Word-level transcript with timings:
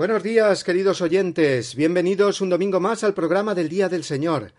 Buenos 0.00 0.22
días, 0.22 0.64
queridos 0.64 1.02
oyentes. 1.02 1.74
Bienvenidos 1.74 2.40
un 2.40 2.48
domingo 2.48 2.80
más 2.80 3.04
al 3.04 3.12
programa 3.12 3.54
del 3.54 3.68
Día 3.68 3.90
del 3.90 4.02
Señor. 4.02 4.54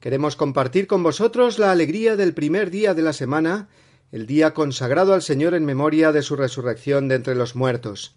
Queremos 0.00 0.36
compartir 0.36 0.86
con 0.86 1.02
vosotros 1.02 1.58
la 1.58 1.72
alegría 1.72 2.14
del 2.14 2.34
primer 2.34 2.70
día 2.70 2.92
de 2.92 3.00
la 3.00 3.14
semana, 3.14 3.70
el 4.10 4.26
día 4.26 4.52
consagrado 4.52 5.14
al 5.14 5.22
Señor 5.22 5.54
en 5.54 5.64
memoria 5.64 6.12
de 6.12 6.20
su 6.20 6.36
resurrección 6.36 7.08
de 7.08 7.14
entre 7.14 7.34
los 7.34 7.56
muertos. 7.56 8.14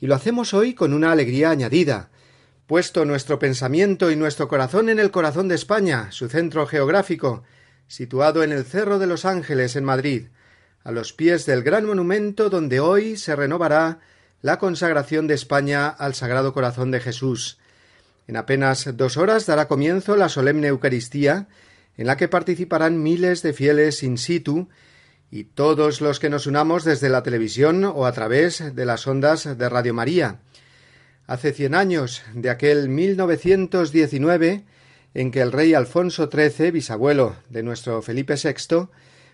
Y 0.00 0.06
lo 0.06 0.14
hacemos 0.14 0.54
hoy 0.54 0.72
con 0.72 0.94
una 0.94 1.12
alegría 1.12 1.50
añadida, 1.50 2.08
puesto 2.66 3.04
nuestro 3.04 3.38
pensamiento 3.38 4.10
y 4.10 4.16
nuestro 4.16 4.48
corazón 4.48 4.88
en 4.88 5.00
el 5.00 5.10
corazón 5.10 5.46
de 5.46 5.56
España, 5.56 6.10
su 6.10 6.30
centro 6.30 6.66
geográfico, 6.66 7.42
situado 7.86 8.42
en 8.42 8.52
el 8.52 8.64
Cerro 8.64 8.98
de 8.98 9.08
los 9.08 9.26
Ángeles 9.26 9.76
en 9.76 9.84
Madrid, 9.84 10.28
a 10.84 10.90
los 10.90 11.12
pies 11.12 11.44
del 11.44 11.62
gran 11.62 11.84
monumento 11.84 12.48
donde 12.48 12.80
hoy 12.80 13.18
se 13.18 13.36
renovará 13.36 14.00
la 14.40 14.58
consagración 14.58 15.26
de 15.26 15.34
España 15.34 15.88
al 15.88 16.14
Sagrado 16.14 16.52
Corazón 16.52 16.90
de 16.90 17.00
Jesús. 17.00 17.58
En 18.28 18.36
apenas 18.36 18.96
dos 18.96 19.16
horas 19.16 19.46
dará 19.46 19.66
comienzo 19.66 20.16
la 20.16 20.28
solemne 20.28 20.68
Eucaristía, 20.68 21.48
en 21.96 22.06
la 22.06 22.16
que 22.16 22.28
participarán 22.28 23.02
miles 23.02 23.42
de 23.42 23.52
fieles 23.52 24.02
in 24.02 24.18
situ 24.18 24.68
y 25.30 25.44
todos 25.44 26.00
los 26.00 26.20
que 26.20 26.30
nos 26.30 26.46
unamos 26.46 26.84
desde 26.84 27.08
la 27.08 27.22
televisión 27.22 27.84
o 27.84 28.06
a 28.06 28.12
través 28.12 28.74
de 28.74 28.86
las 28.86 29.06
ondas 29.06 29.58
de 29.58 29.68
Radio 29.68 29.92
María. 29.92 30.38
Hace 31.26 31.52
cien 31.52 31.74
años 31.74 32.22
de 32.32 32.50
aquel 32.50 32.88
1919 32.88 34.64
en 35.14 35.30
que 35.32 35.40
el 35.40 35.50
rey 35.50 35.74
Alfonso 35.74 36.30
XIII, 36.30 36.70
bisabuelo 36.70 37.36
de 37.48 37.62
nuestro 37.64 38.00
Felipe 38.02 38.36
VI, 38.36 38.88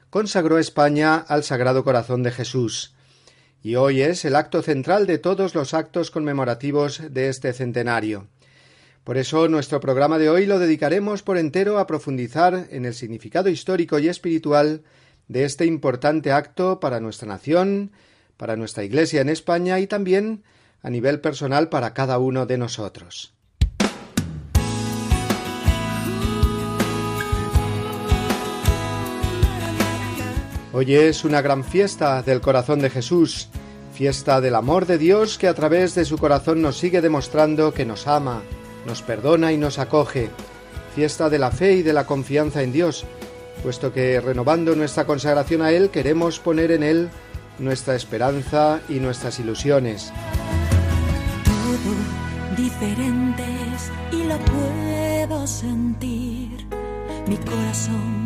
consagró 0.08 0.58
España 0.58 1.16
al 1.16 1.44
Sagrado 1.44 1.84
Corazón 1.84 2.22
de 2.22 2.30
Jesús 2.30 2.93
y 3.64 3.76
hoy 3.76 4.02
es 4.02 4.26
el 4.26 4.36
acto 4.36 4.62
central 4.62 5.06
de 5.06 5.16
todos 5.16 5.54
los 5.54 5.72
actos 5.72 6.10
conmemorativos 6.10 7.00
de 7.10 7.30
este 7.30 7.50
centenario. 7.54 8.28
Por 9.04 9.16
eso 9.16 9.48
nuestro 9.48 9.80
programa 9.80 10.18
de 10.18 10.28
hoy 10.28 10.44
lo 10.44 10.58
dedicaremos 10.58 11.22
por 11.22 11.38
entero 11.38 11.78
a 11.78 11.86
profundizar 11.86 12.66
en 12.70 12.84
el 12.84 12.92
significado 12.92 13.48
histórico 13.48 13.98
y 13.98 14.08
espiritual 14.08 14.82
de 15.28 15.44
este 15.44 15.64
importante 15.64 16.30
acto 16.30 16.78
para 16.78 17.00
nuestra 17.00 17.26
nación, 17.26 17.92
para 18.36 18.54
nuestra 18.56 18.84
Iglesia 18.84 19.22
en 19.22 19.30
España 19.30 19.80
y 19.80 19.86
también 19.86 20.44
a 20.82 20.90
nivel 20.90 21.22
personal 21.22 21.70
para 21.70 21.94
cada 21.94 22.18
uno 22.18 22.44
de 22.44 22.58
nosotros. 22.58 23.33
Hoy 30.76 30.92
es 30.96 31.24
una 31.24 31.40
gran 31.40 31.62
fiesta 31.62 32.20
del 32.22 32.40
corazón 32.40 32.80
de 32.80 32.90
Jesús, 32.90 33.48
fiesta 33.92 34.40
del 34.40 34.56
amor 34.56 34.86
de 34.86 34.98
Dios 34.98 35.38
que 35.38 35.46
a 35.46 35.54
través 35.54 35.94
de 35.94 36.04
su 36.04 36.18
corazón 36.18 36.62
nos 36.62 36.78
sigue 36.78 37.00
demostrando 37.00 37.72
que 37.72 37.84
nos 37.84 38.08
ama, 38.08 38.42
nos 38.84 39.00
perdona 39.00 39.52
y 39.52 39.56
nos 39.56 39.78
acoge, 39.78 40.30
fiesta 40.96 41.30
de 41.30 41.38
la 41.38 41.52
fe 41.52 41.74
y 41.74 41.82
de 41.82 41.92
la 41.92 42.06
confianza 42.06 42.64
en 42.64 42.72
Dios, 42.72 43.04
puesto 43.62 43.92
que 43.92 44.20
renovando 44.20 44.74
nuestra 44.74 45.06
consagración 45.06 45.62
a 45.62 45.70
Él 45.70 45.90
queremos 45.90 46.40
poner 46.40 46.72
en 46.72 46.82
Él 46.82 47.08
nuestra 47.60 47.94
esperanza 47.94 48.80
y 48.88 48.94
nuestras 48.94 49.38
ilusiones. 49.38 50.12
Todo 51.44 52.56
diferentes 52.56 53.92
y 54.10 54.24
lo 54.24 54.38
puedo 54.40 55.46
sentir. 55.46 56.66
Mi 57.28 57.36
corazón 57.36 58.23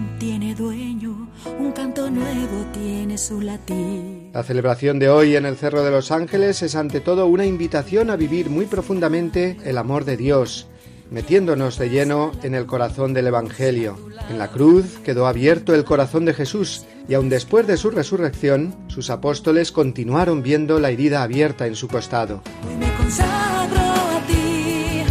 un 1.59 1.73
canto 1.73 2.11
nuevo 2.11 2.65
tiene 2.73 3.19
su 3.19 3.41
latir. 3.41 4.31
La 4.33 4.43
celebración 4.43 4.99
de 4.99 5.09
hoy 5.09 5.37
en 5.37 5.47
el 5.47 5.57
Cerro 5.57 5.83
de 5.83 5.91
los 5.91 6.11
Ángeles 6.11 6.63
es 6.63 6.75
ante 6.75 7.01
todo 7.01 7.27
una 7.27 7.47
invitación 7.47 8.11
a 8.11 8.17
vivir 8.17 8.51
muy 8.51 8.67
profundamente 8.67 9.57
el 9.65 9.79
amor 9.79 10.05
de 10.05 10.17
Dios, 10.17 10.69
metiéndonos 11.11 11.79
de 11.79 11.91
lleno 11.91 12.33
en 12.43 12.55
el 12.55 12.67
corazón 12.67 13.15
del 13.15 13.29
Evangelio. 13.29 13.97
En 14.31 14.39
la 14.39 14.49
cruz 14.49 14.99
quedó 15.05 15.27
abierto 15.27 15.75
el 15.75 15.85
corazón 15.85 16.25
de 16.25 16.35
Jesús 16.35 16.85
y 17.09 17.15
aun 17.15 17.29
después 17.29 17.67
de 17.67 17.79
su 17.79 17.91
resurrección, 17.91 18.75
sus 18.89 19.09
apóstoles 19.09 19.73
continuaron 19.73 20.43
viendo 20.43 20.79
la 20.79 20.91
herida 20.91 21.23
abierta 21.23 21.67
en 21.67 21.75
su 21.75 21.89
costado. 21.89 22.43
Hoy 22.69 22.77
me 22.77 22.93
consagro 22.95 23.81
a 23.81 24.23
ti 24.27 25.03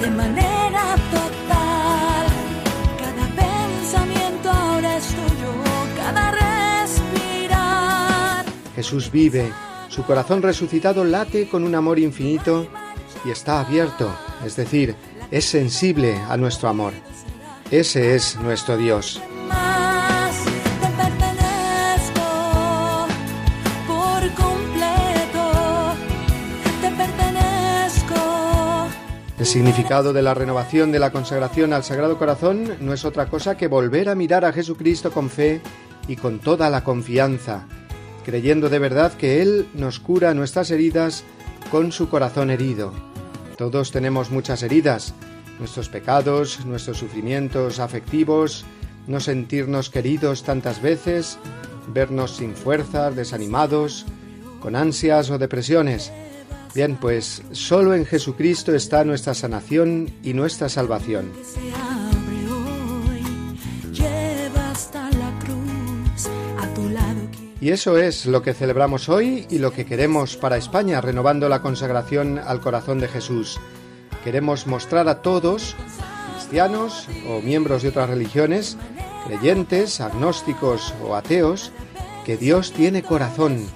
de 0.00 0.10
manera 0.10 0.94
total. 1.10 1.67
Jesús 8.78 9.10
vive, 9.10 9.52
su 9.88 10.04
corazón 10.04 10.40
resucitado 10.40 11.02
late 11.02 11.48
con 11.48 11.64
un 11.64 11.74
amor 11.74 11.98
infinito 11.98 12.68
y 13.24 13.30
está 13.30 13.58
abierto, 13.58 14.08
es 14.46 14.54
decir, 14.54 14.94
es 15.32 15.46
sensible 15.46 16.14
a 16.28 16.36
nuestro 16.36 16.68
amor. 16.68 16.92
Ese 17.72 18.14
es 18.14 18.36
nuestro 18.36 18.76
Dios. 18.76 19.20
El 29.40 29.46
significado 29.46 30.12
de 30.12 30.22
la 30.22 30.34
renovación 30.34 30.92
de 30.92 31.00
la 31.00 31.10
consagración 31.10 31.72
al 31.72 31.82
Sagrado 31.82 32.16
Corazón 32.16 32.76
no 32.78 32.92
es 32.92 33.04
otra 33.04 33.26
cosa 33.26 33.56
que 33.56 33.66
volver 33.66 34.08
a 34.08 34.14
mirar 34.14 34.44
a 34.44 34.52
Jesucristo 34.52 35.10
con 35.10 35.30
fe 35.30 35.60
y 36.06 36.14
con 36.14 36.38
toda 36.38 36.70
la 36.70 36.84
confianza, 36.84 37.66
creyendo 38.28 38.68
de 38.68 38.78
verdad 38.78 39.14
que 39.14 39.40
Él 39.40 39.66
nos 39.72 40.00
cura 40.00 40.34
nuestras 40.34 40.70
heridas 40.70 41.24
con 41.70 41.92
su 41.92 42.10
corazón 42.10 42.50
herido. 42.50 42.92
Todos 43.56 43.90
tenemos 43.90 44.30
muchas 44.30 44.62
heridas, 44.62 45.14
nuestros 45.58 45.88
pecados, 45.88 46.66
nuestros 46.66 46.98
sufrimientos 46.98 47.78
afectivos, 47.78 48.66
no 49.06 49.20
sentirnos 49.20 49.88
queridos 49.88 50.42
tantas 50.42 50.82
veces, 50.82 51.38
vernos 51.94 52.36
sin 52.36 52.54
fuerzas, 52.54 53.16
desanimados, 53.16 54.04
con 54.60 54.76
ansias 54.76 55.30
o 55.30 55.38
depresiones. 55.38 56.12
Bien, 56.74 56.96
pues 56.96 57.42
solo 57.52 57.94
en 57.94 58.04
Jesucristo 58.04 58.74
está 58.74 59.04
nuestra 59.04 59.32
sanación 59.32 60.12
y 60.22 60.34
nuestra 60.34 60.68
salvación. 60.68 61.32
Y 67.60 67.70
eso 67.70 67.98
es 67.98 68.26
lo 68.26 68.42
que 68.42 68.54
celebramos 68.54 69.08
hoy 69.08 69.46
y 69.50 69.58
lo 69.58 69.72
que 69.72 69.84
queremos 69.84 70.36
para 70.36 70.56
España, 70.56 71.00
renovando 71.00 71.48
la 71.48 71.60
consagración 71.60 72.38
al 72.38 72.60
corazón 72.60 73.00
de 73.00 73.08
Jesús. 73.08 73.58
Queremos 74.22 74.68
mostrar 74.68 75.08
a 75.08 75.22
todos, 75.22 75.74
cristianos 76.34 77.08
o 77.28 77.40
miembros 77.40 77.82
de 77.82 77.88
otras 77.88 78.10
religiones, 78.10 78.76
creyentes, 79.26 80.00
agnósticos 80.00 80.94
o 81.02 81.16
ateos, 81.16 81.72
que 82.24 82.36
Dios 82.36 82.72
tiene 82.72 83.02
corazón, 83.02 83.66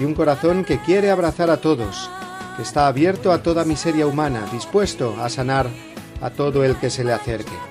y 0.00 0.04
un 0.04 0.14
corazón 0.14 0.64
que 0.64 0.80
quiere 0.80 1.10
abrazar 1.10 1.50
a 1.50 1.58
todos, 1.58 2.10
que 2.56 2.62
está 2.62 2.88
abierto 2.88 3.30
a 3.30 3.42
toda 3.44 3.64
miseria 3.64 4.08
humana, 4.08 4.44
dispuesto 4.52 5.14
a 5.22 5.28
sanar 5.28 5.68
a 6.20 6.30
todo 6.30 6.64
el 6.64 6.76
que 6.76 6.90
se 6.90 7.04
le 7.04 7.12
acerque. 7.12 7.69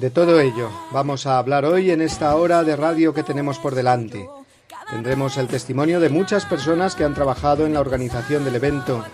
De 0.00 0.10
todo 0.10 0.40
ello 0.40 0.70
vamos 0.92 1.26
a 1.26 1.38
hablar 1.38 1.64
hoy 1.64 1.90
en 1.90 2.00
esta 2.00 2.34
hora 2.36 2.62
de 2.64 2.76
radio 2.76 3.12
que 3.12 3.22
tenemos 3.22 3.58
por 3.58 3.74
delante. 3.74 4.28
Tendremos 4.90 5.36
el 5.36 5.46
testimonio 5.46 6.00
de 6.00 6.08
muchas 6.08 6.46
personas 6.46 6.94
que 6.94 7.04
han 7.04 7.14
trabajado 7.14 7.66
en 7.66 7.74
la 7.74 7.80
organización 7.80 8.44
del 8.44 8.56
evento, 8.56 9.04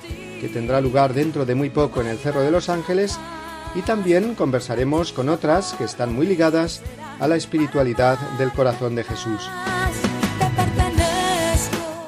que 0.40 0.48
tendrá 0.48 0.80
lugar 0.80 1.14
dentro 1.14 1.44
de 1.44 1.54
muy 1.54 1.70
poco 1.70 2.00
en 2.00 2.06
el 2.06 2.18
Cerro 2.18 2.40
de 2.40 2.50
los 2.50 2.68
Ángeles, 2.68 3.18
y 3.74 3.82
también 3.82 4.34
conversaremos 4.34 5.12
con 5.12 5.28
otras 5.28 5.74
que 5.74 5.84
están 5.84 6.14
muy 6.14 6.26
ligadas 6.26 6.82
a 7.18 7.26
la 7.26 7.36
espiritualidad 7.36 8.18
del 8.38 8.52
corazón 8.52 8.94
de 8.94 9.04
Jesús. 9.04 9.50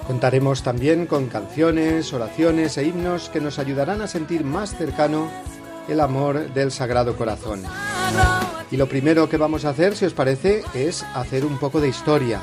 Contaremos 0.06 0.62
también 0.62 1.06
con 1.06 1.26
canciones, 1.26 2.12
oraciones 2.12 2.78
e 2.78 2.84
himnos 2.84 3.28
que 3.28 3.40
nos 3.40 3.58
ayudarán 3.58 4.00
a 4.00 4.06
sentir 4.06 4.44
más 4.44 4.75
cercano 4.75 5.28
el 5.88 6.00
amor 6.00 6.52
del 6.52 6.70
Sagrado 6.70 7.17
Corazón. 7.17 7.62
Y 8.70 8.76
lo 8.76 8.88
primero 8.88 9.29
que 9.29 9.37
vamos 9.37 9.64
a 9.64 9.70
hacer, 9.70 9.96
si 9.96 10.05
os 10.05 10.12
parece, 10.12 10.62
es 10.75 11.02
hacer 11.14 11.44
un 11.44 11.58
poco 11.58 11.81
de 11.81 11.88
historia 11.88 12.40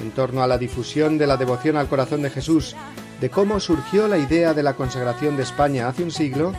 en 0.00 0.10
torno 0.10 0.42
a 0.42 0.46
la 0.46 0.58
difusión 0.58 1.18
de 1.18 1.26
la 1.26 1.36
devoción 1.36 1.76
al 1.76 1.88
corazón 1.88 2.22
de 2.22 2.30
Jesús, 2.30 2.74
de 3.20 3.30
cómo 3.30 3.60
surgió 3.60 4.08
la 4.08 4.18
idea 4.18 4.54
de 4.54 4.62
la 4.62 4.74
consagración 4.74 5.36
de 5.36 5.42
España 5.44 5.88
hace 5.88 6.02
un 6.02 6.10
siglo 6.10 6.52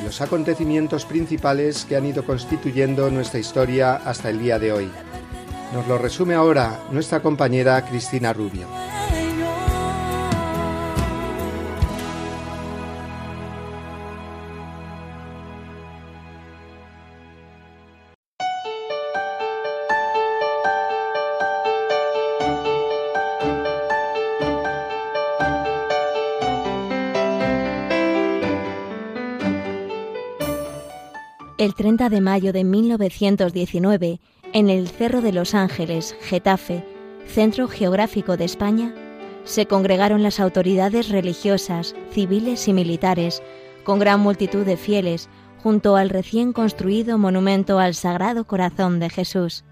y 0.00 0.04
los 0.04 0.20
acontecimientos 0.20 1.04
principales 1.04 1.84
que 1.84 1.96
han 1.96 2.06
ido 2.06 2.24
constituyendo 2.24 3.10
nuestra 3.10 3.40
historia 3.40 3.96
hasta 3.96 4.30
el 4.30 4.38
día 4.38 4.58
de 4.58 4.72
hoy. 4.72 4.90
Nos 5.74 5.86
lo 5.86 5.98
resume 5.98 6.34
ahora 6.34 6.80
nuestra 6.90 7.20
compañera 7.20 7.84
Cristina 7.84 8.32
Rubio. 8.32 8.66
El 31.62 31.76
30 31.76 32.08
de 32.08 32.20
mayo 32.20 32.52
de 32.52 32.64
1919, 32.64 34.18
en 34.52 34.68
el 34.68 34.88
Cerro 34.88 35.20
de 35.20 35.30
los 35.30 35.54
Ángeles, 35.54 36.16
Getafe, 36.22 36.84
centro 37.24 37.68
geográfico 37.68 38.36
de 38.36 38.44
España, 38.44 38.92
se 39.44 39.66
congregaron 39.66 40.24
las 40.24 40.40
autoridades 40.40 41.08
religiosas, 41.08 41.94
civiles 42.10 42.66
y 42.66 42.72
militares, 42.72 43.44
con 43.84 44.00
gran 44.00 44.18
multitud 44.18 44.66
de 44.66 44.76
fieles, 44.76 45.28
junto 45.62 45.94
al 45.94 46.10
recién 46.10 46.52
construido 46.52 47.16
monumento 47.16 47.78
al 47.78 47.94
Sagrado 47.94 48.44
Corazón 48.44 48.98
de 48.98 49.08
Jesús. 49.08 49.62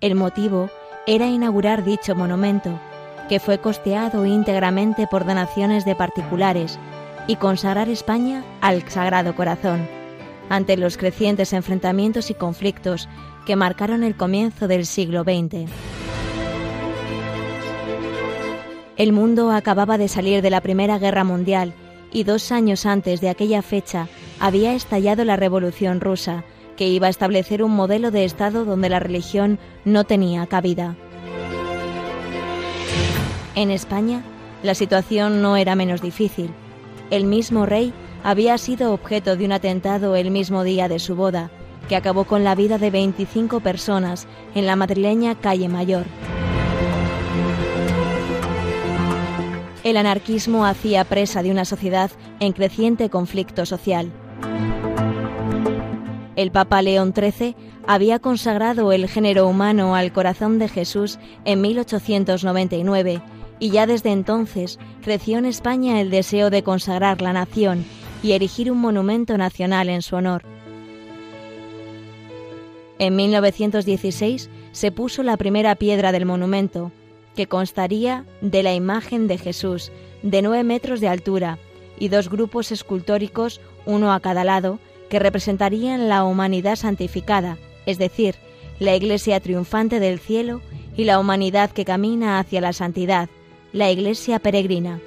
El 0.00 0.16
motivo 0.16 0.70
era 1.06 1.28
inaugurar 1.28 1.84
dicho 1.84 2.16
monumento, 2.16 2.80
que 3.28 3.38
fue 3.38 3.58
costeado 3.58 4.26
íntegramente 4.26 5.06
por 5.06 5.24
donaciones 5.24 5.84
de 5.84 5.94
particulares, 5.94 6.80
y 7.28 7.36
consagrar 7.36 7.88
España 7.88 8.44
al 8.60 8.82
Sagrado 8.90 9.36
Corazón 9.36 9.86
ante 10.48 10.76
los 10.76 10.96
crecientes 10.96 11.52
enfrentamientos 11.52 12.30
y 12.30 12.34
conflictos 12.34 13.08
que 13.44 13.56
marcaron 13.56 14.02
el 14.02 14.16
comienzo 14.16 14.68
del 14.68 14.86
siglo 14.86 15.22
XX. 15.22 15.70
El 18.96 19.12
mundo 19.12 19.50
acababa 19.50 19.98
de 19.98 20.08
salir 20.08 20.42
de 20.42 20.50
la 20.50 20.62
Primera 20.62 20.98
Guerra 20.98 21.24
Mundial 21.24 21.74
y 22.12 22.24
dos 22.24 22.50
años 22.50 22.86
antes 22.86 23.20
de 23.20 23.28
aquella 23.28 23.60
fecha 23.62 24.08
había 24.40 24.72
estallado 24.72 25.24
la 25.24 25.36
Revolución 25.36 26.00
rusa, 26.00 26.44
que 26.76 26.88
iba 26.88 27.06
a 27.06 27.10
establecer 27.10 27.62
un 27.62 27.72
modelo 27.72 28.10
de 28.10 28.24
Estado 28.24 28.64
donde 28.64 28.88
la 28.88 29.00
religión 29.00 29.58
no 29.84 30.04
tenía 30.04 30.46
cabida. 30.46 30.96
En 33.54 33.70
España, 33.70 34.22
la 34.62 34.74
situación 34.74 35.42
no 35.42 35.56
era 35.56 35.74
menos 35.74 36.02
difícil. 36.02 36.50
El 37.10 37.24
mismo 37.24 37.66
rey 37.66 37.92
había 38.26 38.58
sido 38.58 38.92
objeto 38.92 39.36
de 39.36 39.44
un 39.44 39.52
atentado 39.52 40.16
el 40.16 40.32
mismo 40.32 40.64
día 40.64 40.88
de 40.88 40.98
su 40.98 41.14
boda, 41.14 41.48
que 41.88 41.94
acabó 41.94 42.24
con 42.24 42.42
la 42.42 42.56
vida 42.56 42.76
de 42.76 42.90
25 42.90 43.60
personas 43.60 44.26
en 44.56 44.66
la 44.66 44.74
madrileña 44.74 45.36
calle 45.36 45.68
Mayor. 45.68 46.06
El 49.84 49.96
anarquismo 49.96 50.66
hacía 50.66 51.04
presa 51.04 51.44
de 51.44 51.52
una 51.52 51.64
sociedad 51.64 52.10
en 52.40 52.52
creciente 52.52 53.10
conflicto 53.10 53.64
social. 53.64 54.10
El 56.34 56.50
Papa 56.50 56.82
León 56.82 57.14
XIII 57.14 57.54
había 57.86 58.18
consagrado 58.18 58.90
el 58.90 59.08
género 59.08 59.46
humano 59.46 59.94
al 59.94 60.12
corazón 60.12 60.58
de 60.58 60.66
Jesús 60.66 61.20
en 61.44 61.60
1899 61.60 63.22
y 63.60 63.70
ya 63.70 63.86
desde 63.86 64.10
entonces 64.10 64.80
creció 65.04 65.38
en 65.38 65.44
España 65.44 66.00
el 66.00 66.10
deseo 66.10 66.50
de 66.50 66.64
consagrar 66.64 67.22
la 67.22 67.32
nación 67.32 67.84
y 68.22 68.32
erigir 68.32 68.70
un 68.70 68.78
monumento 68.78 69.36
nacional 69.38 69.88
en 69.88 70.02
su 70.02 70.16
honor. 70.16 70.42
En 72.98 73.14
1916 73.14 74.48
se 74.72 74.92
puso 74.92 75.22
la 75.22 75.36
primera 75.36 75.74
piedra 75.74 76.12
del 76.12 76.26
monumento, 76.26 76.92
que 77.34 77.46
constaría 77.46 78.24
de 78.40 78.62
la 78.62 78.74
imagen 78.74 79.28
de 79.28 79.38
Jesús, 79.38 79.92
de 80.22 80.42
nueve 80.42 80.64
metros 80.64 81.00
de 81.00 81.08
altura, 81.08 81.58
y 81.98 82.08
dos 82.08 82.28
grupos 82.30 82.72
escultóricos, 82.72 83.60
uno 83.84 84.12
a 84.12 84.20
cada 84.20 84.44
lado, 84.44 84.78
que 85.08 85.18
representarían 85.18 86.08
la 86.08 86.24
humanidad 86.24 86.76
santificada, 86.76 87.58
es 87.86 87.98
decir, 87.98 88.34
la 88.78 88.94
Iglesia 88.96 89.40
triunfante 89.40 90.00
del 90.00 90.18
cielo 90.18 90.60
y 90.96 91.04
la 91.04 91.18
humanidad 91.18 91.70
que 91.70 91.84
camina 91.84 92.38
hacia 92.38 92.60
la 92.60 92.72
santidad, 92.72 93.28
la 93.72 93.90
Iglesia 93.90 94.38
peregrina. 94.38 95.00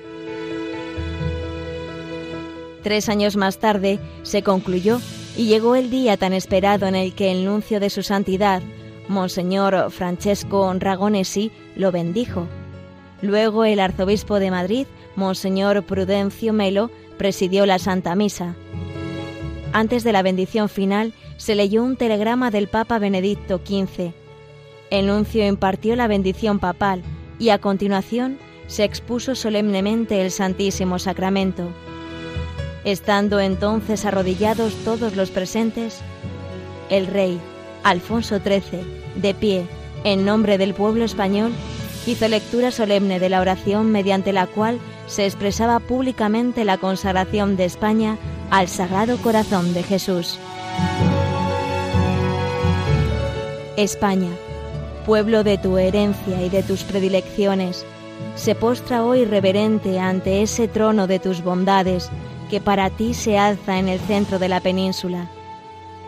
Tres 2.84 3.10
años 3.10 3.36
más 3.36 3.58
tarde 3.60 4.00
se 4.24 4.44
concluyó 4.44 5.00
y 5.36 5.48
llegó 5.48 5.76
el 5.76 5.90
día 5.90 6.18
tan 6.18 6.34
esperado 6.34 6.88
en 6.88 6.96
el 6.96 7.14
que 7.14 7.32
el 7.32 7.46
nuncio 7.46 7.80
de 7.80 7.90
su 7.90 8.04
santidad, 8.04 8.62
Monseñor 9.08 9.92
Francesco 9.92 10.72
Ragonesi, 10.78 11.52
lo 11.76 11.92
bendijo. 11.92 12.48
Luego 13.22 13.66
el 13.66 13.80
arzobispo 13.80 14.40
de 14.40 14.52
Madrid, 14.52 14.88
Monseñor 15.16 15.84
Prudencio 15.84 16.54
Melo, 16.54 16.90
presidió 17.18 17.66
la 17.66 17.80
Santa 17.80 18.16
Misa. 18.16 18.56
Antes 19.74 20.04
de 20.04 20.14
la 20.14 20.22
bendición 20.22 20.70
final 20.70 21.14
se 21.38 21.56
leyó 21.56 21.84
un 21.84 21.96
telegrama 21.96 22.50
del 22.50 22.68
Papa 22.68 22.98
Benedicto 22.98 23.60
XV. 23.64 24.14
El 24.90 25.08
nuncio 25.08 25.46
impartió 25.46 25.96
la 25.96 26.08
bendición 26.08 26.60
papal 26.60 27.04
y 27.38 27.50
a 27.50 27.60
continuación 27.60 28.38
se 28.68 28.84
expuso 28.84 29.36
solemnemente 29.36 30.22
el 30.22 30.32
Santísimo 30.32 30.98
Sacramento. 31.00 31.70
Estando 32.84 33.40
entonces 33.40 34.06
arrodillados 34.06 34.74
todos 34.86 35.16
los 35.16 35.32
presentes, 35.32 36.00
el 36.90 37.08
rey 37.08 37.40
Alfonso 37.84 38.40
XIII, 38.40 38.84
de 39.16 39.34
pie, 39.34 39.68
en 40.04 40.26
nombre 40.26 40.58
del 40.58 40.74
pueblo 40.74 41.04
español, 41.04 41.52
hizo 42.06 42.28
lectura 42.28 42.72
solemne 42.72 43.20
de 43.20 43.30
la 43.30 43.42
oración 43.42 43.92
mediante 43.92 44.34
la 44.34 44.48
cual 44.48 44.80
se 45.08 45.26
expresaba 45.26 45.80
públicamente 45.80 46.64
la 46.64 46.78
consagración 46.78 47.58
de 47.58 47.66
España 47.66 48.18
al 48.50 48.68
Sagrado 48.68 49.18
Corazón 49.18 49.74
de 49.74 49.84
Jesús. 49.84 50.40
España, 53.76 54.30
pueblo 55.06 55.44
de 55.44 55.58
tu 55.58 55.78
herencia 55.78 56.42
y 56.44 56.50
de 56.50 56.64
tus 56.64 56.84
predilecciones, 56.84 57.86
se 58.36 58.56
postra 58.56 59.04
hoy 59.04 59.26
reverente 59.26 60.00
ante 60.00 60.42
ese 60.42 60.68
trono 60.68 61.08
de 61.08 61.20
tus 61.20 61.44
bondades, 61.44 62.10
que 62.50 62.60
para 62.60 62.90
ti 62.90 63.14
se 63.14 63.38
alza 63.38 63.78
en 63.80 63.88
el 63.88 64.00
centro 64.00 64.40
de 64.40 64.50
la 64.50 64.60
península. 64.60 65.30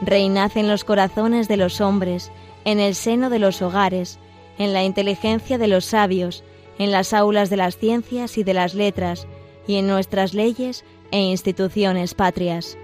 Reinad 0.01 0.51
en 0.55 0.67
los 0.67 0.83
corazones 0.83 1.47
de 1.47 1.57
los 1.57 1.79
hombres, 1.79 2.31
en 2.65 2.79
el 2.79 2.95
seno 2.95 3.29
de 3.29 3.39
los 3.39 3.61
hogares, 3.61 4.19
en 4.57 4.73
la 4.73 4.83
inteligencia 4.83 5.57
de 5.57 5.67
los 5.67 5.85
sabios, 5.85 6.43
en 6.79 6.91
las 6.91 7.13
aulas 7.13 7.49
de 7.49 7.57
las 7.57 7.77
ciencias 7.77 8.37
y 8.37 8.43
de 8.43 8.53
las 8.53 8.73
letras, 8.73 9.27
y 9.67 9.75
en 9.75 9.87
nuestras 9.87 10.33
leyes 10.33 10.83
e 11.11 11.19
instituciones 11.19 12.15
patrias. 12.15 12.77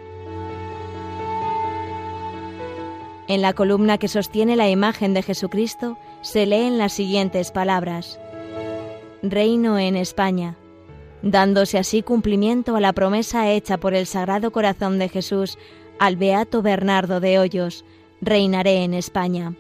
En 3.28 3.42
la 3.42 3.54
columna 3.54 3.98
que 3.98 4.08
sostiene 4.08 4.56
la 4.56 4.70
imagen 4.70 5.14
de 5.14 5.24
Jesucristo 5.24 5.98
se 6.22 6.46
leen 6.46 6.78
las 6.78 6.94
siguientes 6.94 7.52
palabras. 7.52 8.20
Reino 9.22 9.78
en 9.80 9.98
España 9.98 10.56
dándose 11.22 11.78
así 11.78 12.02
cumplimiento 12.02 12.76
a 12.76 12.82
la 12.82 12.94
promesa 12.94 13.52
hecha 13.52 13.78
por 13.78 13.94
el 13.94 14.06
Sagrado 14.06 14.52
Corazón 14.52 15.00
de 15.00 15.10
Jesús 15.10 15.58
al 16.00 16.16
Beato 16.16 16.62
Bernardo 16.62 17.20
de 17.20 17.40
Hoyos, 17.40 17.86
reinaré 18.22 18.84
en 18.84 18.94
España. 18.94 19.54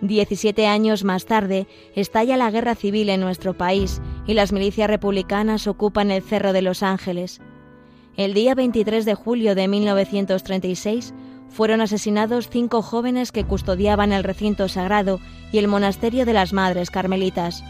Diecisiete 0.00 0.66
años 0.66 1.04
más 1.04 1.26
tarde 1.26 1.68
estalla 1.94 2.36
la 2.36 2.50
guerra 2.50 2.74
civil 2.74 3.08
en 3.08 3.20
nuestro 3.20 3.54
país 3.54 4.02
y 4.26 4.34
las 4.34 4.52
milicias 4.52 4.90
republicanas 4.90 5.68
ocupan 5.68 6.10
el 6.10 6.22
Cerro 6.22 6.52
de 6.52 6.62
los 6.62 6.82
Ángeles. 6.82 7.40
El 8.16 8.34
día 8.34 8.56
23 8.56 9.04
de 9.04 9.14
julio 9.14 9.54
de 9.54 9.68
1936 9.68 11.14
fueron 11.48 11.80
asesinados 11.80 12.48
cinco 12.48 12.82
jóvenes 12.82 13.30
que 13.30 13.44
custodiaban 13.44 14.12
el 14.12 14.24
recinto 14.24 14.68
sagrado 14.68 15.20
y 15.52 15.58
el 15.58 15.68
monasterio 15.68 16.26
de 16.26 16.32
las 16.32 16.52
Madres 16.52 16.90
Carmelitas. 16.90 17.62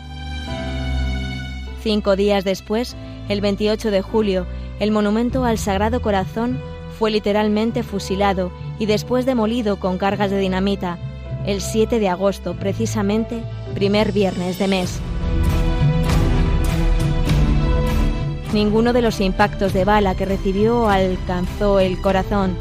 Cinco 1.82 2.14
días 2.14 2.44
después, 2.44 2.96
el 3.28 3.40
28 3.40 3.90
de 3.90 4.02
julio, 4.02 4.46
el 4.78 4.92
monumento 4.92 5.44
al 5.44 5.58
Sagrado 5.58 6.00
Corazón 6.00 6.60
fue 6.96 7.10
literalmente 7.10 7.82
fusilado 7.82 8.52
y 8.78 8.86
después 8.86 9.26
demolido 9.26 9.80
con 9.80 9.98
cargas 9.98 10.30
de 10.30 10.38
dinamita, 10.38 10.98
el 11.44 11.60
7 11.60 11.98
de 11.98 12.08
agosto, 12.08 12.54
precisamente 12.54 13.42
primer 13.74 14.12
viernes 14.12 14.60
de 14.60 14.68
mes. 14.68 15.00
Ninguno 18.52 18.92
de 18.92 19.02
los 19.02 19.20
impactos 19.20 19.72
de 19.72 19.84
bala 19.84 20.14
que 20.14 20.26
recibió 20.26 20.88
alcanzó 20.88 21.80
el 21.80 22.00
corazón 22.00 22.54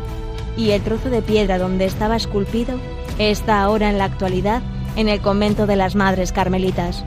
y 0.58 0.72
el 0.72 0.82
trozo 0.82 1.10
de 1.12 1.22
piedra 1.22 1.60
donde 1.60 1.86
estaba 1.86 2.16
esculpido 2.16 2.80
está 3.20 3.62
ahora 3.62 3.90
en 3.90 4.00
la 4.00 4.06
actualidad 4.06 4.64
en 4.96 5.10
el 5.10 5.22
convento 5.22 5.68
de 5.68 5.76
las 5.76 5.96
Madres 5.96 6.32
Carmelitas. 6.32 7.06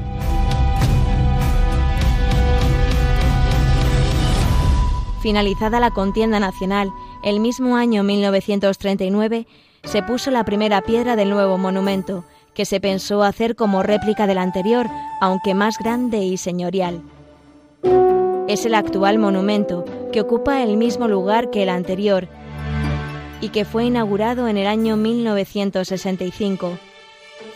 Finalizada 5.24 5.80
la 5.80 5.90
contienda 5.90 6.38
nacional, 6.38 6.92
el 7.22 7.40
mismo 7.40 7.76
año 7.76 8.02
1939 8.02 9.46
se 9.82 10.02
puso 10.02 10.30
la 10.30 10.44
primera 10.44 10.82
piedra 10.82 11.16
del 11.16 11.30
nuevo 11.30 11.56
monumento, 11.56 12.26
que 12.52 12.66
se 12.66 12.78
pensó 12.78 13.22
hacer 13.22 13.56
como 13.56 13.82
réplica 13.82 14.26
del 14.26 14.36
anterior, 14.36 14.86
aunque 15.22 15.54
más 15.54 15.78
grande 15.78 16.18
y 16.18 16.36
señorial. 16.36 17.00
Es 18.48 18.66
el 18.66 18.74
actual 18.74 19.18
monumento, 19.18 19.86
que 20.12 20.20
ocupa 20.20 20.62
el 20.62 20.76
mismo 20.76 21.08
lugar 21.08 21.48
que 21.48 21.62
el 21.62 21.70
anterior 21.70 22.28
y 23.40 23.48
que 23.48 23.64
fue 23.64 23.86
inaugurado 23.86 24.46
en 24.46 24.58
el 24.58 24.66
año 24.66 24.98
1965. 24.98 26.78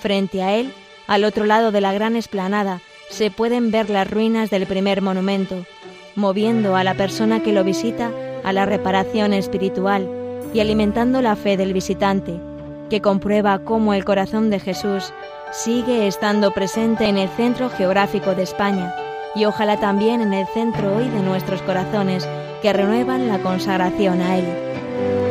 Frente 0.00 0.42
a 0.42 0.54
él, 0.54 0.72
al 1.06 1.22
otro 1.22 1.44
lado 1.44 1.70
de 1.70 1.82
la 1.82 1.92
gran 1.92 2.16
esplanada, 2.16 2.80
se 3.10 3.30
pueden 3.30 3.70
ver 3.70 3.90
las 3.90 4.10
ruinas 4.10 4.48
del 4.48 4.66
primer 4.66 5.02
monumento, 5.02 5.66
moviendo 6.18 6.76
a 6.76 6.84
la 6.84 6.94
persona 6.94 7.40
que 7.40 7.52
lo 7.52 7.64
visita 7.64 8.10
a 8.44 8.52
la 8.52 8.66
reparación 8.66 9.32
espiritual 9.32 10.08
y 10.52 10.60
alimentando 10.60 11.22
la 11.22 11.36
fe 11.36 11.56
del 11.56 11.72
visitante, 11.72 12.34
que 12.90 13.00
comprueba 13.00 13.60
cómo 13.60 13.94
el 13.94 14.04
corazón 14.04 14.50
de 14.50 14.58
Jesús 14.58 15.12
sigue 15.52 16.06
estando 16.06 16.50
presente 16.50 17.06
en 17.06 17.18
el 17.18 17.28
centro 17.30 17.70
geográfico 17.70 18.34
de 18.34 18.42
España 18.42 18.94
y 19.34 19.44
ojalá 19.44 19.78
también 19.78 20.20
en 20.20 20.34
el 20.34 20.46
centro 20.48 20.96
hoy 20.96 21.08
de 21.08 21.20
nuestros 21.20 21.62
corazones 21.62 22.28
que 22.62 22.72
renuevan 22.72 23.28
la 23.28 23.38
consagración 23.38 24.20
a 24.20 24.38
Él. 24.38 25.27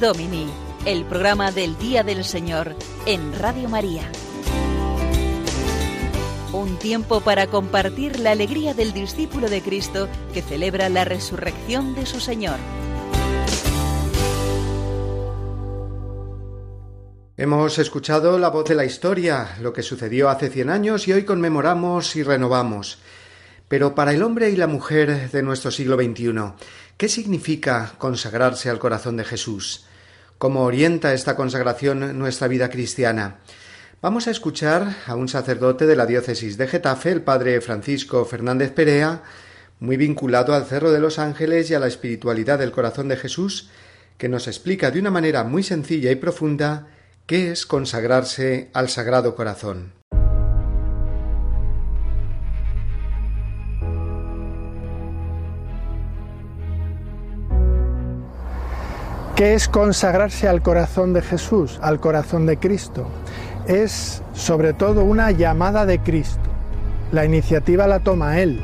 Domini, 0.00 0.46
el 0.84 1.04
programa 1.04 1.52
del 1.52 1.78
Día 1.78 2.02
del 2.02 2.24
Señor 2.24 2.74
en 3.06 3.32
Radio 3.38 3.68
María. 3.68 4.02
Un 6.52 6.78
tiempo 6.78 7.20
para 7.20 7.46
compartir 7.46 8.20
la 8.20 8.32
alegría 8.32 8.74
del 8.74 8.92
discípulo 8.92 9.48
de 9.48 9.62
Cristo 9.62 10.08
que 10.34 10.42
celebra 10.42 10.88
la 10.88 11.04
resurrección 11.04 11.94
de 11.94 12.04
su 12.04 12.20
Señor. 12.20 12.58
Hemos 17.38 17.78
escuchado 17.78 18.38
la 18.38 18.50
voz 18.50 18.68
de 18.68 18.74
la 18.74 18.84
historia, 18.84 19.56
lo 19.60 19.72
que 19.72 19.82
sucedió 19.82 20.28
hace 20.28 20.50
cien 20.50 20.70
años 20.70 21.06
y 21.08 21.12
hoy 21.12 21.24
conmemoramos 21.24 22.16
y 22.16 22.22
renovamos. 22.22 22.98
Pero 23.68 23.94
para 23.94 24.12
el 24.12 24.22
hombre 24.22 24.50
y 24.50 24.56
la 24.56 24.68
mujer 24.68 25.30
de 25.30 25.42
nuestro 25.42 25.70
siglo 25.72 25.96
XXI, 25.96 26.32
¿qué 26.96 27.08
significa 27.08 27.94
consagrarse 27.98 28.70
al 28.70 28.78
corazón 28.78 29.16
de 29.16 29.24
Jesús? 29.24 29.86
cómo 30.38 30.64
orienta 30.64 31.14
esta 31.14 31.34
consagración 31.34 32.18
nuestra 32.18 32.48
vida 32.48 32.68
cristiana. 32.68 33.38
Vamos 34.02 34.26
a 34.26 34.30
escuchar 34.30 34.96
a 35.06 35.14
un 35.16 35.28
sacerdote 35.28 35.86
de 35.86 35.96
la 35.96 36.06
diócesis 36.06 36.58
de 36.58 36.68
Getafe, 36.68 37.10
el 37.10 37.22
padre 37.22 37.60
Francisco 37.60 38.24
Fernández 38.24 38.72
Perea, 38.72 39.22
muy 39.80 39.96
vinculado 39.96 40.54
al 40.54 40.66
Cerro 40.66 40.92
de 40.92 41.00
los 41.00 41.18
Ángeles 41.18 41.70
y 41.70 41.74
a 41.74 41.78
la 41.78 41.86
espiritualidad 41.86 42.58
del 42.58 42.72
corazón 42.72 43.08
de 43.08 43.16
Jesús, 43.16 43.70
que 44.18 44.28
nos 44.28 44.46
explica 44.46 44.90
de 44.90 45.00
una 45.00 45.10
manera 45.10 45.44
muy 45.44 45.62
sencilla 45.62 46.10
y 46.10 46.16
profunda 46.16 46.88
qué 47.26 47.50
es 47.50 47.66
consagrarse 47.66 48.70
al 48.72 48.88
Sagrado 48.88 49.34
Corazón. 49.34 49.95
¿Qué 59.36 59.52
es 59.52 59.68
consagrarse 59.68 60.48
al 60.48 60.62
corazón 60.62 61.12
de 61.12 61.20
Jesús, 61.20 61.78
al 61.82 62.00
corazón 62.00 62.46
de 62.46 62.56
Cristo? 62.56 63.06
Es 63.66 64.22
sobre 64.32 64.72
todo 64.72 65.04
una 65.04 65.30
llamada 65.30 65.84
de 65.84 65.98
Cristo. 65.98 66.48
La 67.12 67.26
iniciativa 67.26 67.86
la 67.86 68.00
toma 68.00 68.40
Él 68.40 68.62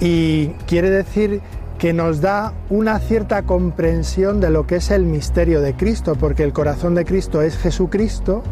y 0.00 0.46
quiere 0.66 0.88
decir 0.88 1.42
que 1.78 1.92
nos 1.92 2.22
da 2.22 2.54
una 2.70 2.98
cierta 2.98 3.42
comprensión 3.42 4.40
de 4.40 4.48
lo 4.48 4.66
que 4.66 4.76
es 4.76 4.90
el 4.90 5.04
misterio 5.04 5.60
de 5.60 5.74
Cristo, 5.74 6.14
porque 6.18 6.44
el 6.44 6.54
corazón 6.54 6.94
de 6.94 7.04
Cristo 7.04 7.42
es 7.42 7.58
Jesucristo, 7.58 8.42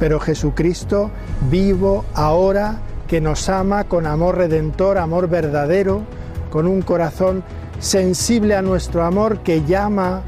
pero 0.00 0.18
Jesucristo 0.18 1.12
vivo 1.48 2.06
ahora 2.14 2.80
que 3.06 3.20
nos 3.20 3.48
ama 3.48 3.84
con 3.84 4.04
amor 4.04 4.36
redentor, 4.36 4.98
amor 4.98 5.28
verdadero, 5.28 6.02
con 6.50 6.66
un 6.66 6.82
corazón 6.82 7.44
sensible 7.78 8.56
a 8.56 8.62
nuestro 8.62 9.04
amor 9.04 9.44
que 9.44 9.64
llama 9.64 10.24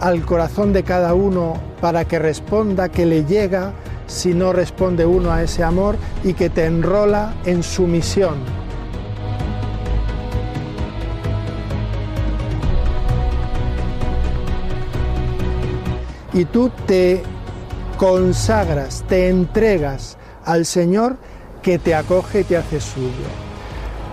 al 0.00 0.24
corazón 0.24 0.72
de 0.72 0.82
cada 0.82 1.14
uno 1.14 1.54
para 1.80 2.04
que 2.04 2.18
responda, 2.18 2.88
que 2.88 3.06
le 3.06 3.24
llega 3.24 3.72
si 4.06 4.34
no 4.34 4.52
responde 4.52 5.04
uno 5.04 5.32
a 5.32 5.42
ese 5.42 5.62
amor 5.62 5.96
y 6.24 6.34
que 6.34 6.50
te 6.50 6.66
enrola 6.66 7.34
en 7.44 7.62
su 7.62 7.86
misión. 7.86 8.36
Y 16.32 16.44
tú 16.44 16.70
te 16.86 17.22
consagras, 17.96 19.04
te 19.08 19.28
entregas 19.28 20.16
al 20.44 20.64
Señor 20.66 21.16
que 21.62 21.78
te 21.78 21.94
acoge 21.94 22.40
y 22.40 22.44
te 22.44 22.56
hace 22.56 22.80
suyo. 22.80 23.26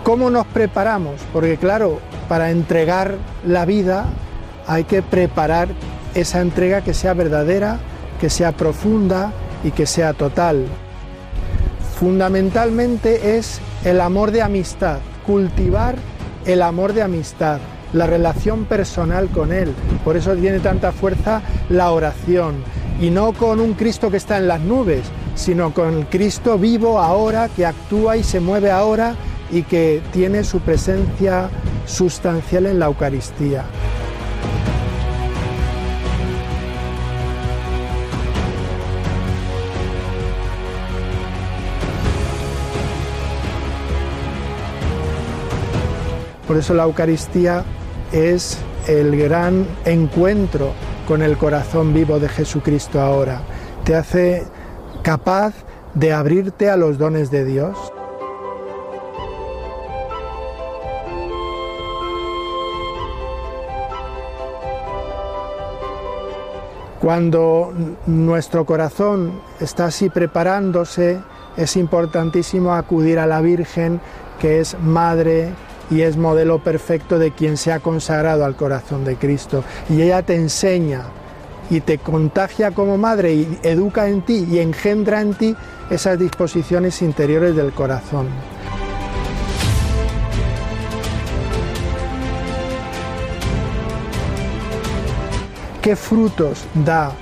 ¿Cómo 0.02 0.30
nos 0.30 0.46
preparamos? 0.46 1.20
Porque 1.32 1.56
claro, 1.56 2.00
para 2.28 2.50
entregar 2.50 3.16
la 3.44 3.64
vida 3.64 4.06
hay 4.66 4.84
que 4.84 5.02
preparar 5.02 5.68
esa 6.14 6.40
entrega 6.40 6.82
que 6.82 6.94
sea 6.94 7.14
verdadera, 7.14 7.78
que 8.20 8.30
sea 8.30 8.52
profunda 8.52 9.32
y 9.64 9.70
que 9.70 9.86
sea 9.86 10.12
total. 10.12 10.66
Fundamentalmente 11.98 13.36
es 13.36 13.60
el 13.84 14.00
amor 14.00 14.30
de 14.30 14.42
amistad, 14.42 14.98
cultivar 15.24 15.96
el 16.44 16.62
amor 16.62 16.92
de 16.92 17.02
amistad, 17.02 17.58
la 17.92 18.06
relación 18.06 18.64
personal 18.64 19.28
con 19.28 19.52
Él. 19.52 19.72
Por 20.04 20.16
eso 20.16 20.34
tiene 20.34 20.60
tanta 20.60 20.92
fuerza 20.92 21.42
la 21.68 21.90
oración. 21.90 22.56
Y 23.00 23.10
no 23.10 23.32
con 23.32 23.60
un 23.60 23.74
Cristo 23.74 24.10
que 24.10 24.16
está 24.16 24.38
en 24.38 24.48
las 24.48 24.60
nubes, 24.60 25.02
sino 25.34 25.74
con 25.74 25.94
el 25.94 26.06
Cristo 26.06 26.58
vivo 26.58 26.98
ahora, 26.98 27.48
que 27.48 27.66
actúa 27.66 28.16
y 28.16 28.22
se 28.22 28.40
mueve 28.40 28.70
ahora 28.70 29.14
y 29.50 29.62
que 29.62 30.02
tiene 30.12 30.44
su 30.44 30.60
presencia 30.60 31.50
sustancial 31.86 32.66
en 32.66 32.78
la 32.78 32.86
Eucaristía. 32.86 33.64
Por 46.46 46.56
eso 46.56 46.74
la 46.74 46.84
Eucaristía 46.84 47.64
es 48.12 48.58
el 48.86 49.18
gran 49.18 49.66
encuentro 49.84 50.70
con 51.08 51.22
el 51.22 51.36
corazón 51.36 51.92
vivo 51.92 52.20
de 52.20 52.28
Jesucristo 52.28 53.00
ahora. 53.00 53.40
Te 53.84 53.96
hace 53.96 54.44
capaz 55.02 55.54
de 55.94 56.12
abrirte 56.12 56.70
a 56.70 56.76
los 56.76 56.98
dones 56.98 57.30
de 57.30 57.44
Dios. 57.44 57.76
Cuando 67.00 67.72
nuestro 68.06 68.64
corazón 68.66 69.40
está 69.60 69.86
así 69.86 70.10
preparándose, 70.10 71.20
es 71.56 71.76
importantísimo 71.76 72.74
acudir 72.74 73.18
a 73.18 73.26
la 73.26 73.40
Virgen, 73.40 74.00
que 74.40 74.60
es 74.60 74.76
madre, 74.80 75.50
y 75.90 76.02
es 76.02 76.16
modelo 76.16 76.58
perfecto 76.58 77.18
de 77.18 77.30
quien 77.30 77.56
se 77.56 77.72
ha 77.72 77.80
consagrado 77.80 78.44
al 78.44 78.56
corazón 78.56 79.04
de 79.04 79.16
Cristo. 79.16 79.64
Y 79.88 80.02
ella 80.02 80.22
te 80.22 80.34
enseña 80.34 81.02
y 81.70 81.80
te 81.80 81.98
contagia 81.98 82.70
como 82.70 82.96
madre 82.96 83.34
y 83.34 83.58
educa 83.62 84.08
en 84.08 84.22
ti 84.22 84.46
y 84.50 84.58
engendra 84.58 85.20
en 85.20 85.34
ti 85.34 85.56
esas 85.90 86.18
disposiciones 86.18 87.02
interiores 87.02 87.56
del 87.56 87.72
corazón. 87.72 88.26
¿Qué 95.82 95.94
frutos 95.94 96.64
da 96.84 97.12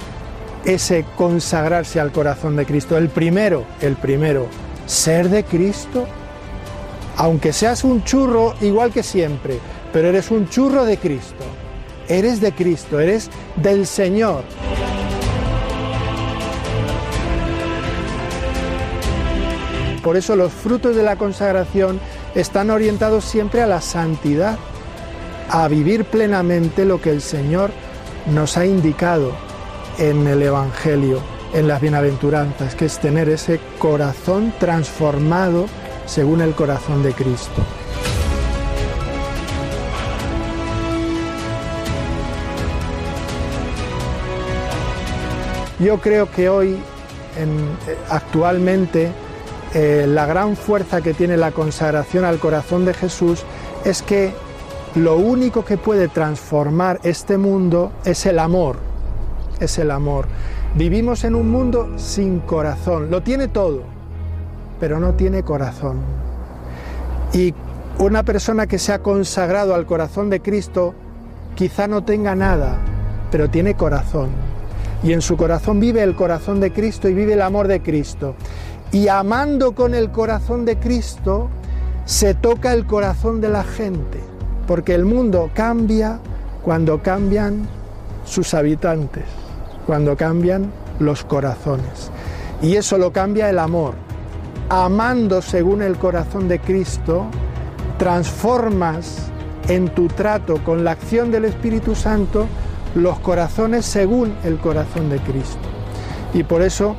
ese 0.64 1.04
consagrarse 1.16 2.00
al 2.00 2.12
corazón 2.12 2.56
de 2.56 2.64
Cristo? 2.64 2.96
El 2.96 3.10
primero, 3.10 3.66
el 3.82 3.96
primero, 3.96 4.46
ser 4.86 5.28
de 5.28 5.44
Cristo. 5.44 6.06
Aunque 7.16 7.52
seas 7.52 7.84
un 7.84 8.02
churro 8.04 8.54
igual 8.60 8.92
que 8.92 9.02
siempre, 9.02 9.58
pero 9.92 10.08
eres 10.08 10.30
un 10.30 10.48
churro 10.48 10.84
de 10.84 10.98
Cristo. 10.98 11.44
Eres 12.08 12.40
de 12.40 12.52
Cristo, 12.52 13.00
eres 13.00 13.30
del 13.56 13.86
Señor. 13.86 14.44
Por 20.02 20.18
eso 20.18 20.36
los 20.36 20.52
frutos 20.52 20.96
de 20.96 21.02
la 21.02 21.16
consagración 21.16 21.98
están 22.34 22.70
orientados 22.70 23.24
siempre 23.24 23.62
a 23.62 23.66
la 23.66 23.80
santidad, 23.80 24.58
a 25.48 25.66
vivir 25.68 26.04
plenamente 26.04 26.84
lo 26.84 27.00
que 27.00 27.10
el 27.10 27.22
Señor 27.22 27.70
nos 28.26 28.58
ha 28.58 28.66
indicado 28.66 29.32
en 29.98 30.26
el 30.26 30.42
Evangelio, 30.42 31.20
en 31.54 31.68
las 31.68 31.80
bienaventuranzas, 31.80 32.74
que 32.74 32.86
es 32.86 32.98
tener 32.98 33.30
ese 33.30 33.60
corazón 33.78 34.52
transformado 34.58 35.66
según 36.06 36.40
el 36.40 36.54
corazón 36.54 37.02
de 37.02 37.12
Cristo. 37.12 37.62
Yo 45.80 46.00
creo 46.00 46.30
que 46.30 46.48
hoy, 46.48 46.78
actualmente, 48.08 49.12
eh, 49.74 50.06
la 50.08 50.24
gran 50.24 50.56
fuerza 50.56 51.00
que 51.02 51.14
tiene 51.14 51.36
la 51.36 51.50
consagración 51.50 52.24
al 52.24 52.38
corazón 52.38 52.84
de 52.84 52.94
Jesús 52.94 53.44
es 53.84 54.02
que 54.02 54.32
lo 54.94 55.16
único 55.16 55.64
que 55.64 55.76
puede 55.76 56.06
transformar 56.06 57.00
este 57.02 57.36
mundo 57.36 57.90
es 58.04 58.24
el 58.26 58.38
amor, 58.38 58.76
es 59.58 59.78
el 59.78 59.90
amor. 59.90 60.26
Vivimos 60.76 61.24
en 61.24 61.34
un 61.34 61.50
mundo 61.50 61.90
sin 61.96 62.38
corazón, 62.38 63.10
lo 63.10 63.22
tiene 63.22 63.48
todo, 63.48 63.82
pero 64.80 65.00
no 65.00 65.14
tiene 65.14 65.42
corazón. 65.42 65.98
Y 67.32 67.54
una 67.98 68.22
persona 68.22 68.66
que 68.66 68.78
se 68.78 68.92
ha 68.92 69.00
consagrado 69.00 69.74
al 69.74 69.86
corazón 69.86 70.30
de 70.30 70.40
Cristo 70.40 70.94
quizá 71.54 71.86
no 71.86 72.04
tenga 72.04 72.34
nada, 72.34 72.78
pero 73.30 73.48
tiene 73.48 73.74
corazón. 73.74 74.30
Y 75.02 75.12
en 75.12 75.22
su 75.22 75.36
corazón 75.36 75.80
vive 75.80 76.02
el 76.02 76.16
corazón 76.16 76.60
de 76.60 76.72
Cristo 76.72 77.08
y 77.08 77.14
vive 77.14 77.34
el 77.34 77.42
amor 77.42 77.68
de 77.68 77.82
Cristo. 77.82 78.34
Y 78.92 79.08
amando 79.08 79.74
con 79.74 79.94
el 79.94 80.10
corazón 80.10 80.64
de 80.64 80.78
Cristo, 80.78 81.48
se 82.04 82.34
toca 82.34 82.72
el 82.72 82.86
corazón 82.86 83.40
de 83.40 83.48
la 83.48 83.64
gente 83.64 84.34
porque 84.66 84.94
el 84.94 85.04
mundo 85.04 85.50
cambia 85.54 86.18
cuando 86.62 87.02
cambian 87.02 87.66
sus 88.24 88.54
habitantes, 88.54 89.24
cuando 89.86 90.16
cambian 90.16 90.72
los 90.98 91.24
corazones. 91.24 92.10
Y 92.62 92.76
eso 92.76 92.96
lo 92.96 93.12
cambia 93.12 93.50
el 93.50 93.58
amor. 93.58 93.94
Amando 94.68 95.42
según 95.42 95.82
el 95.82 95.96
corazón 95.96 96.48
de 96.48 96.58
Cristo, 96.58 97.26
transformas 97.98 99.30
en 99.68 99.88
tu 99.88 100.08
trato 100.08 100.62
con 100.64 100.84
la 100.84 100.92
acción 100.92 101.30
del 101.30 101.44
Espíritu 101.44 101.94
Santo 101.94 102.46
los 102.94 103.18
corazones 103.20 103.84
según 103.84 104.34
el 104.44 104.58
corazón 104.58 105.10
de 105.10 105.18
Cristo. 105.18 105.68
Y 106.32 106.42
por 106.44 106.62
eso 106.62 106.96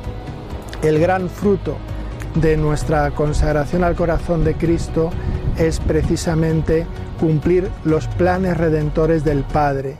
el 0.82 0.98
gran 0.98 1.28
fruto 1.28 1.76
de 2.34 2.56
nuestra 2.56 3.10
consagración 3.12 3.82
al 3.82 3.94
corazón 3.94 4.44
de 4.44 4.54
Cristo 4.54 5.10
es 5.58 5.80
precisamente 5.80 6.86
cumplir 7.18 7.70
los 7.84 8.06
planes 8.08 8.56
redentores 8.56 9.24
del 9.24 9.42
Padre. 9.42 9.96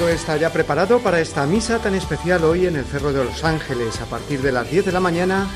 Todo 0.00 0.08
está 0.08 0.38
ya 0.38 0.50
preparado 0.50 1.00
para 1.00 1.20
esta 1.20 1.44
misa 1.44 1.78
tan 1.78 1.94
especial 1.94 2.42
hoy 2.44 2.64
en 2.64 2.76
el 2.76 2.86
Cerro 2.86 3.12
de 3.12 3.22
los 3.22 3.44
Ángeles 3.44 4.00
a 4.00 4.06
partir 4.06 4.40
de 4.40 4.50
las 4.50 4.70
10 4.70 4.86
de 4.86 4.92
la 4.92 4.98
mañana, 4.98 5.46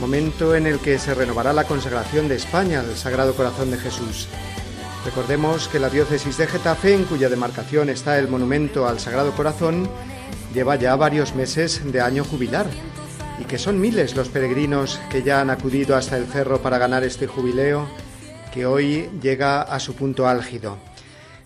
momento 0.00 0.54
en 0.54 0.66
el 0.66 0.78
que 0.78 0.98
se 0.98 1.12
renovará 1.12 1.52
la 1.52 1.64
consagración 1.64 2.26
de 2.26 2.36
España 2.36 2.80
al 2.80 2.96
Sagrado 2.96 3.34
Corazón 3.34 3.70
de 3.70 3.76
Jesús. 3.76 4.28
Recordemos 5.04 5.68
que 5.68 5.78
la 5.78 5.90
diócesis 5.90 6.38
de 6.38 6.46
Getafe, 6.46 6.94
en 6.94 7.04
cuya 7.04 7.28
demarcación 7.28 7.90
está 7.90 8.18
el 8.18 8.28
monumento 8.28 8.88
al 8.88 8.98
Sagrado 8.98 9.32
Corazón, 9.32 9.86
lleva 10.54 10.76
ya 10.76 10.96
varios 10.96 11.34
meses 11.34 11.82
de 11.84 12.00
año 12.00 12.24
jubilar 12.24 12.68
y 13.38 13.44
que 13.44 13.58
son 13.58 13.78
miles 13.78 14.16
los 14.16 14.30
peregrinos 14.30 15.02
que 15.10 15.22
ya 15.22 15.42
han 15.42 15.50
acudido 15.50 15.96
hasta 15.96 16.16
el 16.16 16.24
cerro 16.28 16.62
para 16.62 16.78
ganar 16.78 17.04
este 17.04 17.26
jubileo 17.26 17.86
que 18.54 18.64
hoy 18.64 19.10
llega 19.20 19.60
a 19.60 19.78
su 19.78 19.94
punto 19.94 20.26
álgido. 20.26 20.78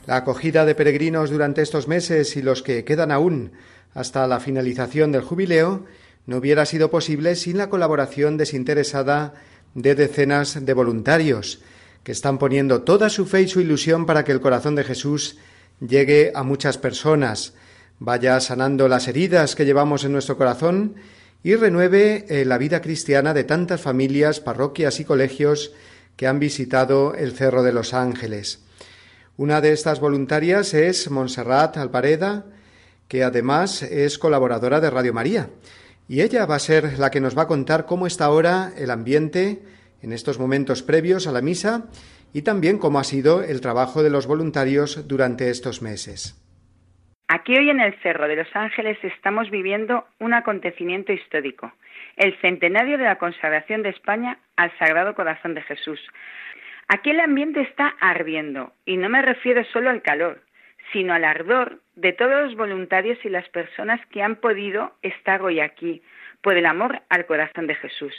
La 0.07 0.17
acogida 0.17 0.65
de 0.65 0.77
peregrinos 0.77 1.31
durante 1.31 1.63
estos 1.63 1.89
meses 1.89 2.37
y 2.37 2.43
los 2.43 2.63
que 2.63 2.85
quedan 2.85 3.11
aún 3.11 3.53
hasta 3.93 4.27
la 4.29 4.39
finalización 4.39 5.11
del 5.11 5.23
jubileo 5.23 5.85
no 6.27 6.37
hubiera 6.37 6.65
sido 6.65 6.91
posible 6.91 7.35
sin 7.35 7.59
la 7.59 7.69
colaboración 7.69 8.37
desinteresada 8.37 9.35
de 9.75 9.95
decenas 9.95 10.65
de 10.65 10.75
voluntarios 10.75 11.61
que 12.05 12.13
están 12.13 12.39
poniendo 12.39 12.83
toda 12.83 13.11
su 13.11 13.27
fe 13.27 13.43
y 13.43 13.49
su 13.49 13.61
ilusión 13.61 14.07
para 14.07 14.25
que 14.25 14.31
el 14.31 14.41
corazón 14.41 14.77
de 14.77 14.85
Jesús 14.85 15.39
llegue 15.81 16.31
a 16.37 16.45
muchas 16.45 16.79
personas, 16.79 17.55
vaya 17.99 18.39
sanando 18.39 18.87
las 18.87 19.09
heridas 19.09 19.57
que 19.57 19.65
llevamos 19.65 20.05
en 20.05 20.13
nuestro 20.13 20.37
corazón 20.37 20.95
y 21.43 21.57
renueve 21.57 22.27
eh, 22.29 22.45
la 22.45 22.59
vida 22.59 22.81
cristiana 22.81 23.35
de 23.35 23.43
tantas 23.43 23.81
familias, 23.81 24.39
parroquias 24.39 25.01
y 25.01 25.05
colegios 25.05 25.73
que 26.15 26.29
han 26.29 26.39
visitado 26.39 27.15
el 27.15 27.33
Cerro 27.33 27.65
de 27.65 27.73
los 27.73 27.93
Ángeles. 27.93 28.66
Una 29.39 29.61
de 29.61 29.73
estas 29.73 30.01
voluntarias 30.01 30.73
es 30.73 31.11
Montserrat 31.11 31.77
Alpareda, 31.77 32.47
que 33.07 33.23
además 33.23 33.83
es 33.83 34.19
colaboradora 34.19 34.81
de 34.81 34.89
Radio 34.89 35.13
María. 35.13 35.51
Y 36.09 36.23
ella 36.23 36.47
va 36.47 36.55
a 36.55 36.59
ser 36.59 36.99
la 36.99 37.11
que 37.11 37.21
nos 37.21 37.37
va 37.37 37.43
a 37.43 37.47
contar 37.47 37.85
cómo 37.85 38.07
está 38.07 38.25
ahora 38.25 38.71
el 38.79 38.91
ambiente 38.91 39.59
en 40.01 40.15
estos 40.15 40.39
momentos 40.39 40.83
previos 40.83 41.27
a 41.27 41.33
la 41.33 41.43
misa 41.43 41.85
y 42.33 42.43
también 42.43 42.79
cómo 42.79 42.99
ha 42.99 43.05
sido 43.05 43.43
el 43.43 43.61
trabajo 43.61 44.03
de 44.03 44.09
los 44.09 44.27
voluntarios 44.27 45.07
durante 45.07 45.51
estos 45.51 45.83
meses. 45.83 46.43
Aquí 47.29 47.59
hoy 47.59 47.69
en 47.69 47.81
el 47.81 47.95
Cerro 48.01 48.29
de 48.29 48.37
los 48.37 48.49
Ángeles 48.55 48.97
estamos 49.03 49.51
viviendo 49.51 50.07
un 50.19 50.33
acontecimiento 50.33 51.13
histórico, 51.13 51.73
el 52.17 52.35
centenario 52.41 52.97
de 52.97 53.05
la 53.05 53.19
consagración 53.19 53.83
de 53.83 53.91
España 53.91 54.39
al 54.57 54.73
Sagrado 54.79 55.15
Corazón 55.15 55.53
de 55.53 55.63
Jesús, 55.63 56.01
Aquí 56.89 57.11
el 57.11 57.21
ambiente 57.21 57.63
está 57.63 57.95
ardiendo, 58.01 58.73
y 58.85 58.97
no 58.97 59.09
me 59.09 59.21
refiero 59.21 59.65
solo 59.65 59.91
al 59.91 60.03
calor, 60.03 60.41
sino 60.93 61.15
al 61.15 61.25
ardor 61.25 61.81
de 61.97 62.13
todos 62.13 62.45
los 62.45 62.55
voluntarios 62.55 63.19
y 63.25 63.29
las 63.29 63.49
personas 63.49 64.05
que 64.07 64.23
han 64.23 64.37
podido 64.37 64.93
estar 65.03 65.43
hoy 65.43 65.59
aquí, 65.59 66.03
por 66.43 66.57
el 66.57 66.65
amor 66.65 67.03
al 67.09 67.27
corazón 67.27 67.67
de 67.67 67.75
Jesús, 67.75 68.15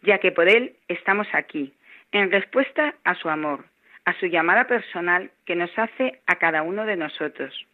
ya 0.00 0.18
que 0.18 0.32
por 0.32 0.48
Él 0.48 0.74
estamos 0.88 1.26
aquí, 1.32 1.74
en 2.12 2.30
respuesta 2.30 2.94
a 3.04 3.14
su 3.14 3.28
amor, 3.28 3.66
a 4.06 4.14
su 4.14 4.26
llamada 4.26 4.66
personal 4.66 5.30
que 5.44 5.54
nos 5.54 5.78
hace 5.78 6.20
a 6.26 6.36
cada 6.36 6.62
uno 6.62 6.86
de 6.86 6.96
nosotros. 6.96 7.66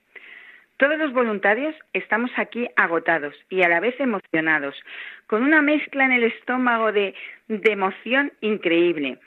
Todos 0.79 0.99
los 0.99 1.13
voluntarios 1.13 1.77
estamos 1.93 2.31
aquí 2.37 2.69
agotados 2.77 3.35
y 3.51 3.63
a 3.63 3.69
la 3.69 3.79
vez 3.79 3.95
emocionados, 4.01 4.75
con 5.29 5.45
una 5.45 5.63
mezcla 5.63 6.05
en 6.05 6.13
el 6.13 6.25
estómago 6.25 6.91
de 6.91 7.15
emoción 7.49 8.33
increíble. 8.41 9.19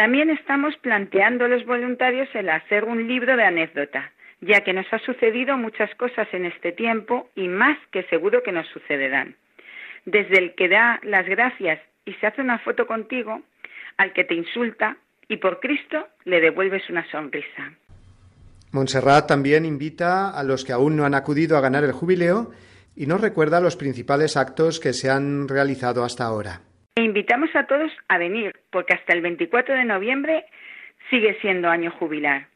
También 0.00 0.30
estamos 0.30 0.74
planteando 0.78 1.44
a 1.44 1.48
los 1.48 1.66
voluntarios 1.66 2.26
el 2.32 2.48
hacer 2.48 2.84
un 2.84 3.06
libro 3.06 3.36
de 3.36 3.44
anécdota, 3.44 4.10
ya 4.40 4.62
que 4.62 4.72
nos 4.72 4.90
ha 4.94 4.98
sucedido 5.00 5.58
muchas 5.58 5.94
cosas 5.96 6.26
en 6.32 6.46
este 6.46 6.72
tiempo 6.72 7.28
y 7.36 7.48
más 7.48 7.76
que 7.92 8.04
seguro 8.04 8.42
que 8.42 8.50
nos 8.50 8.66
sucederán. 8.68 9.36
Desde 10.06 10.38
el 10.38 10.54
que 10.54 10.70
da 10.70 11.00
las 11.02 11.26
gracias 11.26 11.80
y 12.06 12.14
se 12.14 12.26
hace 12.26 12.40
una 12.40 12.58
foto 12.60 12.86
contigo, 12.86 13.42
al 13.98 14.14
que 14.14 14.24
te 14.24 14.32
insulta 14.34 14.96
y 15.28 15.36
por 15.36 15.60
Cristo 15.60 16.08
le 16.24 16.40
devuelves 16.40 16.88
una 16.88 17.04
sonrisa. 17.10 17.74
Montserrat 18.72 19.28
también 19.28 19.66
invita 19.66 20.30
a 20.30 20.42
los 20.44 20.64
que 20.64 20.72
aún 20.72 20.96
no 20.96 21.04
han 21.04 21.14
acudido 21.14 21.58
a 21.58 21.60
ganar 21.60 21.84
el 21.84 21.92
jubileo 21.92 22.52
y 22.96 23.04
nos 23.04 23.20
recuerda 23.20 23.60
los 23.60 23.76
principales 23.76 24.38
actos 24.38 24.80
que 24.80 24.94
se 24.94 25.10
han 25.10 25.46
realizado 25.46 26.04
hasta 26.04 26.24
ahora. 26.24 26.62
E 26.96 27.02
invitamos 27.02 27.54
a 27.54 27.66
todos 27.66 27.92
a 28.08 28.18
venir, 28.18 28.58
porque 28.70 28.94
hasta 28.94 29.12
el 29.12 29.22
24 29.22 29.74
de 29.74 29.84
noviembre 29.84 30.44
sigue 31.08 31.38
siendo 31.40 31.70
año 31.70 31.90
jubilar. 31.90 32.46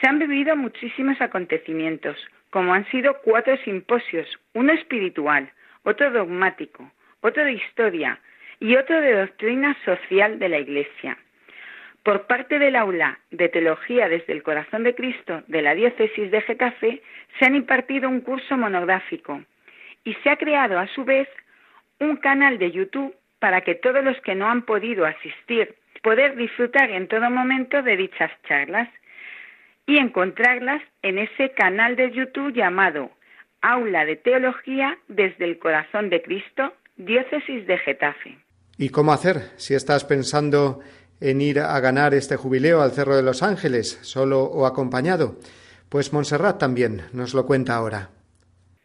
Se 0.00 0.08
han 0.08 0.18
vivido 0.18 0.56
muchísimos 0.56 1.20
acontecimientos, 1.20 2.16
como 2.50 2.74
han 2.74 2.86
sido 2.90 3.20
cuatro 3.22 3.56
simposios, 3.58 4.28
uno 4.54 4.72
espiritual, 4.72 5.50
otro 5.84 6.10
dogmático, 6.10 6.90
otro 7.20 7.44
de 7.44 7.52
historia 7.52 8.20
y 8.60 8.76
otro 8.76 9.00
de 9.00 9.14
doctrina 9.14 9.76
social 9.84 10.38
de 10.38 10.48
la 10.48 10.58
Iglesia. 10.58 11.18
Por 12.02 12.26
parte 12.26 12.58
del 12.58 12.76
aula 12.76 13.18
de 13.30 13.48
Teología 13.48 14.08
desde 14.08 14.32
el 14.32 14.42
Corazón 14.42 14.82
de 14.82 14.94
Cristo 14.94 15.42
de 15.46 15.62
la 15.62 15.74
Diócesis 15.74 16.30
de 16.30 16.40
Getafe 16.42 17.02
se 17.38 17.44
han 17.44 17.54
impartido 17.54 18.08
un 18.08 18.20
curso 18.20 18.56
monográfico 18.56 19.42
y 20.04 20.14
se 20.14 20.30
ha 20.30 20.36
creado 20.36 20.78
a 20.78 20.88
su 20.88 21.04
vez 21.04 21.28
un 22.00 22.16
canal 22.16 22.58
de 22.58 22.72
YouTube 22.72 23.14
para 23.42 23.62
que 23.62 23.74
todos 23.74 24.04
los 24.04 24.16
que 24.20 24.36
no 24.36 24.48
han 24.48 24.62
podido 24.62 25.04
asistir 25.04 25.74
poder 26.04 26.36
disfrutar 26.36 26.92
en 26.92 27.08
todo 27.08 27.28
momento 27.28 27.82
de 27.82 27.96
dichas 27.96 28.30
charlas 28.46 28.88
y 29.84 29.98
encontrarlas 29.98 30.80
en 31.02 31.18
ese 31.18 31.50
canal 31.50 31.96
de 31.96 32.12
YouTube 32.12 32.54
llamado 32.54 33.10
Aula 33.60 34.04
de 34.04 34.14
Teología 34.14 34.96
desde 35.08 35.44
el 35.44 35.58
Corazón 35.58 36.08
de 36.08 36.22
Cristo, 36.22 36.72
Diócesis 36.96 37.66
de 37.66 37.78
Getafe. 37.78 38.38
¿Y 38.78 38.90
cómo 38.90 39.12
hacer 39.12 39.50
si 39.56 39.74
estás 39.74 40.04
pensando 40.04 40.78
en 41.20 41.40
ir 41.40 41.58
a 41.58 41.80
ganar 41.80 42.14
este 42.14 42.36
jubileo 42.36 42.80
al 42.80 42.92
Cerro 42.92 43.16
de 43.16 43.24
los 43.24 43.42
Ángeles, 43.42 43.98
solo 44.02 44.44
o 44.44 44.66
acompañado? 44.66 45.34
Pues 45.88 46.12
Montserrat 46.12 46.60
también 46.60 47.02
nos 47.12 47.34
lo 47.34 47.44
cuenta 47.44 47.74
ahora. 47.74 48.10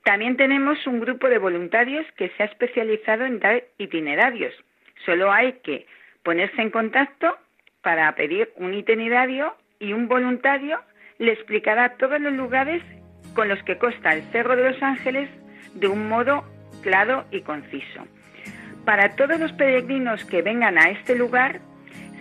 También 0.07 0.37
tenemos 0.37 0.87
un 0.87 1.01
grupo 1.01 1.27
de 1.27 1.37
voluntarios 1.37 2.05
que 2.15 2.29
se 2.29 2.43
ha 2.43 2.45
especializado 2.45 3.25
en 3.25 3.41
dar 3.41 3.65
itinerarios. 3.77 4.53
Solo 5.05 5.33
hay 5.33 5.59
que 5.65 5.85
ponerse 6.23 6.61
en 6.61 6.69
contacto 6.69 7.35
para 7.81 8.15
pedir 8.15 8.49
un 8.55 8.73
itinerario 8.73 9.53
y 9.81 9.91
un 9.91 10.07
voluntario 10.07 10.79
le 11.17 11.33
explicará 11.33 11.97
todos 11.97 12.21
los 12.21 12.31
lugares 12.31 12.81
con 13.33 13.49
los 13.49 13.61
que 13.63 13.77
consta 13.77 14.13
el 14.13 14.21
Cerro 14.31 14.55
de 14.55 14.71
los 14.71 14.81
Ángeles 14.81 15.29
de 15.73 15.89
un 15.89 16.07
modo 16.07 16.45
claro 16.83 17.25
y 17.29 17.41
conciso. 17.41 18.07
Para 18.85 19.13
todos 19.17 19.37
los 19.37 19.51
peregrinos 19.51 20.23
que 20.23 20.41
vengan 20.41 20.77
a 20.77 20.89
este 20.89 21.17
lugar, 21.17 21.59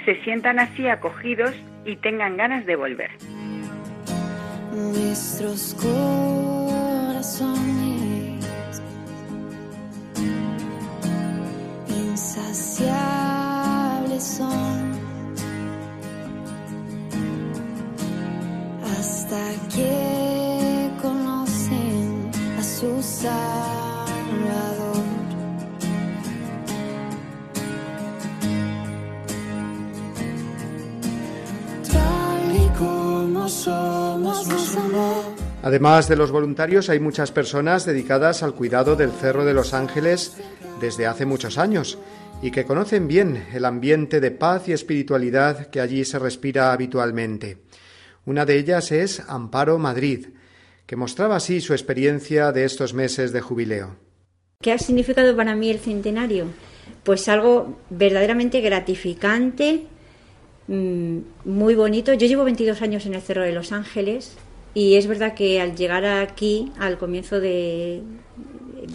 se 0.04 0.20
sientan 0.24 0.58
así 0.58 0.88
acogidos 0.88 1.54
y 1.84 1.94
tengan 1.94 2.36
ganas 2.36 2.66
de 2.66 2.74
volver. 2.74 3.12
Insaciables 12.16 12.94
son 14.22 14.96
hasta 18.98 19.42
que 19.74 20.90
conocen 21.02 22.30
a 22.58 22.62
su 22.62 23.02
Salvador. 23.02 23.36
Tal 31.92 32.56
y 32.56 32.68
como 32.78 33.46
somos, 33.46 34.48
nos 34.48 34.76
amó. 34.76 35.36
Además 35.62 36.08
de 36.08 36.16
los 36.16 36.30
voluntarios, 36.30 36.88
hay 36.88 36.98
muchas 36.98 37.30
personas 37.30 37.84
dedicadas 37.84 38.42
al 38.42 38.54
cuidado 38.54 38.96
del 38.96 39.10
Cerro 39.10 39.44
de 39.44 39.52
los 39.52 39.74
Ángeles 39.74 40.32
desde 40.80 41.06
hace 41.06 41.26
muchos 41.26 41.58
años 41.58 41.98
y 42.42 42.50
que 42.50 42.64
conocen 42.64 43.08
bien 43.08 43.46
el 43.52 43.64
ambiente 43.64 44.20
de 44.20 44.30
paz 44.30 44.68
y 44.68 44.72
espiritualidad 44.72 45.66
que 45.68 45.80
allí 45.80 46.04
se 46.04 46.18
respira 46.18 46.72
habitualmente. 46.72 47.58
Una 48.24 48.44
de 48.44 48.58
ellas 48.58 48.92
es 48.92 49.22
Amparo 49.28 49.78
Madrid, 49.78 50.26
que 50.86 50.96
mostraba 50.96 51.36
así 51.36 51.60
su 51.60 51.72
experiencia 51.72 52.52
de 52.52 52.64
estos 52.64 52.94
meses 52.94 53.32
de 53.32 53.40
jubileo. 53.40 53.96
¿Qué 54.60 54.72
ha 54.72 54.78
significado 54.78 55.36
para 55.36 55.54
mí 55.54 55.70
el 55.70 55.78
centenario? 55.78 56.46
Pues 57.04 57.28
algo 57.28 57.78
verdaderamente 57.90 58.60
gratificante, 58.60 59.86
mm, 60.68 61.18
muy 61.44 61.74
bonito. 61.74 62.12
Yo 62.14 62.26
llevo 62.26 62.44
22 62.44 62.82
años 62.82 63.06
en 63.06 63.14
el 63.14 63.22
Cerro 63.22 63.42
de 63.42 63.52
los 63.52 63.72
Ángeles 63.72 64.36
y 64.74 64.96
es 64.96 65.06
verdad 65.06 65.34
que 65.34 65.60
al 65.60 65.76
llegar 65.76 66.04
aquí, 66.04 66.72
al 66.78 66.98
comienzo 66.98 67.40
de, 67.40 68.02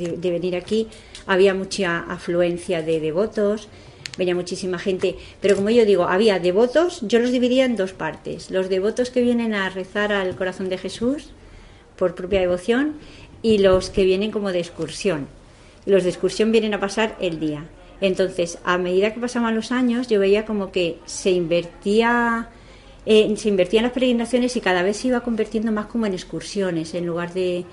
de- 0.08 0.32
venir 0.32 0.56
aquí, 0.56 0.88
había 1.26 1.54
mucha 1.54 2.00
afluencia 2.00 2.82
de 2.82 3.00
devotos, 3.00 3.68
venía 4.18 4.36
muchísima 4.36 4.78
gente, 4.80 5.16
pero 5.42 5.56
como 5.56 5.70
yo 5.70 5.86
digo, 5.86 6.04
había 6.06 6.40
devotos, 6.40 7.00
yo 7.02 7.20
los 7.20 7.32
dividía 7.32 7.66
en 7.66 7.76
dos 7.76 7.94
partes. 7.94 8.52
Los 8.52 8.70
devotos 8.70 9.10
que 9.10 9.22
vienen 9.22 9.54
a 9.54 9.70
rezar 9.70 10.12
al 10.12 10.36
corazón 10.36 10.70
de 10.70 10.78
Jesús 10.78 11.30
por 11.98 12.16
propia 12.16 12.40
devoción 12.42 12.96
y 13.42 13.60
los 13.60 13.90
que 13.90 14.04
vienen 14.06 14.32
como 14.32 14.52
de 14.52 14.60
excursión. 14.60 15.28
Los 15.86 16.04
de 16.04 16.10
excursión 16.10 16.52
vienen 16.52 16.74
a 16.74 16.80
pasar 16.80 17.16
el 17.22 17.40
día. 17.40 17.66
Entonces, 18.02 18.58
a 18.64 18.78
medida 18.78 19.14
que 19.14 19.20
pasaban 19.20 19.56
los 19.56 19.72
años, 19.72 20.08
yo 20.08 20.20
veía 20.20 20.46
como 20.46 20.72
que 20.72 20.98
se 21.06 21.32
invertía 21.32 22.50
eh, 23.06 23.34
se 23.36 23.50
invertían 23.50 23.84
las 23.84 23.94
peregrinaciones 23.94 24.56
y 24.56 24.62
cada 24.62 24.84
vez 24.84 24.98
se 24.98 25.08
iba 25.08 25.22
convirtiendo 25.22 25.72
más 25.72 25.88
como 25.88 26.06
en 26.06 26.14
excursiones, 26.14 26.94
en 26.94 27.08
lugar 27.08 27.34
de, 27.34 27.66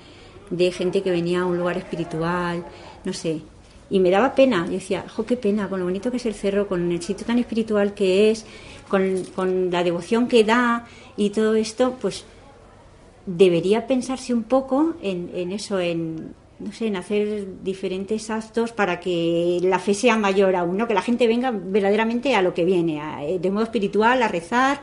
de 0.49 0.71
gente 0.71 1.01
que 1.01 1.11
venía 1.11 1.41
a 1.41 1.45
un 1.45 1.57
lugar 1.57 1.77
espiritual, 1.77 2.65
no 3.03 3.13
sé. 3.13 3.41
Y 3.89 3.99
me 3.99 4.11
daba 4.11 4.35
pena, 4.35 4.65
yo 4.65 4.73
decía, 4.73 5.05
jo, 5.07 5.25
qué 5.25 5.35
pena, 5.35 5.67
con 5.67 5.79
lo 5.79 5.85
bonito 5.85 6.11
que 6.11 6.17
es 6.17 6.25
el 6.25 6.35
cerro, 6.35 6.67
con 6.67 6.91
el 6.91 7.01
sitio 7.01 7.25
tan 7.25 7.39
espiritual 7.39 7.93
que 7.93 8.29
es, 8.29 8.45
con, 8.87 9.23
con 9.35 9.71
la 9.71 9.83
devoción 9.83 10.27
que 10.27 10.43
da 10.43 10.85
y 11.17 11.31
todo 11.31 11.55
esto, 11.55 11.97
pues 11.99 12.25
debería 13.25 13.87
pensarse 13.87 14.33
un 14.33 14.43
poco 14.43 14.95
en, 15.01 15.31
en 15.33 15.51
eso, 15.51 15.79
en 15.79 16.35
no 16.59 16.73
sé, 16.73 16.87
en 16.87 16.97
hacer 16.97 17.63
diferentes 17.63 18.29
actos 18.29 18.73
para 18.73 18.99
que 18.99 19.59
la 19.63 19.79
fe 19.79 19.93
sea 19.93 20.17
mayor 20.17 20.55
aún, 20.55 20.77
¿no? 20.77 20.87
que 20.87 20.93
la 20.93 21.01
gente 21.01 21.25
venga 21.25 21.51
verdaderamente 21.51 22.35
a 22.35 22.41
lo 22.41 22.53
que 22.53 22.65
viene, 22.65 23.01
eh, 23.21 23.39
de 23.39 23.51
modo 23.51 23.63
espiritual, 23.63 24.21
a 24.21 24.27
rezar, 24.27 24.81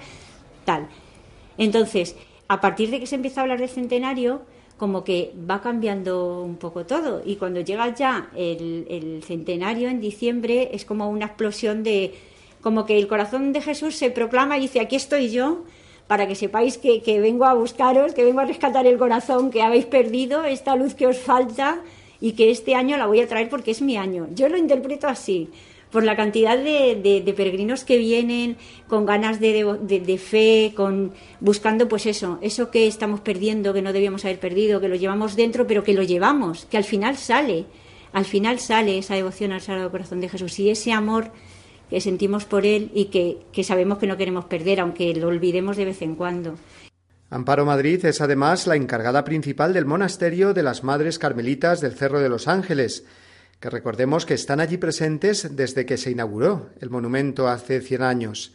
tal. 0.64 0.88
Entonces, 1.58 2.16
a 2.48 2.60
partir 2.60 2.90
de 2.90 2.98
que 2.98 3.06
se 3.06 3.16
empieza 3.16 3.40
a 3.40 3.42
hablar 3.42 3.60
del 3.60 3.68
centenario, 3.68 4.42
como 4.76 5.04
que 5.04 5.32
va 5.48 5.60
cambiando 5.60 6.42
un 6.42 6.56
poco 6.56 6.84
todo. 6.84 7.22
Y 7.24 7.36
cuando 7.36 7.60
llega 7.60 7.94
ya 7.94 8.30
el, 8.36 9.22
centenario 9.26 9.88
en 9.88 10.00
diciembre, 10.00 10.70
es 10.72 10.84
como 10.84 11.08
una 11.08 11.26
explosión 11.26 11.82
de. 11.82 12.14
como 12.60 12.84
que 12.84 12.98
el 12.98 13.08
corazón 13.08 13.52
de 13.52 13.62
Jesús 13.62 13.96
se 13.96 14.10
proclama 14.10 14.58
y 14.58 14.62
dice: 14.62 14.80
aquí 14.80 14.96
estoy 14.96 15.30
yo, 15.30 15.64
para 16.06 16.26
que 16.26 16.34
sepáis 16.34 16.78
que, 16.78 17.02
que 17.02 17.20
vengo 17.20 17.46
a 17.46 17.54
buscaros, 17.54 18.12
que 18.12 18.24
vengo 18.24 18.40
a 18.40 18.44
rescatar 18.44 18.86
el 18.86 18.98
corazón 18.98 19.50
que 19.50 19.62
habéis 19.62 19.86
perdido, 19.86 20.44
esta 20.44 20.76
luz 20.76 20.94
que 20.94 21.06
os 21.06 21.18
falta 21.18 21.80
y 22.20 22.32
que 22.32 22.50
este 22.50 22.74
año 22.74 22.96
la 22.96 23.06
voy 23.06 23.20
a 23.20 23.28
traer 23.28 23.48
porque 23.48 23.70
es 23.70 23.82
mi 23.82 23.96
año. 23.96 24.28
Yo 24.34 24.48
lo 24.48 24.56
interpreto 24.56 25.08
así, 25.08 25.50
por 25.96 26.04
la 26.04 26.14
cantidad 26.14 26.58
de, 26.58 27.32
peregrinos 27.34 27.82
que 27.84 27.96
vienen 27.96 28.58
con 28.86 29.06
ganas 29.06 29.40
de- 29.40 29.64
de 29.88 30.18
fe, 30.18 30.74
con 30.76 31.14
buscando 31.40 31.88
pues 31.88 32.04
eso, 32.04 32.38
eso 32.42 32.70
que 32.70 32.86
estamos 32.86 33.20
perdiendo, 33.20 33.72
que 33.72 33.80
no 33.80 33.94
debíamos 33.94 34.26
haber 34.26 34.38
perdido, 34.38 34.78
que 34.78 34.88
lo 34.90 34.96
llevamos 34.96 35.36
dentro, 35.36 35.66
pero 35.66 35.82
que 35.82 35.94
lo 35.94 36.02
llevamos, 36.02 36.66
que 36.66 36.76
al 36.76 36.84
final 36.84 37.16
sale, 37.16 37.64
al 38.12 38.26
final 38.26 38.58
sale 38.60 38.98
esa 38.98 39.14
devoción 39.14 39.52
al 39.52 39.62
Sagrado 39.62 39.90
Corazón 39.90 40.20
de 40.20 40.28
Jesús 40.28 40.58
y 40.58 40.68
ese 40.68 40.92
amor 40.92 41.30
que 41.88 42.02
sentimos 42.02 42.44
por 42.44 42.66
él 42.66 42.90
y 42.92 43.06
que, 43.06 43.38
que 43.50 43.64
sabemos 43.64 43.96
que 43.96 44.06
no 44.06 44.18
queremos 44.18 44.44
perder, 44.44 44.80
aunque 44.80 45.14
lo 45.14 45.28
olvidemos 45.28 45.78
de 45.78 45.86
vez 45.86 46.02
en 46.02 46.14
cuando. 46.14 46.56
Amparo 47.30 47.64
Madrid 47.64 48.04
es 48.04 48.20
además 48.20 48.66
la 48.66 48.76
encargada 48.76 49.24
principal 49.24 49.72
del 49.72 49.86
monasterio 49.86 50.52
de 50.52 50.62
las 50.62 50.84
Madres 50.84 51.18
Carmelitas 51.18 51.80
del 51.80 51.94
Cerro 51.94 52.20
de 52.20 52.28
los 52.28 52.48
Ángeles, 52.48 53.06
que 53.60 53.70
recordemos 53.70 54.26
que 54.26 54.34
están 54.34 54.60
allí 54.60 54.76
presentes 54.76 55.56
desde 55.56 55.86
que 55.86 55.96
se 55.96 56.10
inauguró 56.10 56.70
el 56.80 56.90
monumento 56.90 57.48
hace 57.48 57.80
cien 57.80 58.02
años. 58.02 58.52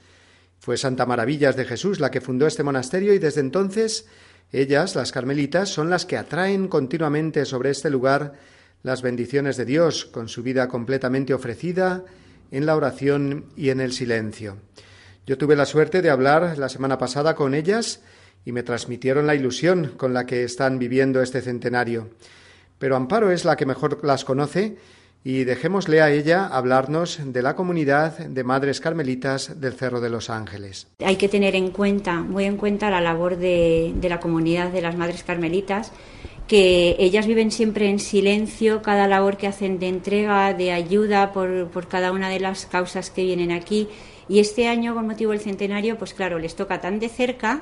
Fue 0.60 0.78
Santa 0.78 1.06
Maravillas 1.06 1.56
de 1.56 1.66
Jesús 1.66 2.00
la 2.00 2.12
que 2.12 2.22
fundó 2.22 2.46
este 2.46 2.64
monasterio 2.64 3.14
y 3.14 3.20
desde 3.20 3.42
entonces 3.42 4.06
ellas, 4.52 4.96
las 4.96 5.12
carmelitas, 5.12 5.70
son 5.70 5.90
las 5.90 6.06
que 6.06 6.18
atraen 6.18 6.68
continuamente 6.68 7.46
sobre 7.46 7.70
este 7.70 7.90
lugar 7.90 8.34
las 8.84 9.02
bendiciones 9.02 9.58
de 9.58 9.66
Dios, 9.66 10.06
con 10.06 10.28
su 10.28 10.44
vida 10.44 10.68
completamente 10.68 11.34
ofrecida 11.34 12.04
en 12.52 12.66
la 12.66 12.76
oración 12.76 13.46
y 13.56 13.70
en 13.70 13.80
el 13.80 13.94
silencio. 13.94 14.58
Yo 15.26 15.38
tuve 15.38 15.56
la 15.56 15.66
suerte 15.66 16.02
de 16.02 16.10
hablar 16.10 16.58
la 16.58 16.68
semana 16.68 16.98
pasada 16.98 17.36
con 17.36 17.54
ellas 17.54 18.02
y 18.44 18.52
me 18.52 18.64
transmitieron 18.64 19.28
la 19.28 19.36
ilusión 19.36 19.94
con 19.98 20.14
la 20.14 20.26
que 20.26 20.44
están 20.44 20.80
viviendo 20.80 21.22
este 21.22 21.42
centenario. 21.42 22.10
Pero 22.82 22.96
Amparo 22.96 23.30
es 23.32 23.46
la 23.46 23.56
que 23.58 23.68
mejor 23.68 24.04
las 24.04 24.26
conoce 24.26 24.76
y 25.24 25.44
dejémosle 25.44 26.02
a 26.02 26.10
ella 26.10 26.48
hablarnos 26.48 27.20
de 27.24 27.44
la 27.44 27.56
comunidad 27.56 28.18
de 28.18 28.44
Madres 28.44 28.82
Carmelitas 28.82 29.62
del 29.62 29.74
Cerro 29.74 30.02
de 30.02 30.10
los 30.10 30.32
Ángeles. 30.32 30.88
Hay 31.06 31.18
que 31.18 31.30
tener 31.30 31.56
en 31.56 31.70
cuenta, 31.70 32.22
muy 32.22 32.46
en 32.46 32.58
cuenta, 32.58 32.90
la 32.90 33.00
labor 33.00 33.38
de, 33.38 33.94
la 34.02 34.20
comunidad 34.20 34.72
de 34.72 34.82
las 34.82 34.98
Madres 34.98 35.24
Carmelitas 35.24 35.92
que 36.48 36.96
ellas 36.98 37.28
viven 37.28 37.52
siempre 37.52 37.88
en 37.88 38.00
silencio, 38.00 38.82
cada 38.82 39.08
labor 39.08 39.38
que 39.38 39.46
hacen 39.46 39.78
de 39.78 39.88
entrega, 39.88 40.56
de 40.56 40.72
ayuda 40.72 41.34
por, 41.34 41.68
por 41.68 41.88
cada 41.88 42.12
una 42.12 42.30
de 42.30 42.40
las 42.40 42.66
causas 42.66 43.12
que 43.12 43.24
vienen 43.24 43.52
aquí. 43.52 43.90
Y 44.28 44.40
este 44.40 44.68
año, 44.68 44.96
con 44.96 45.06
motivo 45.06 45.34
del 45.34 45.40
centenario, 45.40 46.00
pues 46.00 46.16
claro, 46.16 46.40
les 46.40 46.56
toca 46.56 46.82
tan 46.82 47.00
de 47.00 47.10
cerca 47.10 47.62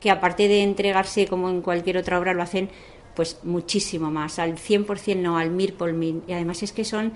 que 0.00 0.10
aparte 0.10 0.46
de 0.48 0.62
entregarse 0.62 1.26
como 1.26 1.50
en 1.50 1.62
cualquier 1.62 1.96
otra 1.96 2.18
obra, 2.18 2.32
lo 2.32 2.42
hacen 2.42 2.68
pues 3.16 3.38
muchísimo 3.42 4.10
más, 4.10 4.38
al 4.38 4.56
100% 4.56 5.16
no, 5.16 5.38
al 5.38 5.50
mil 5.50 5.72
por 5.72 5.92
mil. 5.92 6.22
Y 6.28 6.32
además 6.32 6.62
es 6.62 6.70
que 6.70 6.84
son, 6.84 7.12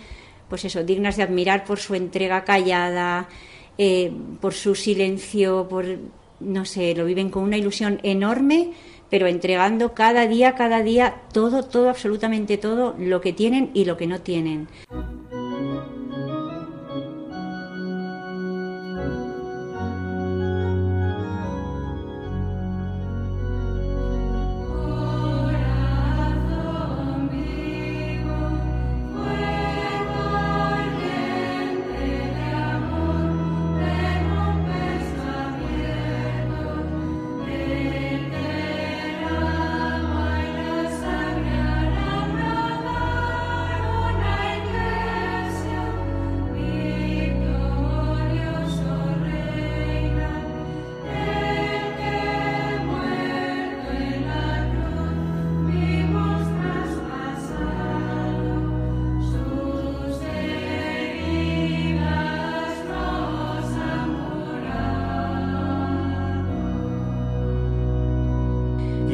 pues 0.49 0.65
eso, 0.65 0.83
dignas 0.83 1.17
de 1.17 1.23
admirar 1.23 1.65
por 1.65 1.79
su 1.79 1.95
entrega 1.95 2.43
callada, 2.43 3.29
eh, 3.79 4.11
por 4.41 4.55
su 4.55 4.75
silencio, 4.75 5.69
por, 5.69 5.85
no 6.41 6.65
sé, 6.65 6.95
lo 6.97 7.05
viven 7.05 7.31
con 7.31 7.45
una 7.45 7.59
ilusión 7.59 8.01
enorme 8.03 8.73
pero 9.11 9.27
entregando 9.27 9.93
cada 9.93 10.27
día, 10.27 10.55
cada 10.55 10.83
día, 10.83 11.23
todo, 11.33 11.65
todo, 11.65 11.91
absolutamente 11.91 12.57
todo, 12.57 12.95
lo 12.97 13.21
que 13.21 13.33
tienen 13.33 13.71
y 13.75 13.85
lo 13.85 13.97
que 13.97 14.07
no 14.07 14.21
tienen. 14.21 14.69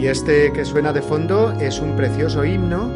Y 0.07 0.09
este 0.09 0.53
que 0.53 0.64
suena 0.64 0.92
de 0.92 1.03
fondo 1.03 1.51
es 1.59 1.81
un 1.81 1.97
precioso 1.97 2.45
himno 2.45 2.92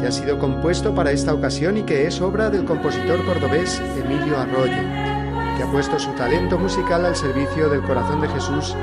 que 0.00 0.06
ha 0.06 0.10
sido 0.10 0.38
compuesto 0.38 0.94
para 0.94 1.12
esta 1.12 1.34
ocasión 1.34 1.76
y 1.76 1.82
que 1.82 2.06
es 2.06 2.18
obra 2.22 2.48
del 2.48 2.64
compositor 2.64 3.22
cordobés 3.26 3.78
Emilio 4.02 4.38
Arroyo, 4.38 4.72
que 5.54 5.62
ha 5.62 5.70
puesto 5.70 5.98
su 5.98 6.10
talento 6.12 6.58
musical 6.58 7.04
al 7.04 7.14
servicio 7.14 7.68
del 7.68 7.82
corazón 7.82 8.22
de 8.22 8.28
Jesús 8.28 8.74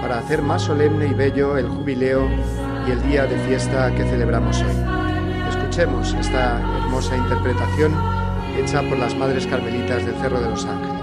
para 0.00 0.18
hacer 0.18 0.40
más 0.40 0.62
solemne 0.62 1.08
y 1.08 1.14
bello 1.14 1.58
el 1.58 1.68
jubileo 1.68 2.28
y 2.86 2.92
el 2.92 3.02
día 3.02 3.26
de 3.26 3.36
fiesta 3.40 3.92
que 3.92 4.04
celebramos 4.04 4.62
hoy. 4.62 5.48
Escuchemos 5.48 6.14
esta 6.14 6.60
hermosa 6.78 7.16
interpretación 7.16 7.92
hecha 8.56 8.82
por 8.88 8.98
las 8.98 9.16
Madres 9.16 9.48
Carmelitas 9.48 10.06
del 10.06 10.14
Cerro 10.14 10.40
de 10.40 10.50
los 10.50 10.64
Ángeles. 10.64 10.95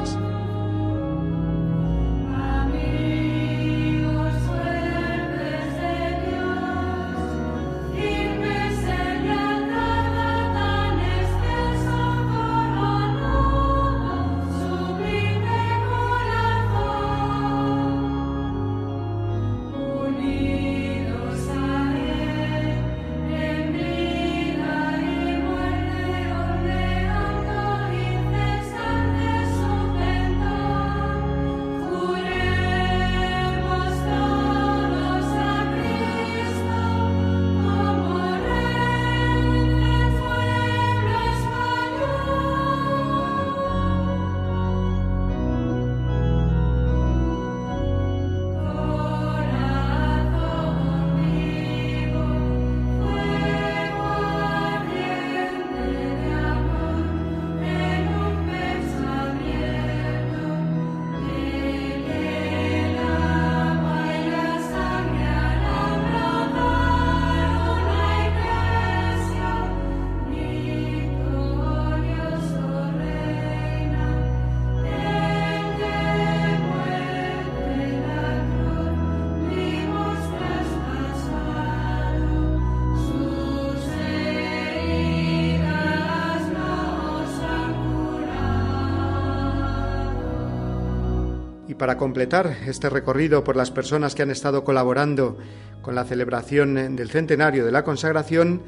Para 91.73 91.97
completar 91.97 92.57
este 92.67 92.89
recorrido 92.89 93.43
por 93.43 93.55
las 93.55 93.71
personas 93.71 94.15
que 94.15 94.21
han 94.21 94.31
estado 94.31 94.63
colaborando 94.63 95.37
con 95.81 95.95
la 95.95 96.03
celebración 96.05 96.95
del 96.95 97.09
centenario 97.09 97.65
de 97.65 97.71
la 97.71 97.83
consagración, 97.83 98.63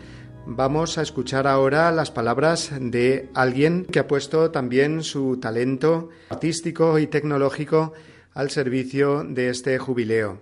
vamos 0.46 0.98
a 0.98 1.02
escuchar 1.02 1.48
ahora 1.48 1.92
las 1.92 2.12
palabras 2.12 2.72
de 2.80 3.30
alguien 3.34 3.86
que 3.86 4.00
ha 4.00 4.08
puesto 4.08 4.52
también 4.52 5.04
su 5.04 5.38
talento 5.38 6.10
artístico 6.30 7.00
y 7.00 7.08
tecnológico 7.08 7.94
al 8.34 8.50
servicio 8.50 9.24
de 9.24 9.50
este 9.50 9.78
jubileo. 9.78 10.40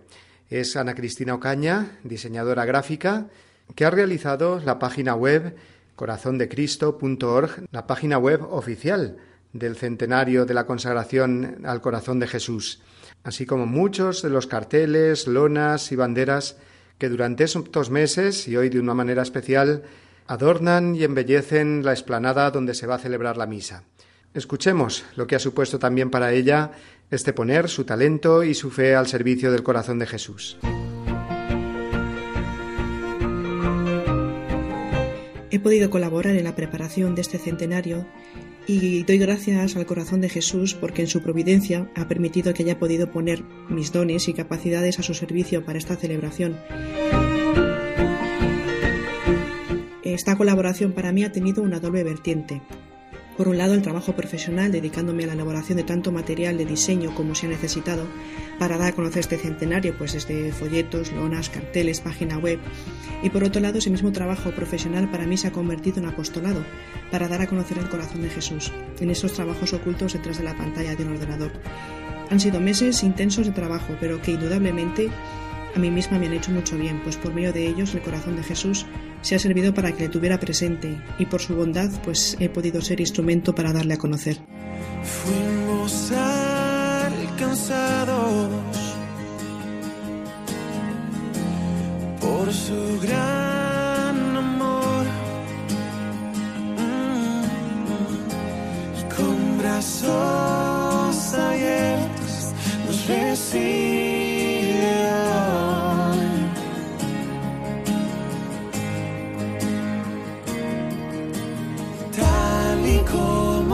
Es 0.49 0.76
Ana 0.76 0.95
Cristina 0.95 1.36
Ocaña, 1.36 1.99
diseñadora 2.04 2.65
gráfica, 2.65 3.28
que 3.76 3.86
ha 3.86 3.89
realizado 3.89 4.60
la 4.60 4.80
página 4.80 5.15
web 5.15 5.56
corazondecristo.org, 5.95 7.65
la 7.71 7.88
página 7.88 8.17
web 8.17 8.41
oficial 8.49 9.17
del 9.54 9.76
centenario 9.76 10.46
de 10.46 10.54
la 10.54 10.66
consagración 10.66 11.62
al 11.63 11.82
corazón 11.82 12.20
de 12.20 12.28
Jesús, 12.28 12.82
así 13.24 13.46
como 13.46 13.66
muchos 13.66 14.22
de 14.22 14.30
los 14.30 14.48
carteles, 14.48 15.28
lonas 15.28 15.92
y 15.92 15.96
banderas 15.96 16.58
que 16.98 17.10
durante 17.10 17.44
estos 17.44 17.89
meses 17.89 18.48
y 18.48 18.58
hoy 18.58 18.70
de 18.70 18.80
una 18.80 18.94
manera 18.94 19.22
especial 19.22 19.84
adornan 20.28 20.96
y 20.96 21.04
embellecen 21.04 21.84
la 21.86 21.92
explanada 21.92 22.52
donde 22.52 22.74
se 22.74 22.88
va 22.88 22.96
a 22.96 23.00
celebrar 23.00 23.38
la 23.38 23.46
misa. 23.46 23.84
Escuchemos 24.34 25.06
lo 25.16 25.28
que 25.28 25.36
ha 25.36 25.39
supuesto 25.39 25.78
también 25.78 26.10
para 26.10 26.32
ella 26.32 26.72
este 27.12 27.34
poner 27.34 27.70
su 27.70 27.84
talento 27.84 28.44
y 28.44 28.56
su 28.56 28.72
fe 28.72 28.96
al 28.96 29.08
servicio 29.08 29.52
del 29.52 29.62
corazón 29.62 30.00
de 30.00 30.08
Jesús. 30.08 30.58
He 35.52 35.60
podido 35.60 35.92
colaborar 35.92 36.36
en 36.36 36.46
la 36.46 36.56
preparación 36.56 37.13
de 37.13 37.22
este 37.22 37.38
centenario 37.38 38.08
y 38.67 39.04
doy 39.04 39.17
gracias 39.17 39.76
al 39.76 39.86
corazón 39.86 40.21
de 40.21 40.30
Jesús 40.30 40.73
porque 40.73 41.02
en 41.02 41.08
su 41.08 41.21
providencia 41.21 41.89
ha 41.95 42.08
permitido 42.08 42.54
que 42.54 42.63
haya 42.63 42.80
podido 42.80 43.12
poner 43.12 43.43
mis 43.69 43.91
dones 43.91 44.28
y 44.28 44.34
capacidades 44.34 44.99
a 44.99 45.04
su 45.04 45.13
servicio 45.13 45.65
para 45.65 45.80
esta 45.80 45.95
celebración. 45.95 46.58
Esta 50.04 50.38
colaboración 50.38 50.93
para 50.93 51.12
mí 51.12 51.23
ha 51.23 51.32
tenido 51.32 51.63
una 51.63 51.80
doble 51.80 52.04
vertiente. 52.04 52.62
Por 53.38 53.48
un 53.48 53.58
lado, 53.58 53.74
el 53.74 53.82
trabajo 53.82 54.13
profesional 54.13 54.72
dedicándome 54.72 55.24
a 55.24 55.28
la 55.28 55.34
elaboración 55.34 55.78
de 55.78 55.84
tanto 55.84 56.12
material 56.12 56.56
de 56.56 56.65
diseño 56.65 57.15
como 57.15 57.34
se 57.34 57.48
ha 57.48 57.50
necesitado 57.50 58.06
para 58.60 58.78
dar 58.78 58.89
a 58.89 58.96
conocer 58.96 59.22
este 59.22 59.38
centenario, 59.38 59.98
pues 59.98 60.13
desde 60.13 60.52
folletos, 60.52 61.12
lonas, 61.12 61.50
carteles, 61.50 62.00
página 62.00 62.38
web. 62.38 62.60
Y 63.24 63.32
por 63.32 63.43
otro 63.43 63.60
lado, 63.60 63.80
ese 63.80 63.89
mismo 63.89 64.12
trabajo 64.12 64.52
profesional 64.52 65.10
para 65.10 65.26
mí 65.26 65.38
se 65.38 65.48
ha 65.48 65.52
convertido 65.52 66.00
en 66.00 66.06
apostolado, 66.06 66.63
para 67.10 67.28
dar 67.28 67.41
a 67.41 67.48
conocer 67.48 67.80
el 67.80 67.89
corazón 67.89 68.22
de 68.22 68.30
Jesús, 68.30 68.72
en 69.00 69.10
esos 69.10 69.34
trabajos 69.34 69.74
ocultos 69.74 70.13
detrás 70.13 70.38
de 70.38 70.43
la 70.43 70.56
pantalla 70.56 70.96
de 70.96 71.04
un 71.04 71.13
ordenador. 71.13 71.52
Han 72.30 72.39
sido 72.39 72.60
meses 72.60 73.04
intensos 73.04 73.48
de 73.48 73.52
trabajo, 73.52 73.96
pero 74.00 74.22
que 74.22 74.32
indudablemente 74.32 75.10
a 75.75 75.79
mí 75.79 75.89
misma 75.89 76.19
me 76.19 76.27
han 76.27 76.33
hecho 76.33 76.51
mucho 76.51 76.77
bien, 76.77 77.01
pues 77.03 77.17
por 77.17 77.33
medio 77.33 77.51
de 77.51 77.67
ellos 77.67 77.93
el 77.95 78.01
corazón 78.01 78.36
de 78.36 78.43
Jesús 78.43 78.86
se 79.21 79.36
ha 79.36 79.39
servido 79.39 79.73
para 79.73 79.91
que 79.91 80.03
le 80.03 80.09
tuviera 80.09 80.39
presente 80.39 81.01
y 81.17 81.25
por 81.25 81.41
su 81.41 81.55
bondad 81.55 81.89
pues 82.03 82.38
he 82.39 82.49
podido 82.49 82.81
ser 82.81 82.99
instrumento 82.99 83.55
para 83.55 83.73
darle 83.73 83.95
a 83.95 83.97
conocer. 83.97 84.38
Fuimos 85.03 86.12
alcanzados 87.41 88.49
por 92.19 92.53
su 92.53 92.99
gran 93.01 94.38
amor. 94.38 95.05
Mm, 96.77 97.43
con 99.15 99.57
brazos 99.57 101.33
abiertos 101.33 102.53
nos 102.86 103.07
recibe 103.07 103.92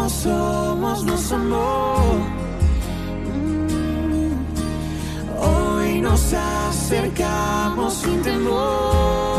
somos, 0.10 1.04
nos 1.04 1.32
amó. 1.32 1.96
Mm. 3.26 4.34
Hoy 5.42 6.02
nos 6.02 6.34
acercamos 6.34 7.94
sin 7.94 8.22
temor. 8.22 9.39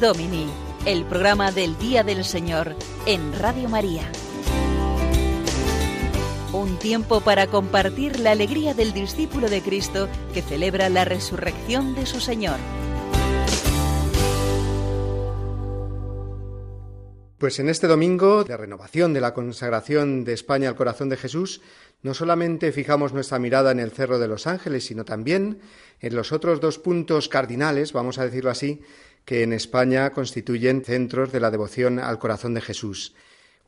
Domini, 0.00 0.46
el 0.86 1.04
programa 1.04 1.52
del 1.52 1.76
Día 1.76 2.02
del 2.02 2.24
Señor 2.24 2.74
en 3.04 3.38
Radio 3.38 3.68
María. 3.68 4.10
Un 6.54 6.78
tiempo 6.78 7.20
para 7.20 7.48
compartir 7.48 8.18
la 8.18 8.30
alegría 8.30 8.72
del 8.72 8.94
discípulo 8.94 9.50
de 9.50 9.60
Cristo 9.60 10.08
que 10.32 10.40
celebra 10.40 10.88
la 10.88 11.04
resurrección 11.04 11.94
de 11.94 12.06
su 12.06 12.18
Señor. 12.18 12.56
Pues 17.36 17.58
en 17.58 17.68
este 17.68 17.86
domingo 17.86 18.44
de 18.44 18.56
renovación 18.56 19.12
de 19.12 19.20
la 19.20 19.34
consagración 19.34 20.24
de 20.24 20.32
España 20.32 20.70
al 20.70 20.76
corazón 20.76 21.10
de 21.10 21.18
Jesús, 21.18 21.60
no 22.02 22.14
solamente 22.14 22.72
fijamos 22.72 23.12
nuestra 23.12 23.38
mirada 23.38 23.70
en 23.70 23.80
el 23.80 23.90
Cerro 23.90 24.18
de 24.18 24.28
los 24.28 24.46
Ángeles, 24.46 24.86
sino 24.86 25.04
también 25.04 25.58
en 26.00 26.14
los 26.16 26.32
otros 26.32 26.60
dos 26.60 26.78
puntos 26.78 27.28
cardinales, 27.28 27.92
vamos 27.92 28.18
a 28.18 28.24
decirlo 28.24 28.50
así, 28.50 28.82
que 29.24 29.42
en 29.42 29.52
España 29.52 30.10
constituyen 30.10 30.84
centros 30.84 31.32
de 31.32 31.40
la 31.40 31.50
devoción 31.50 31.98
al 31.98 32.18
corazón 32.18 32.54
de 32.54 32.60
Jesús. 32.60 33.14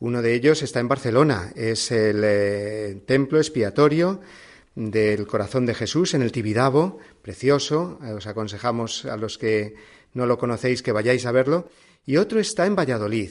Uno 0.00 0.20
de 0.20 0.34
ellos 0.34 0.62
está 0.62 0.80
en 0.80 0.88
Barcelona, 0.88 1.52
es 1.54 1.92
el 1.92 2.22
eh, 2.24 3.02
templo 3.06 3.38
expiatorio 3.38 4.20
del 4.74 5.26
corazón 5.26 5.66
de 5.66 5.74
Jesús 5.74 6.14
en 6.14 6.22
el 6.22 6.32
Tibidabo, 6.32 6.98
precioso, 7.22 8.00
eh, 8.04 8.12
os 8.12 8.26
aconsejamos 8.26 9.04
a 9.04 9.16
los 9.16 9.38
que 9.38 9.74
no 10.14 10.26
lo 10.26 10.38
conocéis 10.38 10.82
que 10.82 10.92
vayáis 10.92 11.26
a 11.26 11.32
verlo, 11.32 11.68
y 12.04 12.16
otro 12.16 12.40
está 12.40 12.66
en 12.66 12.74
Valladolid, 12.74 13.30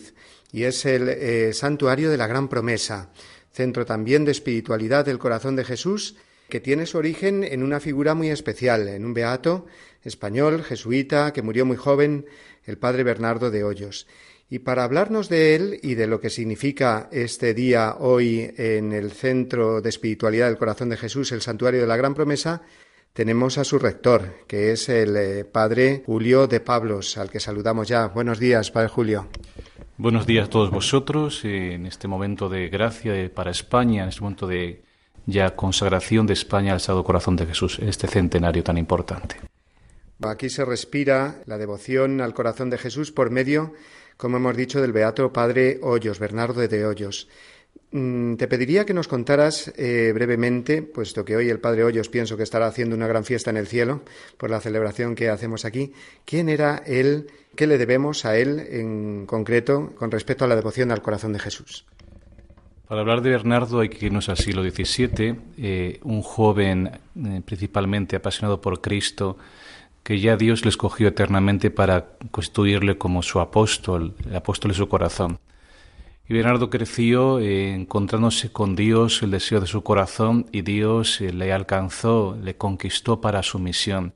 y 0.51 0.63
es 0.63 0.85
el 0.85 1.09
eh, 1.09 1.51
santuario 1.53 2.09
de 2.09 2.17
la 2.17 2.27
Gran 2.27 2.47
Promesa, 2.47 3.11
centro 3.51 3.85
también 3.85 4.23
de 4.23 4.31
espiritualidad 4.31 5.05
del 5.05 5.19
corazón 5.19 5.55
de 5.55 5.65
Jesús, 5.65 6.15
que 6.47 6.59
tiene 6.59 6.85
su 6.85 6.97
origen 6.97 7.43
en 7.43 7.63
una 7.63 7.79
figura 7.79 8.13
muy 8.13 8.29
especial, 8.29 8.87
en 8.87 9.05
un 9.05 9.13
beato 9.13 9.65
español, 10.03 10.63
jesuita, 10.63 11.33
que 11.33 11.41
murió 11.41 11.65
muy 11.65 11.77
joven, 11.77 12.25
el 12.65 12.77
padre 12.77 13.03
Bernardo 13.03 13.51
de 13.51 13.63
Hoyos. 13.63 14.07
Y 14.49 14.59
para 14.59 14.83
hablarnos 14.83 15.29
de 15.29 15.55
él 15.55 15.79
y 15.81 15.95
de 15.95 16.07
lo 16.07 16.19
que 16.19 16.29
significa 16.29 17.07
este 17.11 17.53
día 17.53 17.95
hoy 17.99 18.53
en 18.57 18.91
el 18.91 19.11
Centro 19.11 19.81
de 19.81 19.89
Espiritualidad 19.89 20.47
del 20.47 20.57
Corazón 20.57 20.89
de 20.89 20.97
Jesús, 20.97 21.31
el 21.31 21.41
Santuario 21.41 21.79
de 21.79 21.87
la 21.87 21.95
Gran 21.95 22.13
Promesa, 22.13 22.61
tenemos 23.13 23.57
a 23.57 23.63
su 23.63 23.79
rector, 23.79 24.45
que 24.47 24.71
es 24.71 24.87
el 24.89 25.15
eh, 25.17 25.45
padre 25.45 26.03
Julio 26.05 26.47
de 26.47 26.59
Pablos, 26.59 27.17
al 27.17 27.29
que 27.29 27.39
saludamos 27.39 27.87
ya. 27.87 28.07
Buenos 28.07 28.39
días, 28.39 28.71
padre 28.71 28.89
Julio. 28.89 29.27
Buenos 29.97 30.25
días 30.25 30.47
a 30.47 30.49
todos 30.49 30.71
vosotros 30.71 31.45
en 31.45 31.85
este 31.85 32.07
momento 32.07 32.49
de 32.49 32.69
gracia 32.69 33.13
para 33.33 33.51
España, 33.51 34.03
en 34.03 34.09
este 34.09 34.21
momento 34.21 34.47
de 34.47 34.81
ya 35.25 35.55
consagración 35.55 36.25
de 36.25 36.33
España 36.33 36.73
al 36.73 36.79
Sagrado 36.79 37.03
Corazón 37.03 37.35
de 37.35 37.45
Jesús, 37.45 37.79
este 37.79 38.07
centenario 38.07 38.63
tan 38.63 38.77
importante. 38.77 39.50
Aquí 40.23 40.49
se 40.49 40.65
respira 40.65 41.41
la 41.45 41.57
devoción 41.57 42.21
al 42.21 42.33
corazón 42.33 42.69
de 42.69 42.77
Jesús 42.77 43.11
por 43.11 43.31
medio, 43.31 43.73
como 44.17 44.37
hemos 44.37 44.55
dicho, 44.55 44.79
del 44.79 44.91
beato 44.91 45.33
Padre 45.33 45.79
Hoyos, 45.81 46.19
Bernardo 46.19 46.67
de 46.67 46.85
Hoyos. 46.85 47.27
Mm, 47.91 48.35
te 48.35 48.47
pediría 48.47 48.85
que 48.85 48.93
nos 48.93 49.07
contaras 49.07 49.73
eh, 49.75 50.11
brevemente, 50.13 50.83
puesto 50.83 51.25
que 51.25 51.35
hoy 51.35 51.49
el 51.49 51.59
Padre 51.59 51.83
Hoyos 51.83 52.07
pienso 52.07 52.37
que 52.37 52.43
estará 52.43 52.67
haciendo 52.67 52.95
una 52.95 53.07
gran 53.07 53.25
fiesta 53.25 53.49
en 53.49 53.57
el 53.57 53.67
cielo 53.67 54.03
por 54.37 54.49
la 54.49 54.61
celebración 54.61 55.15
que 55.15 55.29
hacemos 55.29 55.65
aquí, 55.65 55.91
quién 56.23 56.49
era 56.49 56.83
él, 56.85 57.27
qué 57.55 57.67
le 57.67 57.77
debemos 57.77 58.23
a 58.23 58.37
él 58.37 58.59
en 58.69 59.25
concreto 59.25 59.93
con 59.95 60.11
respecto 60.11 60.45
a 60.45 60.47
la 60.47 60.55
devoción 60.55 60.91
al 60.91 61.01
corazón 61.01 61.33
de 61.33 61.39
Jesús. 61.39 61.85
Para 62.87 63.01
hablar 63.01 63.21
de 63.21 63.29
Bernardo 63.29 63.79
hay 63.79 63.89
que 63.89 64.05
irnos 64.05 64.29
al 64.29 64.37
siglo 64.37 64.63
XVII, 64.63 65.35
eh, 65.57 65.99
un 66.03 66.21
joven 66.21 66.87
eh, 66.87 67.41
principalmente 67.43 68.15
apasionado 68.15 68.61
por 68.61 68.81
Cristo, 68.81 69.37
que 70.03 70.19
ya 70.19 70.35
Dios 70.37 70.63
le 70.63 70.69
escogió 70.69 71.07
eternamente 71.07 71.69
para 71.69 72.07
constituirle 72.31 72.97
como 72.97 73.21
su 73.21 73.39
apóstol, 73.39 74.15
el 74.25 74.35
apóstol 74.35 74.71
de 74.71 74.77
su 74.77 74.87
corazón. 74.89 75.39
Y 76.27 76.33
Bernardo 76.33 76.69
creció 76.69 77.39
eh, 77.39 77.73
encontrándose 77.73 78.51
con 78.51 78.75
Dios, 78.75 79.21
el 79.21 79.31
deseo 79.31 79.59
de 79.59 79.67
su 79.67 79.83
corazón, 79.83 80.47
y 80.51 80.61
Dios 80.61 81.19
eh, 81.21 81.33
le 81.33 81.51
alcanzó, 81.51 82.37
le 82.41 82.55
conquistó 82.55 83.19
para 83.19 83.43
su 83.43 83.59
misión. 83.59 84.13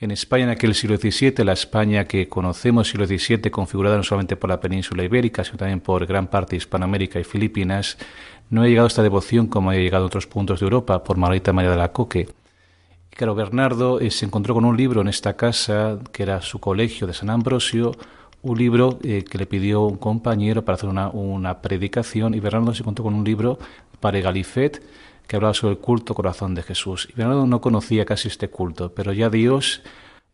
En 0.00 0.10
España, 0.10 0.44
en 0.44 0.50
aquel 0.50 0.74
siglo 0.74 0.96
XVII, 0.96 1.44
la 1.44 1.52
España 1.52 2.04
que 2.04 2.28
conocemos, 2.28 2.88
siglo 2.88 3.06
XVII, 3.06 3.50
configurada 3.50 3.96
no 3.96 4.02
solamente 4.02 4.36
por 4.36 4.50
la 4.50 4.60
península 4.60 5.04
ibérica, 5.04 5.42
sino 5.42 5.58
también 5.58 5.80
por 5.80 6.06
gran 6.06 6.28
parte 6.28 6.50
de 6.50 6.58
Hispanoamérica 6.58 7.18
y 7.18 7.24
Filipinas, 7.24 7.98
no 8.50 8.62
ha 8.62 8.66
llegado 8.66 8.86
esta 8.86 9.02
devoción 9.02 9.46
como 9.48 9.70
ha 9.70 9.74
llegado 9.74 10.04
a 10.04 10.06
otros 10.06 10.26
puntos 10.26 10.60
de 10.60 10.64
Europa 10.64 11.02
por 11.02 11.16
Margarita 11.16 11.52
María 11.52 11.70
de 11.70 11.76
la 11.76 11.92
Coque, 11.92 12.28
Claro, 13.18 13.34
Bernardo 13.34 13.98
eh, 13.98 14.12
se 14.12 14.26
encontró 14.26 14.54
con 14.54 14.64
un 14.64 14.76
libro 14.76 15.00
en 15.00 15.08
esta 15.08 15.34
casa, 15.36 15.98
que 16.12 16.22
era 16.22 16.40
su 16.40 16.60
colegio 16.60 17.04
de 17.08 17.14
San 17.14 17.30
Ambrosio, 17.30 17.90
un 18.42 18.56
libro 18.56 19.00
eh, 19.02 19.24
que 19.24 19.38
le 19.38 19.46
pidió 19.46 19.82
un 19.82 19.96
compañero 19.96 20.64
para 20.64 20.76
hacer 20.76 20.88
una, 20.88 21.08
una 21.08 21.60
predicación 21.60 22.34
y 22.34 22.38
Bernardo 22.38 22.72
se 22.76 22.84
contó 22.84 23.02
con 23.02 23.14
un 23.14 23.24
libro 23.24 23.58
para 23.98 24.20
Galifet 24.20 24.80
que 25.26 25.34
hablaba 25.34 25.52
sobre 25.52 25.72
el 25.72 25.80
culto 25.80 26.14
corazón 26.14 26.54
de 26.54 26.62
Jesús. 26.62 27.08
Y 27.10 27.14
Bernardo 27.14 27.44
no 27.48 27.60
conocía 27.60 28.04
casi 28.04 28.28
este 28.28 28.50
culto, 28.50 28.94
pero 28.94 29.12
ya 29.12 29.30
Dios 29.30 29.82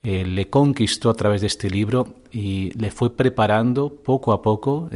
eh, 0.02 0.26
le 0.26 0.50
conquistó 0.50 1.08
a 1.08 1.14
través 1.14 1.40
de 1.40 1.46
este 1.46 1.70
libro 1.70 2.08
y 2.32 2.70
le 2.78 2.90
fue 2.90 3.16
preparando 3.16 3.88
poco 3.88 4.30
a 4.34 4.42
poco 4.42 4.90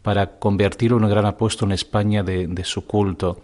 para 0.00 0.38
convertirlo 0.38 0.96
en 0.96 1.04
un 1.04 1.10
gran 1.10 1.26
apóstol 1.26 1.68
en 1.68 1.72
España 1.74 2.22
de, 2.22 2.46
de 2.46 2.64
su 2.64 2.86
culto. 2.86 3.42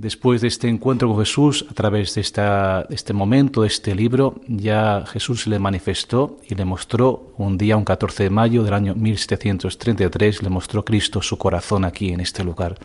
Después 0.00 0.40
de 0.40 0.48
este 0.48 0.66
encuentro 0.66 1.08
con 1.08 1.18
Jesús, 1.18 1.66
a 1.70 1.74
través 1.74 2.14
de 2.14 2.22
esta, 2.22 2.86
este 2.88 3.12
momento, 3.12 3.60
de 3.60 3.66
este 3.66 3.94
libro, 3.94 4.40
ya 4.48 5.04
Jesús 5.06 5.46
le 5.46 5.58
manifestó 5.58 6.38
y 6.48 6.54
le 6.54 6.64
mostró 6.64 7.34
un 7.36 7.58
día, 7.58 7.76
un 7.76 7.84
14 7.84 8.22
de 8.22 8.30
mayo 8.30 8.62
del 8.62 8.72
año 8.72 8.94
1733, 8.94 10.42
le 10.42 10.48
mostró 10.48 10.86
Cristo 10.86 11.20
su 11.20 11.36
corazón 11.36 11.84
aquí, 11.84 12.14
en 12.14 12.20
este 12.20 12.42
lugar, 12.42 12.78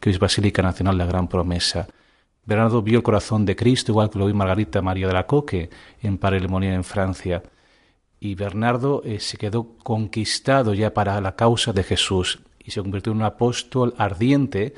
que 0.00 0.08
es 0.08 0.18
Basílica 0.18 0.62
Nacional 0.62 0.96
la 0.96 1.04
Gran 1.04 1.28
Promesa. 1.28 1.88
Bernardo 2.46 2.80
vio 2.80 2.96
el 2.96 3.02
corazón 3.02 3.44
de 3.44 3.54
Cristo, 3.54 3.92
igual 3.92 4.08
que 4.08 4.18
lo 4.18 4.24
vio 4.24 4.34
Margarita 4.34 4.80
María 4.80 5.08
de 5.08 5.12
la 5.12 5.26
Coque 5.26 5.68
en 6.00 6.16
Parelemonier, 6.16 6.72
en 6.72 6.84
Francia. 6.84 7.42
Y 8.18 8.34
Bernardo 8.34 9.02
eh, 9.04 9.20
se 9.20 9.36
quedó 9.36 9.76
conquistado 9.76 10.72
ya 10.72 10.94
para 10.94 11.20
la 11.20 11.36
causa 11.36 11.74
de 11.74 11.82
Jesús 11.82 12.40
y 12.64 12.70
se 12.70 12.80
convirtió 12.80 13.12
en 13.12 13.18
un 13.18 13.24
apóstol 13.24 13.94
ardiente 13.98 14.74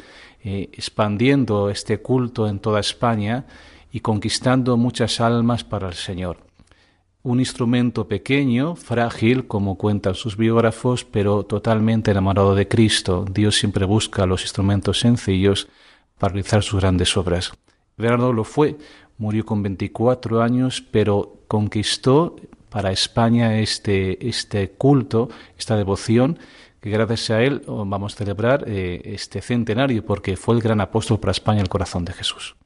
eh, 0.47 0.69
expandiendo 0.75 1.71
este 1.71 2.03
culto 2.03 2.47
en 2.47 2.59
toda 2.59 2.79
España 2.79 3.47
y 3.91 4.01
conquistando 4.01 4.77
muchas 4.77 5.19
almas 5.19 5.65
para 5.65 5.89
el 5.89 5.95
Señor. 5.95 6.37
Un 7.23 7.41
instrumento 7.41 8.07
pequeño, 8.07 8.77
frágil, 8.77 9.47
como 9.47 9.79
cuentan 9.79 10.15
sus 10.15 10.37
biógrafos, 10.37 11.07
pero 11.07 11.45
totalmente 11.45 12.11
enamorado 12.11 12.55
de 12.55 12.69
Cristo. 12.69 13.25
Dios 13.33 13.57
siempre 13.57 13.87
busca 13.87 14.27
los 14.27 14.43
instrumentos 14.43 15.01
sencillos 15.01 15.69
para 16.19 16.35
realizar 16.35 16.63
sus 16.63 16.79
grandes 16.79 17.17
obras. 17.17 17.53
Bernardo 17.97 18.35
lo 18.35 18.45
fue, 18.45 18.77
murió 19.17 19.47
con 19.47 19.63
24 19.63 20.43
años, 20.43 20.85
pero 20.91 21.39
conquistó 21.49 22.37
para 22.69 22.93
España 22.93 23.61
este, 23.61 24.29
este 24.29 24.73
culto, 24.73 25.31
esta 25.57 25.77
devoción, 25.77 26.39
gracias 26.91 27.31
a 27.31 27.43
él 27.43 27.63
oh, 27.67 27.85
vamos 27.85 28.15
a 28.15 28.19
celebrar 28.19 28.65
eh, 28.67 29.01
este 29.05 29.41
centenario, 29.41 30.05
porque 30.05 30.37
fue 30.37 30.55
el 30.55 30.61
gran 30.61 30.81
apóstol 30.81 31.21
para 31.21 31.33
España, 31.33 31.61
el 31.61 31.69
corazón 31.69 32.05
de 32.05 32.13
Jesús. 32.13 32.57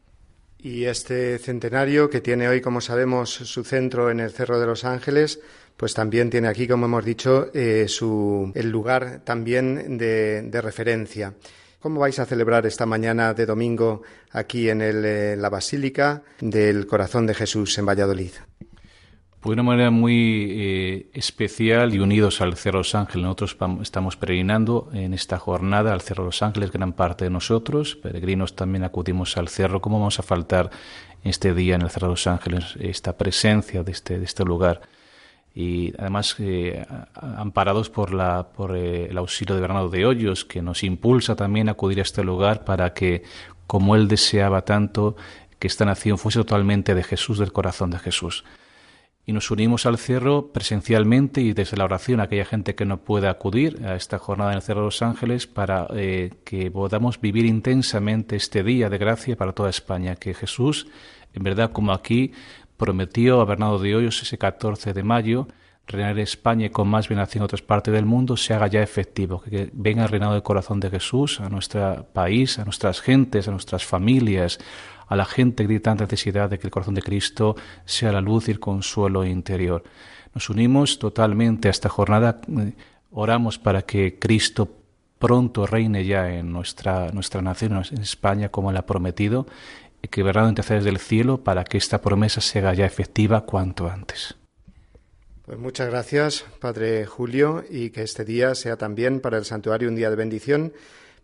Y 0.61 0.85
este 0.85 1.39
centenario, 1.39 2.11
que 2.11 2.21
tiene 2.21 2.49
hoy, 2.49 2.61
como 2.61 2.81
sabemos, 2.81 3.31
su 3.31 3.63
centro 3.63 4.11
en 4.11 4.19
el 4.19 4.33
Cerro 4.33 4.59
de 4.59 4.67
los 4.67 4.85
Ángeles, 4.85 5.41
pues 5.77 5.95
también 5.95 6.29
tiene 6.29 6.49
aquí, 6.49 6.67
como 6.67 6.87
hemos 6.87 7.05
dicho, 7.05 7.51
eh, 7.55 7.87
su, 7.87 8.51
el 8.57 8.69
lugar 8.69 9.21
también 9.25 9.97
de, 9.97 10.61
referencia. 10.61 11.35
¿Cómo 11.79 12.01
vais 12.01 12.19
a 12.19 12.27
celebrar 12.27 12.67
esta 12.67 12.85
mañana 12.85 13.33
de 13.33 13.47
domingo 13.47 14.03
aquí 14.33 14.69
en 14.69 14.83
eh, 14.83 15.37
la 15.39 15.49
Basílica 15.49 16.25
del 16.41 16.89
Corazón 16.89 17.27
de 17.27 17.35
Jesús 17.35 17.79
en 17.79 17.87
Valladolid? 17.87 18.33
De 19.45 19.51
una 19.51 19.63
manera 19.63 19.91
muy 19.93 20.47
eh, 20.51 21.11
especial 21.15 21.95
y 21.95 22.01
unidos 22.01 22.41
al 22.41 22.57
Cerro 22.57 22.79
los 22.79 22.97
Ángeles. 22.97 23.23
Nosotros 23.23 23.57
estamos 23.83 24.17
peregrinando 24.17 24.91
en 24.93 25.15
esta 25.15 25.39
jornada 25.39 25.93
al 25.93 26.01
Cerro 26.01 26.25
los 26.25 26.43
Ángeles, 26.43 26.73
gran 26.73 26.93
parte 26.93 27.25
de 27.25 27.31
nosotros, 27.31 27.95
peregrinos 27.95 28.57
también 28.57 28.83
acudimos 28.83 29.37
al 29.37 29.49
cerro. 29.49 29.81
¿Cómo 29.81 30.01
vamos 30.01 30.19
a 30.19 30.25
faltar 30.25 30.71
este 31.23 31.55
día 31.55 31.77
en 31.77 31.83
el 31.83 31.91
Cerro 31.91 32.09
los 32.09 32.27
Ángeles 32.27 32.75
esta 32.81 33.17
presencia 33.17 33.85
de 33.85 33.93
este, 33.93 34.19
de 34.19 34.25
este 34.25 34.45
lugar? 34.45 34.81
Y 35.55 35.95
además 35.99 36.35
eh, 36.41 36.85
amparados 37.15 37.91
por, 37.91 38.13
la, 38.13 38.49
por 38.49 38.77
eh, 38.77 39.07
el 39.07 39.19
auxilio 39.19 39.55
de 39.55 39.61
Bernardo 39.61 39.89
de 39.89 40.05
Hoyos, 40.05 40.45
que 40.45 40.63
nos 40.63 40.83
impulsa 40.83 41.37
también 41.37 41.69
a 41.69 41.73
acudir 41.73 42.01
a 42.01 42.03
este 42.03 42.25
lugar 42.25 42.65
para 42.65 42.93
que, 42.93 43.23
como 43.69 43.95
él 43.95 44.09
deseaba 44.09 44.63
tanto, 44.63 45.15
que 45.61 45.69
esta 45.69 45.85
nación 45.85 46.19
fuese 46.19 46.41
totalmente 46.41 46.97
de 46.97 47.05
Jesús, 47.05 47.39
del 47.39 47.53
corazón 47.53 47.91
de 47.91 48.01
Jesús 48.01 48.45
y 49.29 49.33
nos 49.35 49.51
unimos 49.51 49.85
al 49.85 49.99
cerro 49.99 50.53
presencialmente 50.55 51.43
y 51.43 51.53
desde 51.53 51.77
la 51.77 51.85
oración 51.85 52.19
a 52.19 52.23
aquella 52.23 52.47
gente 52.47 52.75
que 52.75 52.87
no 52.87 53.03
pueda 53.03 53.29
acudir 53.29 53.85
a 53.85 53.95
esta 53.95 54.19
jornada 54.19 54.53
en 54.53 54.57
el 54.57 54.63
Cerro 54.63 54.81
de 54.81 54.87
los 54.87 55.03
Ángeles 55.03 55.47
para 55.47 55.87
eh, 55.95 56.31
que 56.45 56.71
podamos 56.71 57.21
vivir 57.21 57.45
intensamente 57.45 58.37
este 58.37 58.63
día 58.63 58.89
de 58.89 58.97
gracia 58.97 59.37
para 59.37 59.53
toda 59.53 59.69
España, 59.69 60.17
que 60.17 60.33
Jesús, 60.33 60.87
en 61.35 61.43
verdad 61.43 61.73
como 61.73 61.93
aquí, 61.93 62.33
prometió 62.79 63.43
a 63.43 63.45
Bernardo 63.45 63.79
de 63.79 63.97
Hoyos 63.97 64.23
ese 64.23 64.39
14 64.39 64.95
de 64.95 65.03
mayo, 65.03 65.47
reinar 65.87 66.19
España 66.19 66.65
y 66.65 66.71
con 66.71 66.89
más 66.89 67.11
venación 67.11 67.43
en 67.43 67.45
otras 67.45 67.61
partes 67.61 67.93
del 67.93 68.07
mundo 68.07 68.35
se 68.39 68.55
haga 68.55 68.69
ya 68.69 68.83
efectivo, 68.83 69.43
que 69.43 69.69
venga 69.75 70.05
el 70.05 70.09
reinado 70.09 70.33
del 70.33 70.43
corazón 70.43 70.81
de 70.81 70.89
Jesús 70.89 71.39
a 71.41 71.51
nuestro 71.51 72.07
país, 72.15 72.59
a 72.59 72.65
nuestras 72.65 73.03
gentes, 73.03 73.47
a 73.47 73.51
nuestras 73.51 73.85
familias, 73.85 74.59
a 75.09 75.17
la 75.17 75.25
gente 75.25 75.65
que 75.65 75.69
tiene 75.69 75.81
tanta 75.81 76.05
necesidad 76.05 76.51
de 76.51 76.59
que 76.59 76.67
el 76.67 76.71
corazón 76.71 76.95
de 76.95 77.03
Cristo 77.03 77.57
sea 77.85 78.13
la 78.13 78.21
luz 78.21 78.49
y 78.49 78.53
el 78.53 78.61
consuelo 78.61 79.25
interior. 79.25 79.83
Nos 80.35 80.51
unimos 80.51 80.99
totalmente 80.99 81.69
a 81.69 81.71
esta 81.71 81.89
jornada, 81.89 82.41
oramos 83.11 83.59
para 83.59 83.83
que 83.83 84.19
Cristo 84.19 84.69
pronto 85.19 85.67
reine 85.67 86.05
ya 86.05 86.33
en 86.33 86.53
nuestra, 86.53 87.11
nuestra 87.13 87.43
nación, 87.43 87.83
en 87.91 88.03
España, 88.03 88.51
como 88.51 88.71
Él 88.71 88.77
ha 88.77 88.87
prometido, 88.87 89.47
y 90.03 90.09
que 90.09 90.23
verá 90.23 90.49
intercede 90.49 90.79
desde 90.79 90.91
el 90.91 90.99
cielo 90.99 91.39
para 91.39 91.65
que 91.65 91.79
esta 91.79 92.01
promesa 92.01 92.41
sea 92.41 92.73
ya 92.75 92.87
efectiva 92.87 93.41
cuanto 93.41 93.89
antes. 93.89 94.37
Pues 95.45 95.59
muchas 95.59 95.89
gracias, 95.89 96.45
Padre 96.61 97.07
Julio, 97.07 97.65
y 97.69 97.91
que 97.91 98.03
este 98.03 98.25
día 98.25 98.55
sea 98.55 98.77
también 98.77 99.21
para 99.21 99.39
el 99.39 99.47
santuario 99.47 99.89
un 99.89 99.97
día 99.97 100.11
de 100.11 100.17
bendición 100.17 100.73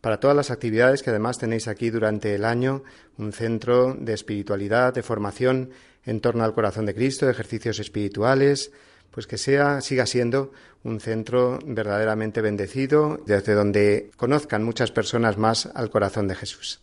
para 0.05 0.21
todas 0.21 0.37
las 0.37 0.51
actividades 0.51 1.03
que 1.03 1.09
además 1.09 1.39
tenéis 1.39 1.67
aquí 1.67 1.89
durante 1.89 2.35
el 2.35 2.45
año, 2.45 2.83
un 3.17 3.33
centro 3.33 3.95
de 3.99 4.13
espiritualidad, 4.13 4.93
de 4.93 5.03
formación 5.03 5.71
en 6.05 6.21
torno 6.21 6.45
al 6.45 6.53
corazón 6.53 6.85
de 6.85 6.95
Cristo, 6.95 7.25
de 7.25 7.33
ejercicios 7.33 7.79
espirituales, 7.79 8.71
pues 9.11 9.27
que 9.27 9.39
sea, 9.39 9.81
siga 9.81 10.05
siendo 10.05 10.53
un 10.83 11.01
centro 11.01 11.59
verdaderamente 11.65 12.43
bendecido, 12.43 13.19
desde 13.25 13.55
donde 13.55 14.11
conozcan 14.19 14.63
muchas 14.63 14.91
personas 14.91 15.39
más 15.39 15.71
al 15.75 15.89
corazón 15.89 16.29
de 16.29 16.35
Jesús. 16.35 16.81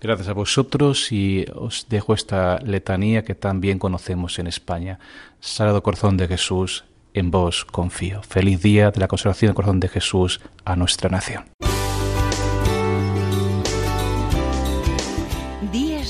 Gracias 0.00 0.28
a 0.28 0.32
vosotros 0.32 1.10
y 1.10 1.44
os 1.56 1.86
dejo 1.88 2.14
esta 2.14 2.60
letanía 2.60 3.24
que 3.24 3.34
también 3.34 3.80
conocemos 3.80 4.38
en 4.38 4.46
España. 4.46 5.00
Sagrado 5.40 5.82
Corazón 5.82 6.16
de 6.16 6.28
Jesús, 6.28 6.84
en 7.14 7.32
vos 7.32 7.64
confío. 7.64 8.22
Feliz 8.22 8.62
día 8.62 8.92
de 8.92 9.00
la 9.00 9.08
consagración 9.08 9.48
del 9.48 9.56
Corazón 9.56 9.80
de 9.80 9.88
Jesús 9.88 10.40
a 10.64 10.76
nuestra 10.76 11.10
nación. 11.10 11.42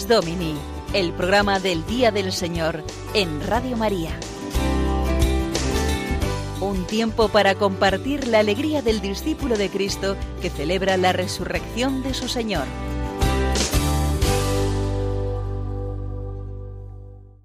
Domini, 0.09 0.55
el 0.95 1.13
programa 1.13 1.61
del 1.61 1.85
Día 1.85 2.11
del 2.11 2.33
Señor 2.33 2.83
en 3.13 3.47
Radio 3.47 3.77
María. 3.77 4.19
Un 6.63 6.87
tiempo 6.87 7.29
para 7.29 7.57
compartir 7.57 8.27
la 8.27 8.39
alegría 8.39 8.81
del 8.81 9.03
discípulo 9.03 9.59
de 9.59 9.69
Cristo 9.69 10.17
que 10.41 10.49
celebra 10.49 10.97
la 10.97 11.13
resurrección 11.13 12.03
de 12.03 12.15
su 12.15 12.27
Señor. 12.27 12.65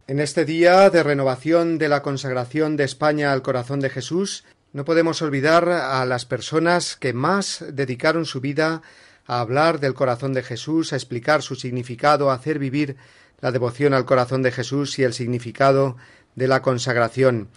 En 0.08 0.22
este 0.22 0.46
día 0.46 0.90
de 0.90 1.04
renovación 1.04 1.78
de 1.78 1.90
la 1.90 2.02
consagración 2.02 2.78
de 2.78 2.86
España 2.86 3.34
al 3.34 3.42
corazón 3.42 3.82
de 3.82 3.90
Jesús, 3.90 4.46
no 4.72 4.86
podemos 4.86 5.22
olvidar 5.22 5.68
a 5.68 6.06
las 6.06 6.26
personas 6.26 6.96
que 6.96 7.12
más 7.12 7.66
dedicaron 7.74 8.26
su 8.26 8.40
vida 8.40 8.84
a 9.26 9.40
hablar 9.40 9.80
del 9.80 9.94
corazón 9.94 10.34
de 10.34 10.44
Jesús, 10.44 10.94
a 10.94 10.96
explicar 10.96 11.42
su 11.42 11.56
significado, 11.56 12.30
a 12.30 12.36
hacer 12.36 12.60
vivir 12.60 12.98
la 13.42 13.52
devoción 13.52 13.94
al 13.94 14.06
corazón 14.06 14.42
de 14.42 14.52
Jesús 14.52 14.98
y 15.00 15.04
el 15.04 15.14
significado 15.14 15.98
de 16.36 16.48
la 16.48 16.62
consagración. 16.62 17.50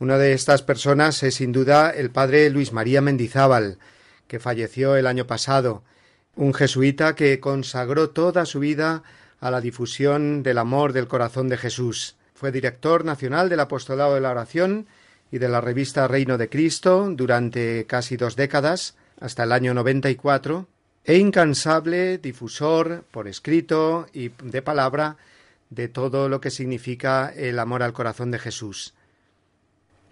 Una 0.00 0.18
de 0.18 0.32
estas 0.32 0.62
personas 0.62 1.22
es 1.22 1.36
sin 1.36 1.52
duda 1.52 1.90
el 1.90 2.10
padre 2.10 2.50
Luis 2.50 2.72
María 2.72 3.00
Mendizábal, 3.00 3.78
que 4.26 4.38
falleció 4.38 4.96
el 4.96 5.06
año 5.06 5.26
pasado, 5.26 5.82
un 6.36 6.54
jesuita 6.54 7.14
que 7.14 7.40
consagró 7.40 8.10
toda 8.10 8.46
su 8.46 8.60
vida 8.60 9.02
a 9.40 9.50
la 9.50 9.60
difusión 9.60 10.42
del 10.42 10.58
amor 10.58 10.92
del 10.92 11.08
corazón 11.08 11.48
de 11.48 11.56
Jesús. 11.56 12.16
Fue 12.34 12.52
director 12.52 13.04
nacional 13.04 13.48
del 13.48 13.60
Apostolado 13.60 14.14
de 14.14 14.20
la 14.20 14.30
Oración 14.30 14.86
y 15.32 15.38
de 15.38 15.48
la 15.48 15.60
revista 15.60 16.06
Reino 16.06 16.38
de 16.38 16.48
Cristo 16.48 17.08
durante 17.10 17.86
casi 17.86 18.16
dos 18.16 18.36
décadas, 18.36 18.96
hasta 19.20 19.42
el 19.44 19.52
año 19.52 19.74
94, 19.74 20.68
e 21.08 21.16
incansable 21.16 22.18
difusor 22.18 23.02
por 23.10 23.28
escrito 23.28 24.06
y 24.12 24.28
de 24.42 24.60
palabra 24.60 25.16
de 25.70 25.88
todo 25.88 26.28
lo 26.28 26.42
que 26.42 26.50
significa 26.50 27.32
el 27.34 27.58
amor 27.58 27.82
al 27.82 27.94
corazón 27.94 28.30
de 28.30 28.38
Jesús. 28.38 28.92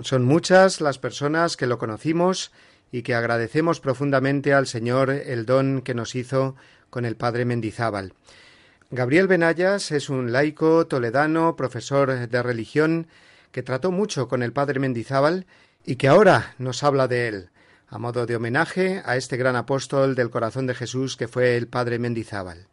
Son 0.01 0.25
muchas 0.25 0.81
las 0.81 0.99
personas 0.99 1.59
que 1.59 1.67
lo 1.67 1.77
conocimos 1.77 2.51
y 2.91 3.03
que 3.03 3.15
agradecemos 3.15 3.79
profundamente 3.79 4.55
al 4.55 4.67
Señor 4.67 5.11
el 5.11 5.45
don 5.45 5.83
que 5.83 5.93
nos 5.93 6.15
hizo 6.15 6.57
con 6.89 7.05
el 7.05 7.15
Padre 7.15 7.45
Mendizábal. 7.45 8.15
Gabriel 8.91 9.29
Benayas 9.29 9.93
es 9.93 10.09
un 10.09 10.33
laico 10.33 10.87
toledano, 10.87 11.57
profesor 11.57 12.27
de 12.27 12.43
religión, 12.43 13.07
que 13.53 13.63
trató 13.63 13.91
mucho 13.91 14.29
con 14.29 14.43
el 14.43 14.55
Padre 14.55 14.81
Mendizábal 14.81 15.45
y 15.85 15.97
que 15.97 16.09
ahora 16.09 16.55
nos 16.57 16.83
habla 16.83 17.07
de 17.07 17.29
él, 17.29 17.51
a 17.97 17.99
modo 17.99 18.27
de 18.27 18.37
homenaje 18.37 19.01
a 19.07 19.17
este 19.17 19.39
gran 19.39 19.57
apóstol 19.57 20.15
del 20.15 20.29
corazón 20.29 20.67
de 20.67 20.75
Jesús 20.75 21.17
que 21.17 21.29
fue 21.29 21.57
el 21.57 21.67
padre 21.67 21.99
Mendizábal. 21.99 22.67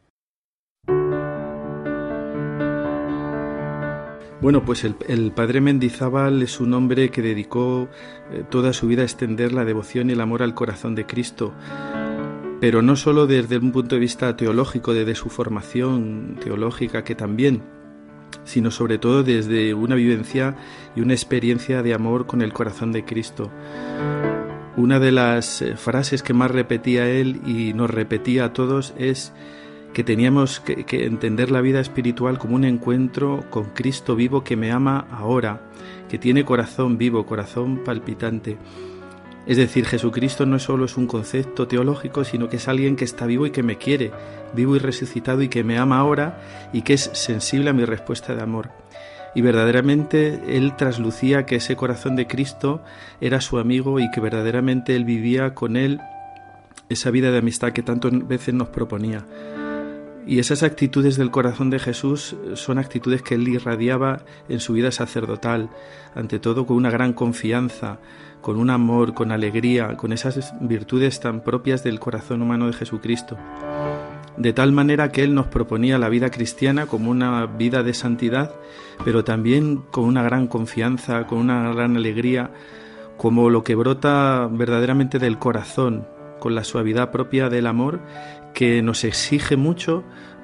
Bueno, 4.41 4.65
pues 4.65 4.84
el, 4.84 5.32
padre 5.32 5.61
Mendizábal 5.61 6.41
es 6.41 6.59
un 6.59 6.74
hombre 6.74 7.09
que 7.09 7.21
dedicó 7.21 7.88
eh, 8.34 8.43
toda 8.49 8.74
su 8.74 8.88
vida 8.88 9.03
a 9.03 9.05
extender 9.05 9.53
la 9.53 9.63
devoción 9.63 10.09
y 10.09 10.13
el 10.13 10.19
amor 10.19 10.43
al 10.43 10.55
corazón 10.55 10.93
de 10.93 11.05
Cristo, 11.05 11.53
pero 12.59 12.82
no 12.82 12.97
solo 12.97 13.26
desde 13.26 13.57
un 13.57 13.71
punto 13.71 13.95
de 13.95 14.01
vista 14.01 14.36
teológico, 14.36 14.93
desde 14.93 15.15
su 15.15 15.30
formación 15.30 16.38
teológica, 16.43 17.05
que 17.05 17.15
también, 17.15 17.63
sino 18.43 18.71
sobre 18.71 18.97
todo 18.97 19.24
desde 19.24 19.74
una 19.74 19.95
vivencia 19.95 20.57
y 20.97 20.99
una 20.99 21.13
experiencia 21.13 21.82
de 21.82 21.93
amor 21.93 22.28
con 22.28 22.41
el 22.41 22.51
corazón 22.51 22.91
de 22.91 23.05
Cristo. 23.05 23.49
Una 24.76 24.99
de 24.99 25.11
las 25.11 25.61
eh, 25.61 25.78
frases 25.78 26.24
que 26.24 26.34
más 26.34 26.49
repetía 26.49 27.07
él 27.07 27.41
y 27.45 27.74
nos 27.74 27.91
repetía 27.91 28.45
a 28.45 28.53
todos 28.53 28.95
es 28.97 29.32
que 29.93 30.03
teníamos 30.03 30.59
que, 30.59 31.05
entender 31.05 31.51
la 31.51 31.61
vida 31.61 31.80
espiritual 31.80 32.39
como 32.39 32.55
un 32.55 32.65
encuentro 32.65 33.45
con 33.51 33.65
Cristo 33.65 34.15
vivo 34.15 34.43
que 34.43 34.55
me 34.55 34.71
ama 34.71 35.05
ahora, 35.11 35.61
que 36.09 36.17
tiene 36.17 36.43
corazón 36.43 36.97
vivo, 36.97 37.28
corazón 37.28 37.84
palpitante. 37.84 38.57
Es 39.45 39.57
decir, 39.57 39.86
Jesucristo 39.86 40.47
no 40.47 40.57
solo 40.57 40.86
es 40.86 40.97
un 40.97 41.05
concepto 41.05 41.67
teológico, 41.67 42.24
sino 42.24 42.49
que 42.49 42.55
es 42.55 42.67
alguien 42.67 42.95
que 42.95 43.05
está 43.05 43.28
vivo 43.28 43.45
y 43.45 43.51
que 43.51 43.61
me 43.61 43.78
quiere, 43.78 44.11
vivo 44.55 44.76
y 44.76 44.80
resucitado 44.80 45.43
y 45.43 45.49
que 45.49 45.63
me 45.63 45.78
ama 45.78 45.99
ahora 45.99 46.69
y 46.74 46.82
que 46.82 46.93
es 46.93 47.11
sensible 47.13 47.69
a 47.69 47.74
mi 47.74 47.86
respuesta 47.86 48.34
de 48.34 48.41
amor. 48.41 48.82
Y 49.36 49.41
verdaderamente 49.41 50.57
él 50.57 50.75
traslucía 50.75 51.45
que 51.45 51.55
ese 51.55 51.75
corazón 51.75 52.15
de 52.15 52.27
Cristo 52.27 52.84
era 53.19 53.41
su 53.41 53.57
amigo 53.57 53.99
y 53.99 54.09
que 54.11 54.21
verdaderamente 54.21 54.95
él 54.95 55.05
vivía 55.05 55.53
con 55.53 55.75
él 55.75 55.99
esa 56.89 57.11
vida 57.11 57.31
de 57.31 57.39
amistad 57.39 57.71
que 57.71 57.84
tantas 57.84 58.27
veces 58.27 58.53
nos 58.53 58.69
proponía. 58.69 59.25
Y 60.25 60.39
esas 60.39 60.63
actitudes 60.63 61.17
del 61.17 61.31
corazón 61.31 61.69
de 61.69 61.79
Jesús 61.79 62.36
son 62.53 62.77
actitudes 62.77 63.21
que 63.21 63.36
él 63.36 63.47
irradiaba 63.47 64.21
en 64.47 64.61
su 64.61 64.73
vida 64.73 64.91
sacerdotal, 64.91 65.69
ante 66.15 66.39
todo 66.39 66.65
con 66.65 66.77
una 66.77 66.89
gran 66.89 67.11
confianza, 67.11 67.99
con 68.41 68.57
un 68.57 68.69
amor, 68.69 69.13
con 69.13 69.31
alegría, 69.31 69.97
con 69.97 70.13
esas 70.13 70.53
virtudes 70.61 71.19
tan 71.19 71.41
propias 71.41 71.84
del 71.84 71.99
corazón 71.99 72.41
humano 72.41 72.67
de 72.67 72.73
Jesucristo. 72.73 73.38
De 74.38 74.51
tal 74.51 74.71
manera 74.71 75.11
que 75.11 75.23
él 75.23 75.36
nos 75.36 75.47
proponía 75.47 75.99
la 75.99 76.09
vida 76.09 76.31
cristiana 76.31 76.88
como 76.88 77.11
una 77.11 77.45
vida 77.45 77.84
de 77.84 77.93
santidad, 77.93 78.55
pero 79.05 79.23
también 79.23 79.77
con 79.91 80.05
una 80.05 80.23
gran 80.23 80.47
confianza, 80.47 81.27
con 81.27 81.38
una 81.38 81.71
gran 81.73 81.97
alegría, 81.97 82.51
como 83.17 83.49
lo 83.49 83.63
que 83.63 83.75
brota 83.75 84.49
verdaderamente 84.51 85.19
del 85.19 85.38
corazón, 85.38 86.07
con 86.39 86.55
la 86.55 86.63
suavidad 86.63 87.11
propia 87.11 87.49
del 87.49 87.67
amor 87.67 88.01
que 88.53 88.81
nos 88.81 89.03
exige 89.03 89.55
mucho, 89.55 90.03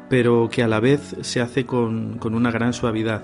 pero 0.10 0.50
que 0.50 0.64
a 0.64 0.68
la 0.68 0.80
vez 0.80 1.16
se 1.22 1.42
hace 1.42 1.66
con, 1.66 2.20
una 2.24 2.52
gran 2.52 2.74
suavidad. 2.74 3.24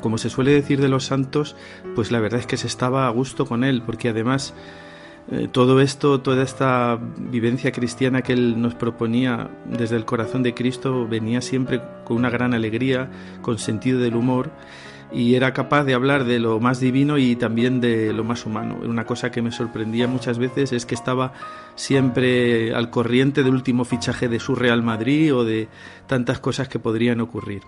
Como 0.00 0.18
se 0.18 0.30
suele 0.30 0.52
decir 0.52 0.80
de 0.80 0.88
los 0.88 1.04
santos, 1.04 1.56
pues 1.94 2.10
la 2.10 2.20
verdad 2.20 2.40
es 2.40 2.46
que 2.46 2.56
se 2.56 2.66
estaba 2.66 3.06
a 3.06 3.10
gusto 3.10 3.46
con 3.46 3.64
él, 3.64 3.82
porque 3.84 4.10
además 4.10 4.54
eh, 5.30 5.48
todo 5.50 5.80
esto, 5.80 6.20
toda 6.20 6.42
esta 6.42 6.98
vivencia 7.18 7.72
cristiana 7.72 8.22
que 8.22 8.34
él 8.34 8.60
nos 8.60 8.74
proponía 8.74 9.50
desde 9.64 9.96
el 9.96 10.04
corazón 10.04 10.42
de 10.42 10.52
Cristo 10.54 11.06
venía 11.08 11.40
siempre 11.40 11.80
con 12.04 12.18
una 12.18 12.28
gran 12.30 12.52
alegría, 12.52 13.10
con 13.40 13.58
sentido 13.58 14.00
del 14.00 14.16
humor 14.16 14.50
y 15.14 15.36
era 15.36 15.52
capaz 15.52 15.84
de 15.84 15.94
hablar 15.94 16.24
de 16.24 16.40
lo 16.40 16.58
más 16.60 16.80
divino 16.80 17.18
y 17.18 17.36
también 17.36 17.80
de 17.80 18.12
lo 18.12 18.24
más 18.24 18.44
humano. 18.46 18.78
Una 18.82 19.06
cosa 19.06 19.30
que 19.30 19.42
me 19.42 19.52
sorprendía 19.52 20.08
muchas 20.08 20.38
veces 20.38 20.72
es 20.72 20.84
que 20.84 20.96
estaba 20.96 21.32
siempre 21.76 22.74
al 22.74 22.90
corriente 22.90 23.44
del 23.44 23.54
último 23.54 23.84
fichaje 23.84 24.28
de 24.28 24.40
su 24.40 24.56
Real 24.56 24.82
Madrid 24.82 25.34
o 25.34 25.44
de 25.44 25.68
tantas 26.06 26.40
cosas 26.40 26.68
que 26.68 26.80
podrían 26.80 27.20
ocurrir. 27.20 27.62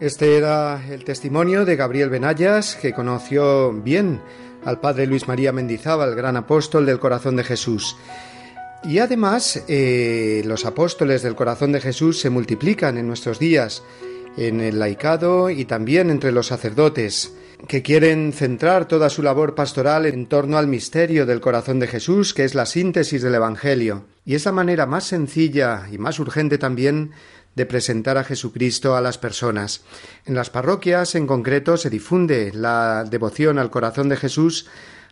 Este 0.00 0.38
era 0.38 0.82
el 0.88 1.04
testimonio 1.04 1.66
de 1.66 1.76
Gabriel 1.76 2.08
Benayas, 2.08 2.74
que 2.74 2.94
conoció 2.94 3.70
bien 3.70 4.22
al 4.64 4.80
padre 4.80 5.06
Luis 5.06 5.28
María 5.28 5.52
Mendizábal, 5.52 6.14
gran 6.14 6.38
apóstol 6.38 6.86
del 6.86 6.98
corazón 6.98 7.36
de 7.36 7.44
Jesús. 7.44 7.98
Y 8.82 9.00
además, 9.00 9.62
eh, 9.68 10.40
los 10.46 10.64
apóstoles 10.64 11.22
del 11.22 11.34
corazón 11.34 11.72
de 11.72 11.82
Jesús 11.82 12.18
se 12.18 12.30
multiplican 12.30 12.96
en 12.96 13.08
nuestros 13.08 13.38
días, 13.38 13.82
en 14.38 14.62
el 14.62 14.78
laicado 14.78 15.50
y 15.50 15.66
también 15.66 16.08
entre 16.08 16.32
los 16.32 16.46
sacerdotes, 16.46 17.34
que 17.68 17.82
quieren 17.82 18.32
centrar 18.32 18.88
toda 18.88 19.10
su 19.10 19.22
labor 19.22 19.54
pastoral 19.54 20.06
en 20.06 20.24
torno 20.24 20.56
al 20.56 20.66
misterio 20.66 21.26
del 21.26 21.42
corazón 21.42 21.78
de 21.78 21.88
Jesús, 21.88 22.32
que 22.32 22.44
es 22.44 22.54
la 22.54 22.64
síntesis 22.64 23.20
del 23.20 23.34
Evangelio. 23.34 24.04
Y 24.24 24.34
es 24.34 24.46
la 24.46 24.52
manera 24.52 24.86
más 24.86 25.04
sencilla 25.04 25.88
y 25.92 25.98
más 25.98 26.18
urgente 26.20 26.56
también 26.56 27.10
de 27.54 27.66
presentar 27.66 28.18
a 28.18 28.24
Jesucristo 28.24 28.96
a 28.96 29.00
las 29.00 29.18
personas. 29.18 29.82
En 30.24 30.34
las 30.34 30.50
parroquias, 30.50 31.14
en 31.14 31.26
concreto, 31.26 31.76
se 31.76 31.90
difunde 31.90 32.52
la 32.54 33.04
devoción 33.04 33.58
al 33.58 33.70
corazón 33.70 34.08
de 34.08 34.16
Jesús 34.16 34.66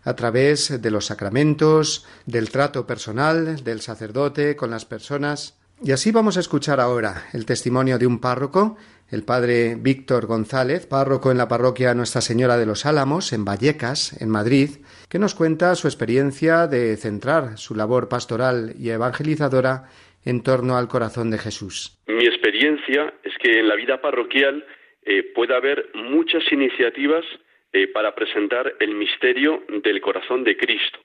a 0.04 0.14
través 0.14 0.80
de 0.80 0.90
los 0.90 1.06
sacramentos, 1.06 2.06
del 2.24 2.50
trato 2.50 2.86
personal 2.86 3.62
del 3.62 3.80
sacerdote 3.80 4.56
con 4.56 4.70
las 4.70 4.84
personas. 4.84 5.54
Y 5.82 5.92
así 5.92 6.10
vamos 6.10 6.36
a 6.36 6.40
escuchar 6.40 6.80
ahora 6.80 7.26
el 7.32 7.46
testimonio 7.46 7.98
de 7.98 8.06
un 8.06 8.18
párroco, 8.18 8.76
el 9.10 9.22
padre 9.22 9.76
Víctor 9.76 10.26
González, 10.26 10.86
párroco 10.86 11.30
en 11.30 11.38
la 11.38 11.48
parroquia 11.48 11.94
Nuestra 11.94 12.20
Señora 12.20 12.56
de 12.56 12.66
los 12.66 12.84
Álamos, 12.84 13.32
en 13.32 13.44
Vallecas, 13.44 14.20
en 14.20 14.28
Madrid, 14.28 14.78
que 15.08 15.18
nos 15.18 15.34
cuenta 15.34 15.74
su 15.76 15.86
experiencia 15.86 16.66
de 16.66 16.96
centrar 16.96 17.58
su 17.58 17.74
labor 17.74 18.08
pastoral 18.08 18.74
y 18.78 18.90
evangelizadora 18.90 19.88
en 20.24 20.42
torno 20.42 20.76
al 20.76 20.88
corazón 20.88 21.30
de 21.30 21.38
Jesús. 21.38 21.98
Mi 22.06 22.26
experiencia 22.26 23.14
es 23.22 23.36
que 23.38 23.60
en 23.60 23.68
la 23.68 23.76
vida 23.76 24.00
parroquial 24.00 24.64
eh, 25.02 25.22
puede 25.34 25.54
haber 25.54 25.90
muchas 25.94 26.42
iniciativas 26.52 27.24
eh, 27.72 27.86
para 27.88 28.14
presentar 28.14 28.74
el 28.80 28.94
misterio 28.94 29.64
del 29.82 30.00
corazón 30.00 30.44
de 30.44 30.56
Cristo. 30.56 30.98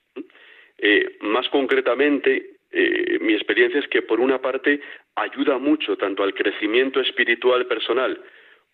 Eh, 0.78 1.18
más 1.22 1.48
concretamente, 1.50 2.50
mi 3.22 3.34
experiencia 3.34 3.80
es 3.80 3.88
que 3.88 4.02
por 4.02 4.20
una 4.20 4.42
parte 4.42 4.82
ayuda 5.14 5.60
mucho 5.60 5.96
tanto 5.96 6.24
al 6.24 6.34
crecimiento 6.34 7.00
espiritual 7.02 7.68
personal 7.68 8.20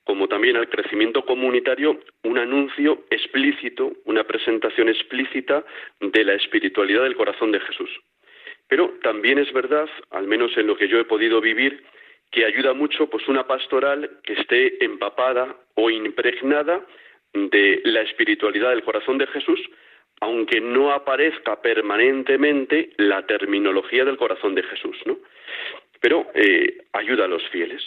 como 0.09 0.27
también 0.27 0.57
al 0.57 0.67
crecimiento 0.69 1.23
comunitario 1.23 1.99
un 2.23 2.39
anuncio 2.39 3.05
explícito, 3.11 3.93
una 4.05 4.23
presentación 4.23 4.89
explícita 4.89 5.63
de 5.99 6.23
la 6.23 6.33
espiritualidad 6.33 7.03
del 7.03 7.15
corazón 7.15 7.51
de 7.51 7.59
Jesús. 7.59 7.91
Pero 8.69 8.91
también 9.01 9.39
es 9.39 9.51
verdad, 9.51 9.89
al 10.11 10.27
menos 10.27 10.55
en 10.55 10.67
lo 10.67 10.77
que 10.77 10.87
yo 10.87 10.99
he 10.99 11.05
podido 11.05 11.41
vivir, 11.41 11.83
que 12.31 12.45
ayuda 12.45 12.73
mucho 12.73 13.09
pues 13.09 13.27
una 13.27 13.47
pastoral 13.47 14.19
que 14.23 14.33
esté 14.33 14.83
empapada 14.85 15.57
o 15.73 15.89
impregnada 15.89 16.85
de 17.33 17.81
la 17.83 18.01
espiritualidad 18.01 18.69
del 18.69 18.83
corazón 18.83 19.17
de 19.17 19.27
Jesús, 19.27 19.59
aunque 20.21 20.61
no 20.61 20.91
aparezca 20.91 21.61
permanentemente 21.61 22.91
la 22.97 23.25
terminología 23.25 24.05
del 24.05 24.17
corazón 24.17 24.53
de 24.53 24.63
Jesús, 24.63 24.97
¿no? 25.05 25.17
Pero 25.99 26.27
eh, 26.35 26.85
ayuda 26.93 27.25
a 27.25 27.27
los 27.27 27.43
fieles. 27.49 27.81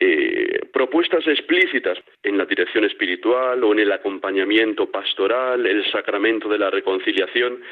Eh, 0.00 0.60
propuestas 0.72 1.26
explícitas 1.26 1.98
en 2.22 2.38
la 2.38 2.46
dirección 2.46 2.84
espiritual 2.84 3.62
o 3.62 3.72
en 3.72 3.80
el 3.80 3.92
acompañamiento 3.92 4.90
pastoral, 4.90 5.66
el 5.66 5.84
sacramento 5.90 6.48
de 6.48 6.58
la 6.58 6.70
reconciliación, 6.70 7.62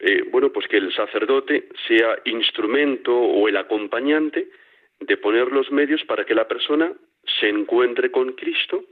eh, 0.00 0.24
bueno, 0.30 0.50
pues 0.52 0.68
que 0.68 0.76
el 0.76 0.92
sacerdote 0.92 1.68
sea 1.86 2.18
instrumento 2.24 3.16
o 3.16 3.48
el 3.48 3.56
acompañante 3.56 4.48
de 5.00 5.16
poner 5.16 5.50
los 5.50 5.70
medios 5.70 6.04
para 6.04 6.24
que 6.24 6.34
la 6.34 6.46
persona 6.46 6.92
se 7.40 7.48
encuentre 7.48 8.10
con 8.10 8.32
Cristo 8.32 8.84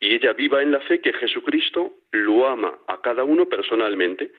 y 0.00 0.14
ella 0.14 0.32
viva 0.32 0.62
en 0.62 0.72
la 0.72 0.80
fe 0.80 1.00
que 1.00 1.12
Jesucristo 1.12 1.94
lo 2.12 2.46
ama 2.46 2.78
a 2.88 3.00
cada 3.00 3.24
uno 3.24 3.46
personalmente, 3.46 4.32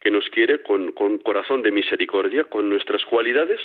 que 0.00 0.10
nos 0.10 0.28
quiere 0.30 0.62
con, 0.62 0.92
con 0.92 1.18
corazón 1.18 1.62
de 1.62 1.72
misericordia, 1.72 2.44
con 2.44 2.68
nuestras 2.68 3.04
cualidades 3.04 3.60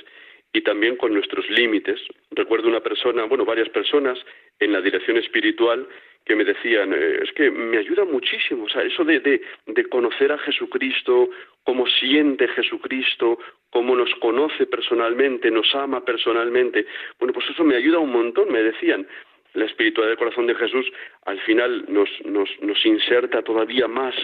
y 0.54 0.62
también 0.62 0.96
con 0.96 1.14
nuestros 1.14 1.50
límites. 1.50 2.00
Recuerdo 2.32 2.68
una 2.68 2.82
persona, 2.82 3.26
bueno, 3.26 3.46
varias 3.46 3.70
personas 3.70 4.18
en 4.60 4.72
la 4.72 4.82
dirección 4.82 5.18
espiritual 5.18 5.88
que 6.26 6.36
me 6.36 6.44
decían, 6.44 6.92
eh, 6.94 7.20
es 7.24 7.32
que 7.34 7.52
me 7.52 7.78
ayuda 7.78 8.04
muchísimo, 8.04 8.66
o 8.66 8.70
sea, 8.70 8.82
eso 8.82 9.04
de, 9.04 9.20
de, 9.20 9.42
de, 9.68 9.86
conocer 9.86 10.32
a 10.32 10.38
Jesucristo, 10.40 11.30
cómo 11.64 11.86
siente 11.88 12.48
Jesucristo, 12.48 13.38
cómo 13.70 13.96
nos 13.96 14.14
conoce 14.16 14.66
personalmente, 14.66 15.52
nos 15.52 15.74
ama 15.76 16.04
personalmente, 16.04 16.88
bueno, 17.20 17.34
pues 17.34 17.48
eso 17.50 17.64
me 17.64 17.76
ayuda 17.76 18.00
un 18.00 18.12
montón, 18.12 18.52
me 18.52 18.64
decían, 18.64 19.08
la 19.54 19.66
espiritualidad 19.66 20.12
del 20.12 20.18
corazón 20.18 20.48
de 20.48 20.56
Jesús 20.56 20.92
al 21.26 21.40
final 21.42 21.86
nos, 21.88 22.10
nos, 22.26 22.50
nos 22.62 22.86
inserta 22.86 23.42
todavía 23.42 23.88
más 23.88 24.16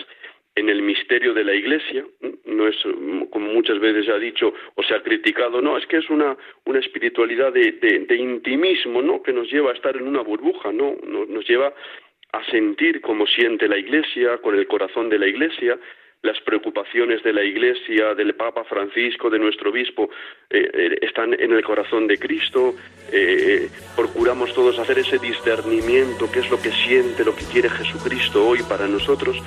en 0.55 0.69
el 0.69 0.81
misterio 0.81 1.33
de 1.33 1.43
la 1.43 1.53
Iglesia, 1.53 2.05
no 2.45 2.67
es 2.67 2.75
como 3.29 3.53
muchas 3.53 3.79
veces 3.79 4.05
se 4.05 4.11
ha 4.11 4.19
dicho 4.19 4.53
o 4.75 4.83
se 4.83 4.93
ha 4.93 5.01
criticado, 5.01 5.61
no, 5.61 5.77
es 5.77 5.85
que 5.87 5.97
es 5.97 6.09
una, 6.09 6.35
una 6.65 6.79
espiritualidad 6.79 7.53
de, 7.53 7.71
de, 7.71 8.15
intimismo, 8.15 9.01
¿no? 9.01 9.23
Que 9.23 9.31
nos 9.31 9.49
lleva 9.49 9.71
a 9.71 9.73
estar 9.73 9.95
en 9.95 10.07
una 10.07 10.21
burbuja, 10.21 10.71
¿no? 10.71 10.95
Nos 11.05 11.47
lleva 11.47 11.73
a 12.33 12.45
sentir 12.51 13.01
como 13.01 13.25
siente 13.27 13.67
la 13.67 13.77
Iglesia, 13.77 14.37
con 14.39 14.55
el 14.55 14.67
corazón 14.67 15.09
de 15.09 15.19
la 15.19 15.27
Iglesia, 15.27 15.77
las 16.21 16.39
preocupaciones 16.41 17.23
de 17.23 17.33
la 17.33 17.43
Iglesia, 17.43 18.13
del 18.13 18.35
Papa 18.35 18.63
Francisco, 18.63 19.29
de 19.29 19.39
nuestro 19.39 19.71
obispo, 19.71 20.09
eh, 20.49 20.69
eh, 20.71 20.97
están 21.01 21.33
en 21.33 21.51
el 21.51 21.63
corazón 21.63 22.07
de 22.07 22.17
Cristo. 22.17 22.75
Eh, 23.11 23.67
procuramos 23.95 24.53
todos 24.53 24.77
hacer 24.77 24.99
ese 24.99 25.17
discernimiento, 25.17 26.29
qué 26.31 26.39
es 26.39 26.51
lo 26.51 26.61
que 26.61 26.71
siente, 26.71 27.25
lo 27.25 27.35
que 27.35 27.45
quiere 27.45 27.69
Jesucristo 27.69 28.47
hoy 28.47 28.59
para 28.69 28.87
nosotros. 28.87 29.41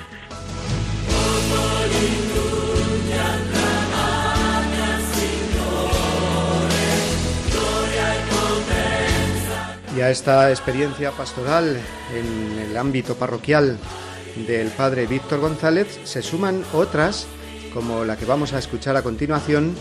Y 9.95 10.01
a 10.01 10.09
esta 10.09 10.49
experiencia 10.49 11.11
pastoral 11.11 11.79
en 12.13 12.59
el 12.59 12.75
ámbito 12.75 13.15
parroquial 13.15 13.77
del 14.45 14.67
padre 14.67 15.07
Víctor 15.07 15.39
González 15.39 15.99
se 16.03 16.21
suman 16.21 16.65
otras, 16.73 17.27
como 17.73 18.03
la 18.03 18.17
que 18.17 18.25
vamos 18.25 18.51
a 18.51 18.59
escuchar 18.59 18.97
a 18.97 19.03
continuación, 19.03 19.73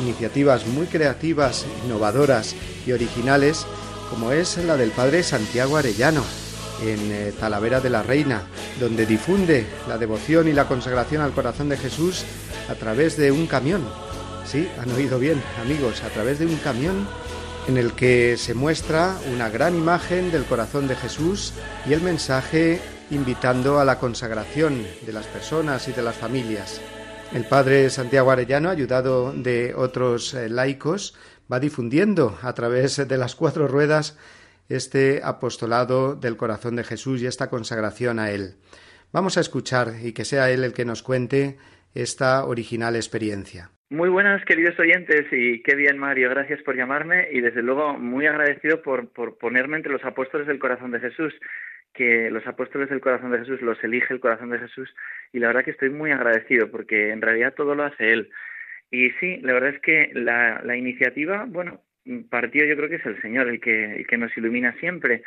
iniciativas 0.00 0.66
muy 0.66 0.86
creativas, 0.86 1.66
innovadoras 1.84 2.56
y 2.86 2.92
originales, 2.92 3.66
como 4.08 4.32
es 4.32 4.56
la 4.56 4.78
del 4.78 4.90
padre 4.90 5.22
Santiago 5.22 5.76
Arellano, 5.76 6.24
en 6.82 7.12
eh, 7.12 7.32
Talavera 7.38 7.80
de 7.80 7.90
la 7.90 8.02
Reina, 8.02 8.44
donde 8.80 9.04
difunde 9.04 9.66
la 9.86 9.98
devoción 9.98 10.48
y 10.48 10.54
la 10.54 10.66
consagración 10.66 11.20
al 11.20 11.32
corazón 11.32 11.68
de 11.68 11.76
Jesús 11.76 12.24
a 12.70 12.74
través 12.74 13.18
de 13.18 13.32
un 13.32 13.46
camión. 13.46 13.82
Sí, 14.46 14.66
han 14.80 14.90
oído 14.92 15.18
bien, 15.18 15.42
amigos, 15.62 16.02
a 16.04 16.08
través 16.08 16.38
de 16.38 16.46
un 16.46 16.56
camión 16.56 17.06
en 17.68 17.76
el 17.76 17.92
que 17.92 18.38
se 18.38 18.54
muestra 18.54 19.14
una 19.30 19.50
gran 19.50 19.76
imagen 19.76 20.30
del 20.32 20.46
corazón 20.46 20.88
de 20.88 20.96
Jesús 20.96 21.52
y 21.86 21.92
el 21.92 22.00
mensaje 22.00 22.80
invitando 23.10 23.78
a 23.78 23.84
la 23.84 23.98
consagración 23.98 24.86
de 25.04 25.12
las 25.12 25.26
personas 25.26 25.86
y 25.86 25.92
de 25.92 26.02
las 26.02 26.16
familias. 26.16 26.80
El 27.30 27.44
padre 27.44 27.90
Santiago 27.90 28.30
Arellano, 28.30 28.70
ayudado 28.70 29.34
de 29.34 29.74
otros 29.74 30.32
eh, 30.32 30.48
laicos, 30.48 31.14
va 31.52 31.60
difundiendo 31.60 32.38
a 32.40 32.54
través 32.54 33.06
de 33.06 33.18
las 33.18 33.34
cuatro 33.34 33.68
ruedas 33.68 34.16
este 34.70 35.20
apostolado 35.22 36.14
del 36.14 36.38
corazón 36.38 36.74
de 36.74 36.84
Jesús 36.84 37.20
y 37.20 37.26
esta 37.26 37.50
consagración 37.50 38.18
a 38.18 38.30
Él. 38.30 38.56
Vamos 39.12 39.36
a 39.36 39.42
escuchar 39.42 39.96
y 40.02 40.12
que 40.12 40.24
sea 40.24 40.50
Él 40.50 40.64
el 40.64 40.72
que 40.72 40.86
nos 40.86 41.02
cuente 41.02 41.58
esta 41.92 42.46
original 42.46 42.96
experiencia. 42.96 43.70
Muy 43.90 44.10
buenas, 44.10 44.44
queridos 44.44 44.78
oyentes, 44.78 45.24
y 45.32 45.62
qué 45.62 45.74
bien, 45.74 45.96
Mario, 45.96 46.28
gracias 46.28 46.62
por 46.62 46.76
llamarme 46.76 47.28
y 47.32 47.40
desde 47.40 47.62
luego 47.62 47.96
muy 47.96 48.26
agradecido 48.26 48.82
por, 48.82 49.08
ponerme 49.38 49.78
entre 49.78 49.92
los 49.92 50.04
apóstoles 50.04 50.46
del 50.46 50.58
corazón 50.58 50.90
de 50.90 51.00
Jesús, 51.00 51.32
que 51.94 52.30
los 52.30 52.46
apóstoles 52.46 52.90
del 52.90 53.00
corazón 53.00 53.32
de 53.32 53.38
Jesús 53.38 53.62
los 53.62 53.82
elige 53.82 54.12
el 54.12 54.20
corazón 54.20 54.50
de 54.50 54.58
Jesús 54.58 54.94
y 55.32 55.38
la 55.38 55.46
verdad 55.46 55.64
que 55.64 55.70
estoy 55.70 55.88
muy 55.88 56.10
agradecido 56.10 56.70
porque 56.70 57.12
en 57.12 57.22
realidad 57.22 57.54
todo 57.54 57.74
lo 57.74 57.84
hace 57.84 58.12
Él. 58.12 58.30
Y 58.90 59.10
sí, 59.12 59.38
la 59.40 59.54
verdad 59.54 59.70
es 59.70 59.80
que 59.80 60.10
la, 60.12 60.60
la 60.62 60.76
iniciativa, 60.76 61.46
bueno, 61.48 61.80
partió 62.28 62.66
yo 62.66 62.76
creo 62.76 62.90
que 62.90 62.96
es 62.96 63.06
el 63.06 63.18
Señor 63.22 63.48
el 63.48 63.58
que, 63.58 63.96
el 63.96 64.06
que 64.06 64.18
nos 64.18 64.36
ilumina 64.36 64.74
siempre. 64.80 65.22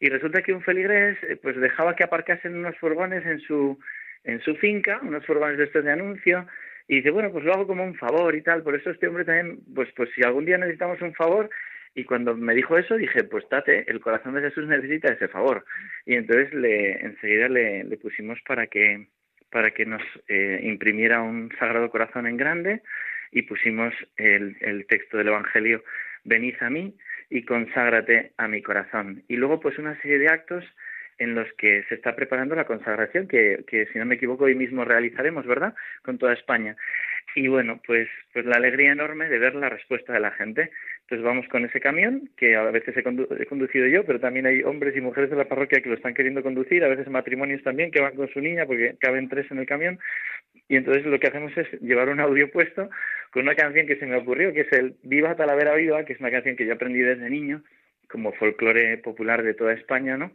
Y 0.00 0.08
resulta 0.08 0.40
que 0.40 0.54
un 0.54 0.62
feligrés 0.62 1.18
eh, 1.22 1.36
pues 1.36 1.54
dejaba 1.56 1.94
que 1.94 2.04
aparcasen 2.04 2.56
unos 2.56 2.78
furgones 2.78 3.26
en 3.26 3.40
su, 3.40 3.78
en 4.24 4.40
su 4.40 4.56
finca, 4.56 5.00
unos 5.02 5.26
furgones 5.26 5.58
de 5.58 5.64
estos 5.64 5.84
de 5.84 5.92
anuncio, 5.92 6.46
y 6.88 6.96
dice, 6.96 7.10
bueno, 7.10 7.30
pues 7.32 7.44
lo 7.44 7.52
hago 7.52 7.66
como 7.66 7.84
un 7.84 7.94
favor 7.96 8.34
y 8.34 8.42
tal, 8.42 8.62
por 8.62 8.74
eso 8.76 8.90
este 8.90 9.08
hombre 9.08 9.24
también, 9.24 9.58
pues, 9.74 9.88
pues 9.96 10.10
si 10.14 10.22
algún 10.22 10.44
día 10.44 10.58
necesitamos 10.58 11.00
un 11.02 11.14
favor, 11.14 11.50
y 11.96 12.04
cuando 12.04 12.36
me 12.36 12.54
dijo 12.54 12.76
eso 12.76 12.96
dije, 12.96 13.24
pues 13.24 13.48
tate, 13.48 13.90
el 13.90 14.00
corazón 14.00 14.34
de 14.34 14.42
Jesús 14.42 14.68
necesita 14.68 15.12
ese 15.12 15.28
favor. 15.28 15.64
Y 16.04 16.14
entonces 16.14 16.52
le, 16.52 16.92
enseguida 17.00 17.48
le, 17.48 17.84
le 17.84 17.96
pusimos 17.96 18.38
para 18.46 18.66
que, 18.66 19.08
para 19.50 19.70
que 19.70 19.86
nos 19.86 20.02
eh, 20.28 20.60
imprimiera 20.62 21.22
un 21.22 21.50
sagrado 21.58 21.88
corazón 21.88 22.26
en 22.26 22.36
grande 22.36 22.82
y 23.32 23.42
pusimos 23.42 23.94
el, 24.18 24.58
el 24.60 24.86
texto 24.86 25.16
del 25.16 25.28
Evangelio, 25.28 25.82
venid 26.24 26.56
a 26.60 26.68
mí 26.68 26.94
y 27.30 27.44
conságrate 27.46 28.32
a 28.36 28.46
mi 28.46 28.60
corazón. 28.60 29.24
Y 29.26 29.36
luego 29.36 29.58
pues 29.58 29.78
una 29.78 29.98
serie 30.02 30.18
de 30.18 30.28
actos 30.28 30.64
en 31.18 31.34
los 31.34 31.50
que 31.54 31.84
se 31.88 31.94
está 31.94 32.14
preparando 32.14 32.54
la 32.54 32.66
consagración, 32.66 33.26
que, 33.26 33.64
que 33.66 33.86
si 33.86 33.98
no 33.98 34.04
me 34.04 34.16
equivoco 34.16 34.44
hoy 34.44 34.54
mismo 34.54 34.84
realizaremos, 34.84 35.46
¿verdad?, 35.46 35.74
con 36.02 36.18
toda 36.18 36.34
España. 36.34 36.76
Y 37.34 37.48
bueno, 37.48 37.80
pues, 37.86 38.08
pues 38.32 38.46
la 38.46 38.56
alegría 38.56 38.92
enorme 38.92 39.28
de 39.28 39.38
ver 39.38 39.54
la 39.54 39.68
respuesta 39.68 40.12
de 40.12 40.20
la 40.20 40.30
gente. 40.30 40.70
Entonces 41.02 41.24
vamos 41.24 41.46
con 41.48 41.64
ese 41.64 41.80
camión, 41.80 42.30
que 42.36 42.56
a 42.56 42.62
veces 42.70 42.96
he, 42.96 43.00
he, 43.00 43.46
conducido 43.46 43.86
yo, 43.86 44.04
pero 44.04 44.18
también 44.18 44.46
hay 44.46 44.62
hombres 44.62 44.96
y 44.96 45.00
mujeres 45.00 45.30
de 45.30 45.36
la 45.36 45.44
parroquia 45.44 45.80
que 45.80 45.88
lo 45.88 45.96
están 45.96 46.14
queriendo 46.14 46.42
conducir, 46.42 46.82
a 46.82 46.88
veces 46.88 47.08
matrimonios 47.08 47.62
también 47.62 47.90
que 47.90 48.00
van 48.00 48.16
con 48.16 48.28
su 48.28 48.40
niña, 48.40 48.64
porque 48.66 48.96
caben 48.98 49.28
tres 49.28 49.50
en 49.50 49.58
el 49.58 49.66
camión. 49.66 49.98
Y 50.68 50.76
entonces 50.76 51.04
lo 51.04 51.20
que 51.20 51.28
hacemos 51.28 51.56
es 51.56 51.70
llevar 51.80 52.08
un 52.08 52.20
audio 52.20 52.50
puesto 52.50 52.88
con 53.30 53.42
una 53.42 53.54
canción 53.54 53.86
que 53.86 53.96
se 53.96 54.06
me 54.06 54.16
ocurrió, 54.16 54.52
que 54.54 54.62
es 54.62 54.72
el 54.72 54.96
Viva 55.02 55.36
Talavera 55.36 55.74
Viva, 55.74 56.04
que 56.04 56.14
es 56.14 56.20
una 56.20 56.30
canción 56.30 56.56
que 56.56 56.66
yo 56.66 56.72
aprendí 56.72 57.00
desde 57.00 57.28
niño, 57.28 57.62
como 58.08 58.32
folclore 58.32 58.96
popular 58.98 59.42
de 59.42 59.54
toda 59.54 59.74
España, 59.74 60.16
¿no? 60.16 60.32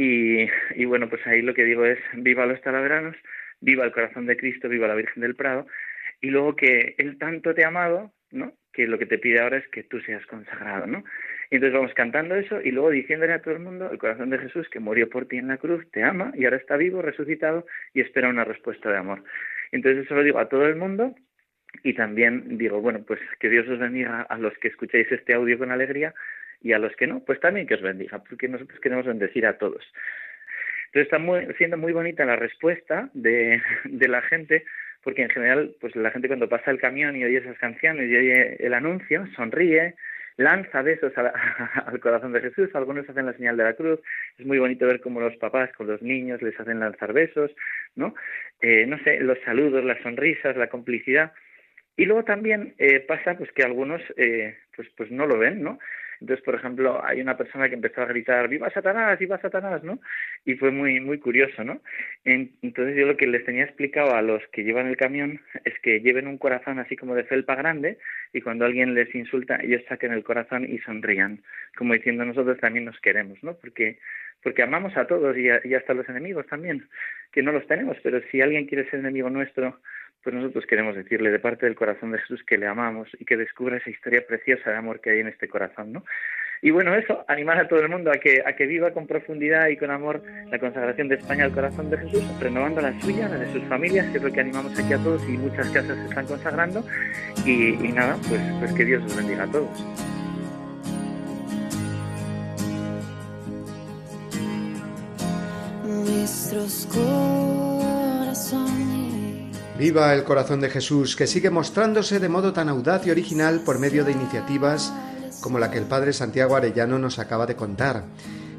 Y, 0.00 0.84
bueno, 0.84 1.08
pues 1.08 1.26
ahí 1.26 1.42
lo 1.42 1.54
que 1.54 1.64
digo 1.64 1.84
es 1.84 1.98
viva 2.14 2.46
los 2.46 2.60
talaveranos, 2.60 3.16
viva 3.60 3.84
el 3.84 3.90
corazón 3.90 4.26
de 4.26 4.36
Cristo, 4.36 4.68
viva 4.68 4.86
la 4.86 4.94
Virgen 4.94 5.22
del 5.22 5.34
Prado, 5.34 5.66
y 6.20 6.30
luego 6.30 6.54
que 6.54 6.94
Él 6.98 7.18
tanto 7.18 7.52
te 7.52 7.64
ha 7.64 7.68
amado, 7.68 8.12
¿no? 8.30 8.52
Que 8.72 8.86
lo 8.86 8.96
que 8.96 9.06
te 9.06 9.18
pide 9.18 9.40
ahora 9.40 9.56
es 9.56 9.66
que 9.66 9.82
tú 9.82 9.98
seas 10.02 10.24
consagrado, 10.26 10.86
¿no? 10.86 11.02
Y 11.50 11.56
entonces 11.56 11.74
vamos 11.76 11.94
cantando 11.94 12.36
eso 12.36 12.60
y 12.62 12.70
luego 12.70 12.90
diciéndole 12.90 13.32
a 13.32 13.42
todo 13.42 13.54
el 13.54 13.60
mundo, 13.60 13.90
el 13.90 13.98
corazón 13.98 14.30
de 14.30 14.38
Jesús 14.38 14.68
que 14.68 14.78
murió 14.78 15.10
por 15.10 15.26
ti 15.26 15.38
en 15.38 15.48
la 15.48 15.56
cruz, 15.56 15.84
te 15.90 16.04
ama 16.04 16.30
y 16.36 16.44
ahora 16.44 16.58
está 16.58 16.76
vivo, 16.76 17.02
resucitado 17.02 17.66
y 17.92 18.00
espera 18.00 18.28
una 18.28 18.44
respuesta 18.44 18.92
de 18.92 18.98
amor. 18.98 19.24
Entonces 19.72 20.04
eso 20.04 20.14
lo 20.14 20.22
digo 20.22 20.38
a 20.38 20.48
todo 20.48 20.68
el 20.68 20.76
mundo 20.76 21.16
y 21.82 21.94
también 21.94 22.56
digo, 22.56 22.80
bueno, 22.80 23.02
pues 23.04 23.18
que 23.40 23.48
Dios 23.48 23.66
os 23.68 23.80
bendiga 23.80 24.22
a 24.22 24.38
los 24.38 24.56
que 24.58 24.68
escucháis 24.68 25.10
este 25.10 25.34
audio 25.34 25.58
con 25.58 25.72
alegría 25.72 26.14
y 26.60 26.72
a 26.72 26.78
los 26.78 26.94
que 26.96 27.06
no, 27.06 27.20
pues 27.20 27.40
también 27.40 27.66
que 27.66 27.74
os 27.74 27.82
bendiga, 27.82 28.22
porque 28.22 28.48
nosotros 28.48 28.80
queremos 28.80 29.06
bendecir 29.06 29.46
a 29.46 29.58
todos. 29.58 29.84
Entonces 30.86 31.04
está 31.04 31.18
muy, 31.18 31.46
siendo 31.58 31.76
muy 31.76 31.92
bonita 31.92 32.24
la 32.24 32.36
respuesta 32.36 33.10
de, 33.12 33.60
de 33.84 34.08
la 34.08 34.22
gente, 34.22 34.64
porque 35.02 35.22
en 35.22 35.30
general, 35.30 35.74
pues 35.80 35.94
la 35.94 36.10
gente 36.10 36.28
cuando 36.28 36.48
pasa 36.48 36.70
el 36.70 36.80
camión 36.80 37.16
y 37.16 37.24
oye 37.24 37.38
esas 37.38 37.58
canciones 37.58 38.10
y 38.10 38.16
oye 38.16 38.56
el 38.64 38.74
anuncio, 38.74 39.26
sonríe, 39.36 39.94
lanza 40.38 40.82
besos 40.82 41.12
al 41.86 42.00
corazón 42.00 42.32
de 42.32 42.40
Jesús, 42.40 42.70
algunos 42.74 43.08
hacen 43.08 43.26
la 43.26 43.34
señal 43.34 43.56
de 43.56 43.64
la 43.64 43.74
cruz, 43.74 44.00
es 44.38 44.46
muy 44.46 44.58
bonito 44.58 44.86
ver 44.86 45.00
cómo 45.00 45.20
los 45.20 45.36
papás 45.36 45.70
con 45.74 45.86
los 45.86 46.00
niños 46.00 46.40
les 46.40 46.58
hacen 46.58 46.80
lanzar 46.80 47.12
besos, 47.12 47.50
¿no? 47.96 48.14
Eh, 48.62 48.86
no 48.86 48.98
sé, 49.00 49.20
los 49.20 49.38
saludos, 49.44 49.84
las 49.84 50.00
sonrisas, 50.00 50.56
la 50.56 50.68
complicidad. 50.68 51.32
Y 51.96 52.06
luego 52.06 52.24
también 52.24 52.74
eh, 52.78 53.00
pasa 53.00 53.36
pues 53.36 53.50
que 53.52 53.64
algunos 53.64 54.00
eh, 54.16 54.56
pues 54.74 54.88
pues 54.96 55.10
no 55.10 55.26
lo 55.26 55.36
ven, 55.36 55.62
¿no? 55.62 55.78
Entonces, 56.20 56.44
por 56.44 56.54
ejemplo, 56.54 57.04
hay 57.04 57.20
una 57.20 57.36
persona 57.36 57.68
que 57.68 57.74
empezó 57.74 58.02
a 58.02 58.06
gritar, 58.06 58.48
¡Viva 58.48 58.70
Satanás! 58.70 59.18
¡Viva 59.18 59.40
Satanás! 59.40 59.82
¿no? 59.84 60.00
Y 60.44 60.54
fue 60.54 60.70
muy, 60.70 61.00
muy 61.00 61.18
curioso, 61.18 61.64
¿no? 61.64 61.80
Entonces 62.24 62.96
yo 62.96 63.06
lo 63.06 63.16
que 63.16 63.26
les 63.26 63.44
tenía 63.44 63.64
explicado 63.64 64.14
a 64.14 64.22
los 64.22 64.42
que 64.48 64.64
llevan 64.64 64.86
el 64.86 64.96
camión 64.96 65.40
es 65.64 65.78
que 65.80 66.00
lleven 66.00 66.26
un 66.26 66.38
corazón 66.38 66.78
así 66.78 66.96
como 66.96 67.14
de 67.14 67.24
felpa 67.24 67.54
grande 67.54 67.98
y 68.32 68.40
cuando 68.40 68.64
alguien 68.64 68.94
les 68.94 69.14
insulta, 69.14 69.58
ellos 69.62 69.82
saquen 69.88 70.12
el 70.12 70.24
corazón 70.24 70.64
y 70.64 70.78
sonrían, 70.78 71.42
como 71.76 71.94
diciendo 71.94 72.24
nosotros 72.24 72.58
también 72.58 72.84
nos 72.84 73.00
queremos, 73.00 73.42
¿no? 73.42 73.54
Porque 73.54 73.98
porque 74.40 74.62
amamos 74.62 74.96
a 74.96 75.06
todos 75.06 75.36
y, 75.36 75.48
y 75.64 75.74
hasta 75.74 75.92
a 75.92 75.96
los 75.96 76.08
enemigos 76.08 76.46
también, 76.46 76.88
que 77.32 77.42
no 77.42 77.50
los 77.50 77.66
tenemos, 77.66 77.96
pero 78.04 78.20
si 78.30 78.40
alguien 78.40 78.66
quiere 78.66 78.88
ser 78.88 79.00
enemigo 79.00 79.28
nuestro, 79.30 79.80
pues 80.28 80.42
nosotros 80.42 80.66
queremos 80.66 80.94
decirle 80.94 81.30
de 81.30 81.38
parte 81.38 81.64
del 81.64 81.74
corazón 81.74 82.12
de 82.12 82.18
Jesús 82.18 82.44
que 82.46 82.58
le 82.58 82.66
amamos 82.66 83.08
y 83.18 83.24
que 83.24 83.38
descubra 83.38 83.78
esa 83.78 83.88
historia 83.88 84.26
preciosa 84.26 84.68
de 84.68 84.76
amor 84.76 85.00
que 85.00 85.08
hay 85.08 85.20
en 85.20 85.28
este 85.28 85.48
corazón, 85.48 85.90
¿no? 85.90 86.04
Y 86.60 86.70
bueno, 86.70 86.94
eso, 86.94 87.24
animar 87.28 87.58
a 87.58 87.66
todo 87.66 87.80
el 87.80 87.88
mundo 87.88 88.10
a 88.10 88.18
que, 88.18 88.42
a 88.44 88.52
que 88.54 88.66
viva 88.66 88.90
con 88.90 89.06
profundidad 89.06 89.68
y 89.68 89.78
con 89.78 89.90
amor 89.90 90.22
la 90.50 90.58
consagración 90.58 91.08
de 91.08 91.14
España 91.14 91.46
al 91.46 91.52
corazón 91.52 91.88
de 91.88 91.96
Jesús, 91.96 92.22
renovando 92.42 92.82
la 92.82 93.00
suya, 93.00 93.26
la 93.26 93.38
de 93.38 93.50
sus 93.54 93.64
familias, 93.70 94.04
que 94.10 94.18
es 94.18 94.22
lo 94.22 94.30
que 94.30 94.40
animamos 94.40 94.78
aquí 94.78 94.92
a 94.92 94.98
todos 94.98 95.26
y 95.26 95.38
muchas 95.38 95.70
casas 95.70 95.96
se 95.96 96.04
están 96.04 96.26
consagrando. 96.26 96.84
Y, 97.46 97.70
y 97.82 97.90
nada, 97.90 98.18
pues, 98.28 98.42
pues 98.58 98.74
que 98.74 98.84
Dios 98.84 99.02
os 99.04 99.16
bendiga 99.16 99.44
a 99.44 99.50
todos. 99.50 99.82
Nuestros 105.86 106.86
Viva 109.78 110.12
el 110.12 110.24
corazón 110.24 110.60
de 110.60 110.70
Jesús, 110.70 111.14
que 111.14 111.28
sigue 111.28 111.50
mostrándose 111.50 112.18
de 112.18 112.28
modo 112.28 112.52
tan 112.52 112.68
audaz 112.68 113.06
y 113.06 113.12
original 113.12 113.60
por 113.60 113.78
medio 113.78 114.04
de 114.04 114.10
iniciativas 114.10 114.92
como 115.40 115.60
la 115.60 115.70
que 115.70 115.78
el 115.78 115.84
Padre 115.84 116.12
Santiago 116.12 116.56
Arellano 116.56 116.98
nos 116.98 117.20
acaba 117.20 117.46
de 117.46 117.54
contar. 117.54 118.02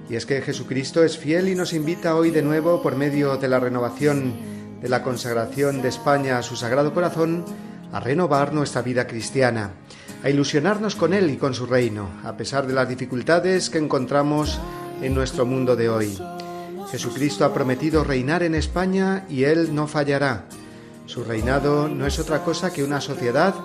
Y 0.09 0.15
es 0.15 0.25
que 0.25 0.41
Jesucristo 0.41 1.03
es 1.03 1.17
fiel 1.17 1.49
y 1.49 1.55
nos 1.55 1.73
invita 1.73 2.15
hoy 2.15 2.31
de 2.31 2.41
nuevo, 2.41 2.81
por 2.81 2.95
medio 2.95 3.35
de 3.35 3.49
la 3.49 3.59
renovación 3.59 4.33
de 4.81 4.87
la 4.87 5.03
consagración 5.03 5.81
de 5.81 5.89
España 5.89 6.37
a 6.37 6.41
su 6.41 6.55
Sagrado 6.55 6.93
Corazón, 6.93 7.43
a 7.91 7.99
renovar 7.99 8.53
nuestra 8.53 8.81
vida 8.81 9.05
cristiana, 9.05 9.71
a 10.23 10.29
ilusionarnos 10.29 10.95
con 10.95 11.13
Él 11.13 11.29
y 11.31 11.35
con 11.35 11.53
su 11.53 11.65
reino, 11.65 12.09
a 12.23 12.37
pesar 12.37 12.65
de 12.65 12.73
las 12.73 12.87
dificultades 12.87 13.69
que 13.69 13.77
encontramos 13.77 14.57
en 15.01 15.13
nuestro 15.13 15.45
mundo 15.45 15.75
de 15.75 15.89
hoy. 15.89 16.17
Jesucristo 16.89 17.43
ha 17.43 17.53
prometido 17.53 18.05
reinar 18.05 18.41
en 18.41 18.55
España 18.55 19.25
y 19.27 19.43
Él 19.43 19.75
no 19.75 19.85
fallará. 19.85 20.45
Su 21.09 21.23
reinado 21.23 21.89
no 21.89 22.05
es 22.05 22.19
otra 22.19 22.43
cosa 22.43 22.71
que 22.71 22.83
una 22.83 23.01
sociedad 23.01 23.55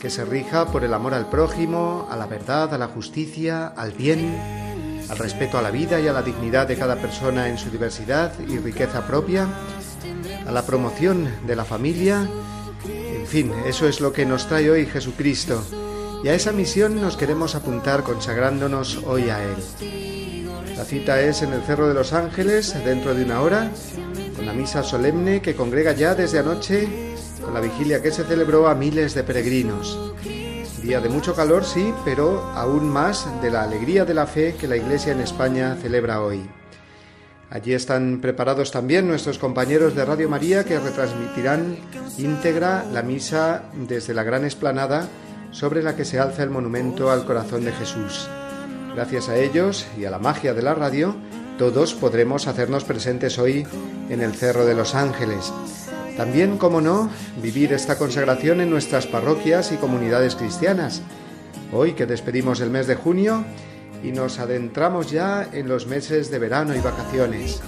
que 0.00 0.10
se 0.10 0.24
rija 0.24 0.66
por 0.66 0.82
el 0.82 0.92
amor 0.92 1.14
al 1.14 1.30
prójimo, 1.30 2.08
a 2.10 2.16
la 2.16 2.26
verdad, 2.26 2.74
a 2.74 2.78
la 2.78 2.88
justicia, 2.88 3.68
al 3.68 3.92
bien, 3.92 4.36
al 5.08 5.16
respeto 5.16 5.56
a 5.56 5.62
la 5.62 5.70
vida 5.70 6.00
y 6.00 6.08
a 6.08 6.12
la 6.12 6.22
dignidad 6.22 6.66
de 6.66 6.76
cada 6.76 6.96
persona 6.96 7.48
en 7.48 7.58
su 7.58 7.70
diversidad 7.70 8.32
y 8.40 8.58
riqueza 8.58 9.06
propia, 9.06 9.46
a 10.44 10.50
la 10.50 10.66
promoción 10.66 11.30
de 11.46 11.54
la 11.54 11.64
familia, 11.64 12.28
en 12.84 13.26
fin, 13.28 13.52
eso 13.66 13.86
es 13.86 14.00
lo 14.00 14.12
que 14.12 14.26
nos 14.26 14.48
trae 14.48 14.68
hoy 14.68 14.84
Jesucristo, 14.84 15.62
y 16.24 16.28
a 16.28 16.34
esa 16.34 16.50
misión 16.50 17.00
nos 17.00 17.16
queremos 17.16 17.54
apuntar 17.54 18.02
consagrándonos 18.02 18.98
hoy 19.06 19.30
a 19.30 19.40
Él. 19.44 19.54
La 20.76 20.84
cita 20.84 21.20
es 21.20 21.42
en 21.42 21.52
el 21.52 21.62
Cerro 21.62 21.86
de 21.86 21.94
los 21.94 22.12
Ángeles, 22.12 22.74
dentro 22.84 23.14
de 23.14 23.24
una 23.24 23.42
hora, 23.42 23.70
la 24.44 24.52
misa 24.52 24.82
solemne 24.82 25.42
que 25.42 25.54
congrega 25.54 25.92
ya 25.92 26.14
desde 26.14 26.38
anoche, 26.38 26.88
con 27.42 27.54
la 27.54 27.60
vigilia 27.60 28.02
que 28.02 28.10
se 28.10 28.24
celebró 28.24 28.68
a 28.68 28.74
miles 28.74 29.14
de 29.14 29.24
peregrinos. 29.24 30.14
Día 30.82 31.00
de 31.00 31.08
mucho 31.08 31.34
calor, 31.34 31.64
sí, 31.64 31.92
pero 32.04 32.42
aún 32.54 32.88
más 32.88 33.28
de 33.42 33.50
la 33.50 33.62
alegría 33.62 34.04
de 34.04 34.14
la 34.14 34.26
fe 34.26 34.54
que 34.58 34.66
la 34.66 34.76
Iglesia 34.76 35.12
en 35.12 35.20
España 35.20 35.76
celebra 35.80 36.22
hoy. 36.22 36.48
Allí 37.50 37.74
están 37.74 38.20
preparados 38.20 38.70
también 38.70 39.08
nuestros 39.08 39.38
compañeros 39.38 39.94
de 39.96 40.04
Radio 40.04 40.28
María 40.28 40.64
que 40.64 40.78
retransmitirán 40.78 41.76
íntegra 42.16 42.84
la 42.92 43.02
misa 43.02 43.64
desde 43.74 44.14
la 44.14 44.22
gran 44.22 44.44
esplanada 44.44 45.08
sobre 45.50 45.82
la 45.82 45.96
que 45.96 46.04
se 46.04 46.20
alza 46.20 46.44
el 46.44 46.50
monumento 46.50 47.10
al 47.10 47.24
corazón 47.24 47.64
de 47.64 47.72
Jesús. 47.72 48.28
Gracias 48.94 49.28
a 49.28 49.36
ellos 49.36 49.86
y 49.98 50.04
a 50.04 50.10
la 50.10 50.18
magia 50.18 50.54
de 50.54 50.62
la 50.62 50.74
radio, 50.74 51.16
todos 51.60 51.92
podremos 51.92 52.46
hacernos 52.46 52.84
presentes 52.84 53.38
hoy 53.38 53.66
en 54.08 54.22
el 54.22 54.32
Cerro 54.32 54.64
de 54.64 54.74
los 54.74 54.94
Ángeles, 54.94 55.52
también, 56.16 56.56
como 56.56 56.80
no, 56.80 57.10
vivir 57.42 57.74
esta 57.74 57.98
consagración 57.98 58.62
en 58.62 58.70
nuestras 58.70 59.06
parroquias 59.06 59.70
y 59.70 59.76
comunidades 59.76 60.36
cristianas. 60.36 61.02
Hoy 61.70 61.92
que 61.92 62.06
despedimos 62.06 62.62
el 62.62 62.70
mes 62.70 62.86
de 62.86 62.94
junio 62.94 63.44
y 64.02 64.10
nos 64.12 64.38
adentramos 64.38 65.10
ya 65.10 65.46
en 65.52 65.68
los 65.68 65.86
meses 65.86 66.30
de 66.30 66.38
verano 66.38 66.74
y 66.74 66.80
vacaciones. 66.80 67.60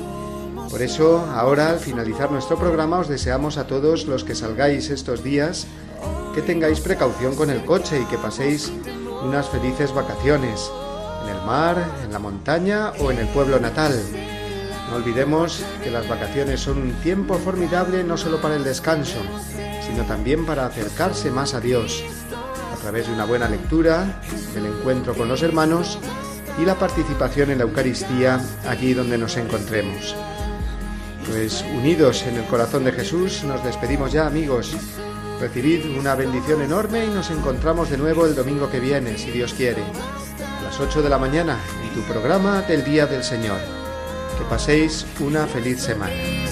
Por 0.70 0.80
eso, 0.80 1.26
ahora, 1.30 1.68
al 1.68 1.78
finalizar 1.78 2.32
nuestro 2.32 2.58
programa, 2.58 2.98
os 2.98 3.08
deseamos 3.08 3.58
a 3.58 3.66
todos 3.66 4.06
los 4.06 4.24
que 4.24 4.34
salgáis 4.34 4.88
estos 4.88 5.22
días 5.22 5.66
que 6.34 6.40
tengáis 6.40 6.80
precaución 6.80 7.36
con 7.36 7.50
el 7.50 7.62
coche 7.66 8.00
y 8.00 8.06
que 8.06 8.16
paséis 8.16 8.72
unas 9.22 9.50
felices 9.50 9.92
vacaciones 9.92 10.70
el 11.42 11.46
mar, 11.46 11.76
en 12.04 12.12
la 12.12 12.18
montaña 12.18 12.92
o 13.00 13.10
en 13.10 13.18
el 13.18 13.26
pueblo 13.28 13.58
natal. 13.58 14.00
No 14.90 14.96
olvidemos 14.96 15.64
que 15.82 15.90
las 15.90 16.08
vacaciones 16.08 16.60
son 16.60 16.78
un 16.78 16.92
tiempo 17.02 17.36
formidable 17.38 18.04
no 18.04 18.16
solo 18.16 18.40
para 18.40 18.56
el 18.56 18.64
descanso, 18.64 19.18
sino 19.86 20.04
también 20.04 20.46
para 20.46 20.66
acercarse 20.66 21.30
más 21.30 21.54
a 21.54 21.60
Dios, 21.60 22.04
a 22.72 22.76
través 22.80 23.06
de 23.06 23.14
una 23.14 23.24
buena 23.24 23.48
lectura, 23.48 24.20
del 24.54 24.66
encuentro 24.66 25.14
con 25.14 25.28
los 25.28 25.42
hermanos 25.42 25.98
y 26.60 26.64
la 26.64 26.78
participación 26.78 27.50
en 27.50 27.58
la 27.58 27.64
Eucaristía 27.64 28.40
allí 28.68 28.94
donde 28.94 29.18
nos 29.18 29.36
encontremos. 29.36 30.14
Pues 31.28 31.64
unidos 31.74 32.24
en 32.26 32.36
el 32.36 32.44
corazón 32.44 32.84
de 32.84 32.92
Jesús, 32.92 33.44
nos 33.44 33.64
despedimos 33.64 34.12
ya 34.12 34.26
amigos. 34.26 34.76
Recibid 35.40 35.98
una 35.98 36.14
bendición 36.14 36.62
enorme 36.62 37.06
y 37.06 37.08
nos 37.08 37.30
encontramos 37.30 37.90
de 37.90 37.98
nuevo 37.98 38.26
el 38.26 38.34
domingo 38.34 38.70
que 38.70 38.78
viene, 38.78 39.18
si 39.18 39.30
Dios 39.30 39.54
quiere, 39.54 39.82
las 40.72 40.80
8 40.80 41.02
de 41.02 41.10
la 41.10 41.18
mañana, 41.18 41.58
en 41.82 41.94
tu 41.94 42.00
programa 42.10 42.62
del 42.62 42.82
Día 42.82 43.06
del 43.06 43.22
Señor. 43.22 43.58
Que 44.38 44.44
paséis 44.44 45.04
una 45.20 45.46
feliz 45.46 45.82
semana. 45.82 46.51